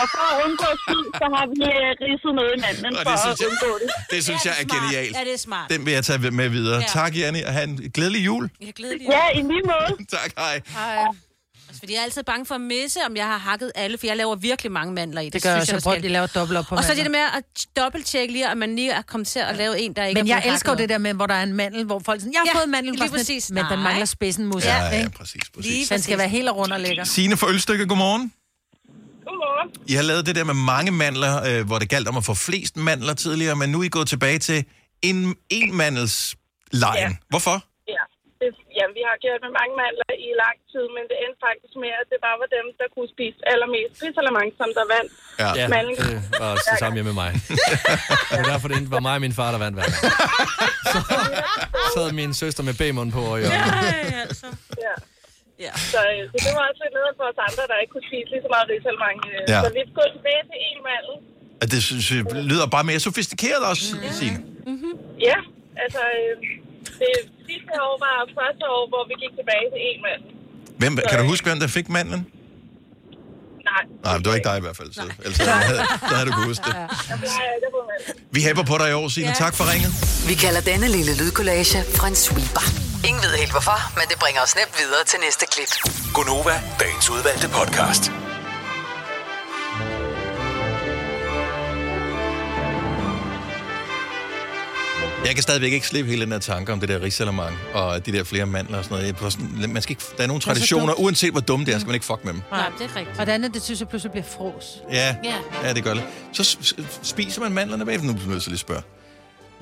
Og 0.00 0.06
for 0.14 0.24
at 0.32 0.36
undgå 0.46 0.68
snyd, 0.84 1.04
så 1.20 1.26
har 1.36 1.44
vi 1.52 1.58
øh, 1.72 1.88
ridset 2.04 2.32
noget 2.38 2.52
i 2.56 2.60
manden 2.64 2.96
Og 2.96 3.02
for 3.06 3.10
det 3.10 3.18
at 3.18 3.24
synes 3.24 3.40
jeg- 3.40 3.48
undgå 3.52 3.70
det. 3.82 3.88
Det 4.14 4.20
synes 4.28 4.42
jeg 4.48 4.54
er 4.60 4.64
smart. 4.68 4.82
genialt. 4.82 5.14
Ja, 5.18 5.22
det 5.28 5.34
er 5.38 5.42
smart. 5.48 5.66
Den 5.74 5.80
vil 5.86 5.92
jeg 5.98 6.04
tage 6.04 6.30
med 6.30 6.48
videre. 6.48 6.78
Ja. 6.80 6.86
Tak, 6.98 7.16
Janni, 7.20 7.42
og 7.48 7.52
have 7.52 7.64
en 7.64 7.76
glædelig 7.96 8.20
jul. 8.28 8.44
Jeg 8.66 8.72
glæder 8.78 8.94
Ja, 9.14 9.24
i 9.38 9.42
lige 9.52 9.64
måde. 9.72 9.90
Tak, 10.16 10.30
hej. 10.38 10.56
Ej. 10.76 11.06
Fordi 11.78 11.92
jeg 11.92 11.98
er 11.98 12.04
altid 12.04 12.22
bange 12.22 12.46
for 12.46 12.54
at 12.54 12.60
misse, 12.60 13.00
om 13.06 13.16
jeg 13.16 13.26
har 13.26 13.38
hakket 13.38 13.72
alle, 13.74 13.98
for 13.98 14.06
jeg 14.06 14.16
laver 14.16 14.36
virkelig 14.36 14.72
mange 14.72 14.92
mandler 14.94 15.20
i. 15.20 15.30
Det 15.30 15.42
gør 15.42 15.50
jeg 15.50 15.60
også. 15.60 15.72
Jeg 15.72 15.80
skal. 15.80 15.96
at 15.96 16.02
de 16.02 16.08
laver 16.08 16.26
dobbelt 16.26 16.58
op 16.58 16.64
på 16.66 16.74
Og 16.76 16.84
så 16.84 16.88
det 16.94 16.96
der 16.96 17.02
mandler. 17.02 17.18
med 17.32 17.38
at 17.38 17.66
dobbelttjekke 17.82 18.32
lige, 18.32 18.48
at 18.50 18.58
man 18.58 18.76
lige 18.76 18.90
er 18.92 19.02
kommet 19.02 19.28
til 19.28 19.38
at 19.38 19.56
lave 19.56 19.78
en, 19.80 19.92
der 19.92 20.04
ikke 20.04 20.22
Men 20.22 20.30
er 20.30 20.36
jeg 20.36 20.52
elsker 20.52 20.74
det 20.74 20.88
der 20.88 20.98
med, 20.98 21.14
hvor 21.14 21.26
der 21.26 21.34
er 21.34 21.42
en 21.42 21.52
mandel, 21.52 21.84
hvor 21.84 21.98
folk 22.04 22.20
sådan, 22.20 22.32
jeg 22.32 22.40
har 22.40 22.46
Ja, 22.54 22.58
fået 22.58 22.64
en 22.64 22.70
mandel, 22.70 22.92
lige 22.94 23.10
præcis. 23.10 23.50
men 23.50 23.64
den 23.70 23.78
mangler 23.82 24.04
spidsen 24.04 24.46
mus. 24.46 24.64
Ja, 24.64 24.84
ja, 24.84 25.08
præcis, 25.08 25.42
præcis. 25.54 25.70
Lige 25.72 25.86
Den 25.90 26.02
skal 26.02 26.18
være 26.18 26.28
helt 26.28 26.50
rund 26.50 26.72
og 26.72 26.80
lækker. 26.80 27.04
Signe 27.04 27.36
fra 27.36 27.48
Ølstykke, 27.50 27.86
godmorgen. 27.86 28.32
Godmorgen. 29.26 29.70
I 29.86 29.92
har 29.92 30.02
lavet 30.02 30.26
det 30.26 30.34
der 30.36 30.44
med 30.44 30.54
mange 30.54 30.90
mandler, 30.92 31.42
øh, 31.60 31.66
hvor 31.66 31.78
det 31.78 31.88
galt 31.88 32.08
om 32.08 32.16
at 32.16 32.24
få 32.24 32.34
flest 32.34 32.76
mandler 32.76 33.14
tidligere, 33.14 33.56
men 33.56 33.70
nu 33.70 33.80
er 33.80 33.84
I 33.84 33.88
gået 33.88 34.08
tilbage 34.08 34.38
til 34.38 34.64
en 35.02 35.34
enmandels 35.50 36.34
lejen. 36.72 37.10
Ja. 37.10 37.16
Hvorfor? 37.30 37.64
Ja. 38.78 38.84
Det, 38.86 38.90
ja, 38.90 38.94
vi 38.98 39.02
har 39.08 39.16
gjort 39.24 39.40
med 39.46 39.52
mange 39.60 39.74
mandler 39.82 40.10
i 40.26 40.28
lang 40.44 40.56
tid, 40.72 40.84
men 40.96 41.04
det 41.10 41.16
endte 41.24 41.38
faktisk 41.48 41.74
med, 41.84 41.92
at 42.00 42.06
det 42.12 42.18
bare 42.26 42.36
var 42.42 42.48
dem, 42.56 42.66
der 42.80 42.86
kunne 42.94 43.10
spise 43.16 43.38
allermest 43.52 43.94
risalamang, 44.04 44.48
som 44.60 44.68
der 44.78 44.84
vandt. 44.94 45.10
Ja, 45.42 45.48
Ja. 45.60 45.66
Mandlen. 45.74 45.96
det 46.32 46.40
var 46.42 46.48
også 46.54 46.66
det 46.72 46.78
samme 46.82 46.94
hjemme 46.98 47.10
med 47.12 47.18
mig. 47.24 47.30
Det 48.30 48.36
er 48.42 48.46
derfor, 48.52 48.66
det 48.70 48.76
endte 48.80 48.92
var 48.96 49.02
mig 49.08 49.14
og 49.18 49.22
min 49.26 49.34
far, 49.40 49.48
der 49.54 49.60
vandt 49.64 49.74
hver 49.78 49.86
gang. 49.90 49.98
Så 50.94 50.98
sad 51.94 52.06
min 52.20 52.32
søster 52.42 52.62
med 52.68 52.74
bagmunden 52.80 53.12
på 53.18 53.22
og 53.32 53.36
i 53.40 53.42
øjnene. 53.50 54.20
altså. 54.26 54.46
Ja. 54.86 54.94
Ja. 55.66 55.72
Så, 55.94 56.00
øh, 56.12 56.22
så 56.32 56.36
det 56.46 56.52
var 56.58 56.62
også 56.70 56.80
lidt 56.84 56.94
noget 57.00 57.12
for 57.18 57.24
os 57.30 57.38
andre, 57.48 57.62
der 57.70 57.76
ikke 57.82 57.92
kunne 57.94 58.06
spise 58.10 58.28
lige 58.32 58.42
så 58.46 58.50
meget 58.54 58.66
risalamang. 58.74 59.16
Øh, 59.32 59.40
Ja. 59.52 59.58
Så 59.64 59.68
vi 59.76 59.80
er 59.86 59.90
gået 60.00 60.10
tilbage 60.16 60.42
til 60.50 60.58
en 60.70 60.78
mandel. 60.88 61.14
Det 61.74 61.80
synes, 61.88 62.04
jeg 62.14 62.22
lyder 62.52 62.66
bare 62.76 62.84
mere 62.90 63.00
sofistikeret 63.08 63.62
også, 63.72 63.84
mm. 63.96 64.12
Signe. 64.18 64.38
Ja, 65.28 65.36
altså 65.84 66.02
øh, 66.20 66.34
det 67.02 67.14
sidste 67.48 67.72
år 67.86 67.94
var 68.06 68.16
første 68.40 68.64
år, 68.76 68.82
hvor 68.92 69.02
vi 69.10 69.14
gik 69.22 69.32
tilbage 69.40 69.66
til 69.74 69.80
en 69.90 69.98
mandel. 70.06 70.30
Hvem, 70.80 70.92
kan 71.10 71.16
du 71.20 71.24
huske, 71.32 71.44
hvem 71.48 71.60
der 71.60 71.70
fik 71.78 71.88
mandlen? 71.88 72.20
Nej. 73.70 73.82
Nej, 74.04 74.16
det 74.18 74.26
var 74.28 74.34
ikke 74.34 74.48
dig 74.48 74.58
i 74.58 74.60
hvert 74.66 74.76
fald. 74.76 74.90
Så, 74.92 75.02
ellers 75.24 75.36
så 75.36 75.50
havde, 75.50 75.78
så 76.08 76.14
havde 76.16 76.26
du 76.28 76.32
kunnet 76.32 76.48
huske 76.52 76.64
det. 76.70 76.74
Vi 78.30 78.40
hæpper 78.46 78.64
på 78.72 78.78
dig 78.78 78.88
i 78.90 78.92
år, 78.92 79.08
Signe. 79.08 79.28
Ja. 79.28 79.34
Tak 79.44 79.54
for 79.58 79.64
ringet. 79.72 79.90
Vi 80.28 80.34
kalder 80.44 80.60
denne 80.60 80.88
lille 80.96 81.12
lydkollage 81.20 81.78
en 82.08 82.14
sweeper. 82.14 82.64
Ingen 83.08 83.22
ved 83.22 83.32
helt 83.42 83.50
hvorfor, 83.50 83.78
men 83.98 84.04
det 84.10 84.16
bringer 84.22 84.40
os 84.46 84.54
nemt 84.60 84.74
videre 84.80 85.04
til 85.10 85.18
næste 85.26 85.44
klip. 85.52 85.70
Gonova, 86.14 86.54
dagens 86.80 87.10
udvalgte 87.10 87.48
podcast. 87.58 88.12
Jeg 95.24 95.34
kan 95.34 95.42
stadigvæk 95.42 95.72
ikke 95.72 95.86
slippe 95.86 96.10
hele 96.10 96.24
den 96.24 96.32
her 96.32 96.38
tanke 96.38 96.72
om 96.72 96.80
det 96.80 96.88
der 96.88 97.02
risalamang 97.02 97.56
og 97.74 98.06
de 98.06 98.12
der 98.12 98.24
flere 98.24 98.46
mandler 98.46 98.78
og 98.78 98.84
sådan 98.84 99.14
noget. 99.20 99.32
Sådan, 99.32 99.72
man 99.72 99.82
skal 99.82 99.92
ikke, 99.92 100.02
der 100.16 100.22
er 100.22 100.26
nogle 100.26 100.42
så 100.42 100.46
traditioner, 100.48 100.86
dumt. 100.94 100.98
uanset 101.04 101.30
hvor 101.32 101.40
dumme 101.40 101.66
det 101.66 101.74
er, 101.74 101.78
skal 101.78 101.86
man 101.86 101.94
ikke 101.94 102.06
fuck 102.06 102.24
med 102.24 102.32
dem. 102.32 102.42
Nej, 102.50 102.70
det 102.78 102.84
er 102.90 102.96
rigtigt. 102.96 103.20
Og 103.20 103.26
det 103.26 103.32
andet, 103.32 103.54
det 103.54 103.62
synes 103.62 103.80
jeg 103.80 103.88
pludselig 103.88 104.10
bliver 104.12 104.24
fros. 104.24 104.64
Ja, 104.92 105.16
Ja. 105.24 105.34
ja 105.62 105.74
det 105.74 105.84
gør 105.84 105.94
det. 105.94 106.02
Så 106.32 106.56
spiser 107.02 107.40
man 107.40 107.52
mandlerne 107.52 107.84
bagefter? 107.86 108.06
Nu 108.06 108.12
bliver 108.14 108.32
jeg 108.34 108.42
lige 108.46 108.58
spørge. 108.58 108.82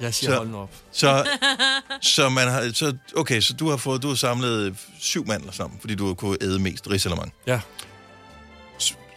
Jeg 0.00 0.14
siger, 0.14 0.30
Så- 0.30 0.36
hold 0.36 0.48
nu 0.48 0.56
op. 0.58 0.70
Så, 0.92 1.28
så 2.16 2.28
man 2.28 2.48
har, 2.48 2.70
så, 2.74 2.96
okay, 3.16 3.40
så 3.40 3.52
du 3.54 3.70
har 3.70 3.76
fået, 3.76 4.02
du 4.02 4.08
har 4.08 4.14
samlet 4.14 4.76
syv 5.00 5.26
mandler 5.26 5.52
sammen, 5.52 5.80
fordi 5.80 5.94
du 5.94 6.06
har 6.06 6.14
kunnet 6.14 6.38
æde 6.42 6.58
mest 6.58 6.90
risalamang. 6.90 7.32
Ja. 7.46 7.60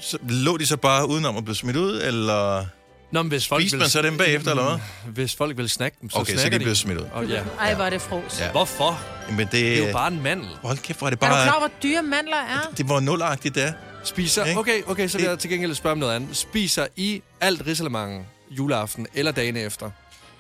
Så 0.02 0.18
lå 0.30 0.58
de 0.58 0.66
så 0.66 0.78
bare 0.78 1.10
udenom 1.10 1.38
at 1.38 1.44
blive 1.46 1.56
smidt 1.56 1.78
ud, 1.78 2.02
eller 2.02 2.66
Nå, 3.12 3.22
men 3.24 3.30
hvis 3.30 3.48
folk 3.48 3.62
spiste 3.62 3.76
vil- 3.78 3.82
man 3.82 3.90
så 3.90 4.02
dem 4.02 4.18
bagefter, 4.18 4.52
eller 4.52 4.64
hvad? 5.04 5.14
Hvis 5.14 5.36
folk 5.36 5.58
vil 5.58 5.70
snakke 5.70 5.98
dem, 6.02 6.10
så 6.10 6.18
Okay, 6.20 6.34
så 6.34 6.40
snakker 6.40 6.58
de 6.58 6.64
bliver 6.64 6.76
smidt 6.76 6.98
ud. 6.98 7.06
Og, 7.14 7.26
ja. 7.26 7.42
Ej, 7.60 7.74
hvor 7.76 7.84
er 7.86 7.90
det 7.90 8.02
fros. 8.02 8.40
Ja. 8.40 8.52
Hvorfor? 8.52 9.00
Men 9.30 9.40
det, 9.40 9.52
Det 9.52 9.84
er 9.84 9.88
jo 9.88 9.94
bare 9.94 10.08
en 10.08 10.22
mandel. 10.24 10.48
Hold 10.64 10.78
kæft, 10.78 11.00
hvor 11.00 11.08
er 11.08 11.10
det 11.12 11.18
Er 11.24 11.28
du 11.28 11.32
bare... 11.34 11.44
klar, 11.46 11.54
over, 11.54 11.68
hvor 11.68 11.72
dyre 11.84 12.04
mandler 12.04 12.38
er? 12.38 12.74
Det 12.78 12.90
var 12.90 13.00
nulagtigt, 13.00 13.56
det 13.56 13.64
er. 13.64 13.74
Spiser, 14.04 14.46
Ikke? 14.46 14.60
okay, 14.60 14.82
okay, 14.88 15.08
så 15.08 15.18
vil 15.18 15.26
jeg 15.28 15.40
til 15.40 15.50
gengæld 15.50 15.76
spørge 15.76 15.92
om 15.92 15.98
noget 15.98 16.16
andet. 16.16 16.38
Spiser 16.38 16.88
I 16.96 17.22
alt 17.42 17.62
risalamangen 17.68 18.26
juleaften 18.52 19.08
eller 19.14 19.32
dagen 19.32 19.58
efter? 19.58 19.92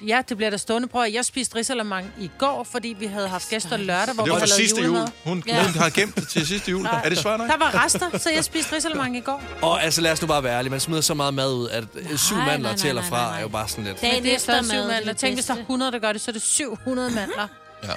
Ja, 0.07 0.21
det 0.29 0.37
bliver 0.37 0.49
der 0.49 0.57
stående. 0.57 0.87
Prøv 0.87 1.03
at 1.03 1.13
jeg 1.13 1.25
spiste 1.25 1.55
risalamang 1.55 2.13
i 2.19 2.31
går, 2.37 2.67
fordi 2.71 2.95
vi 2.99 3.05
havde 3.05 3.27
haft 3.27 3.49
gæster 3.49 3.77
lørdag, 3.77 4.13
hvor 4.15 4.23
Det 4.23 4.31
var 4.31 4.37
vi 4.37 4.39
havde 4.39 4.49
lavet 4.49 4.61
sidste 4.69 4.81
jul. 4.81 4.97
Hun, 5.23 5.43
Ja. 5.47 5.63
hun 5.63 5.73
har 5.73 5.89
gemt 5.89 6.15
det 6.15 6.27
til 6.27 6.47
sidste 6.47 6.71
jul. 6.71 6.85
Er 6.85 7.09
det 7.09 7.17
svært 7.17 7.39
nok? 7.39 7.49
Der 7.49 7.57
var 7.57 7.85
rester, 7.85 8.17
så 8.17 8.29
jeg 8.29 8.43
spiste 8.43 8.75
risalamang 8.75 9.17
i 9.17 9.19
går. 9.19 9.43
Og 9.61 9.83
altså, 9.83 10.01
lad 10.01 10.11
os 10.11 10.21
nu 10.21 10.27
bare 10.27 10.43
være 10.43 10.57
ærlige. 10.57 10.71
Man 10.71 10.79
smider 10.79 11.01
så 11.01 11.13
meget 11.13 11.33
mad 11.33 11.53
ud, 11.53 11.69
at 11.69 11.83
nej, 11.95 12.15
syv 12.15 12.35
nej, 12.35 12.45
mandler 12.45 12.69
nej, 12.69 12.77
til 12.77 12.89
eller 12.89 13.01
nej, 13.01 13.09
fra 13.09 13.29
nej, 13.29 13.37
er 13.37 13.41
jo 13.41 13.47
bare 13.47 13.67
sådan 13.67 13.83
lidt... 13.83 14.01
Dagen 14.01 14.13
Men 14.15 14.23
det 14.23 14.31
er 14.31 14.35
efter 14.35 14.53
stadig 14.53 14.65
syv 14.65 14.77
er 14.77 14.87
mandler. 14.87 15.13
Tænk, 15.13 15.35
hvis 15.35 15.45
der 15.45 15.53
er 15.53 15.55
bedste. 15.55 15.61
100, 15.61 15.91
der 15.91 15.99
gør 15.99 16.11
det, 16.11 16.21
så 16.21 16.31
er 16.31 16.33
det 16.33 16.41
700 16.41 17.09
mandler. 17.11 17.47
Ja. 17.83 17.89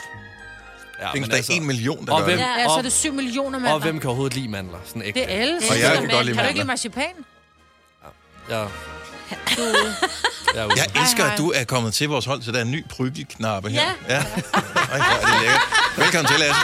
Ja, 1.02 1.08
Tænk, 1.14 1.30
der 1.30 1.36
er 1.36 1.42
en 1.52 1.66
million, 1.66 2.06
der 2.06 2.12
og 2.12 2.18
gør 2.18 2.24
hvem, 2.24 2.38
det. 2.38 2.44
Ja, 2.44 2.64
så 2.64 2.70
er 2.72 2.76
og, 2.78 2.84
det 2.84 2.92
7 2.92 3.12
millioner 3.12 3.58
mandler. 3.58 3.72
og 3.74 3.80
hvem 3.80 3.98
kan 4.00 4.08
overhovedet 4.08 4.36
lide 4.36 4.48
mandler? 4.48 4.78
Sådan 4.86 5.02
ægte. 5.02 5.20
Det 5.20 5.32
er 5.32 5.40
alle. 5.40 5.56
Og 5.70 5.80
jeg 5.80 5.98
kan 5.98 6.08
godt 6.08 6.08
lide 6.08 6.08
Kan 6.08 6.16
du 6.16 6.20
ikke 6.22 6.34
lide 6.34 6.44
mandler. 6.44 6.64
marcipan? 6.64 7.12
Ja. 8.50 8.62
Du... 9.56 9.62
Jeg. 10.54 10.68
Jeg 10.76 10.86
elsker, 11.02 11.22
Hej, 11.24 11.32
at 11.32 11.38
du 11.38 11.50
er 11.50 11.64
kommet 11.64 11.94
til 11.94 12.08
vores 12.08 12.24
hold, 12.24 12.42
så 12.42 12.52
der 12.52 12.58
er 12.58 12.62
en 12.62 12.70
ny 12.70 12.88
prygelknappe 12.88 13.70
her. 13.70 13.82
Ja. 14.08 14.14
ja. 14.14 14.18
Ej, 14.18 14.24
hvor 14.88 14.96
er 14.96 15.26
det 15.26 15.40
lækkert. 15.40 15.60
Velkommen 15.96 16.26
til, 16.32 16.38
Lasse. 16.40 16.60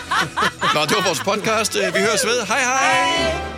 Nå, 0.75 0.81
det 0.81 0.97
var 0.97 1.05
vores 1.07 1.21
podcast. 1.21 1.75
Vi 1.75 2.01
høres 2.01 2.27
ved. 2.27 2.47
Hej 2.47 2.61
hej. 2.61 3.58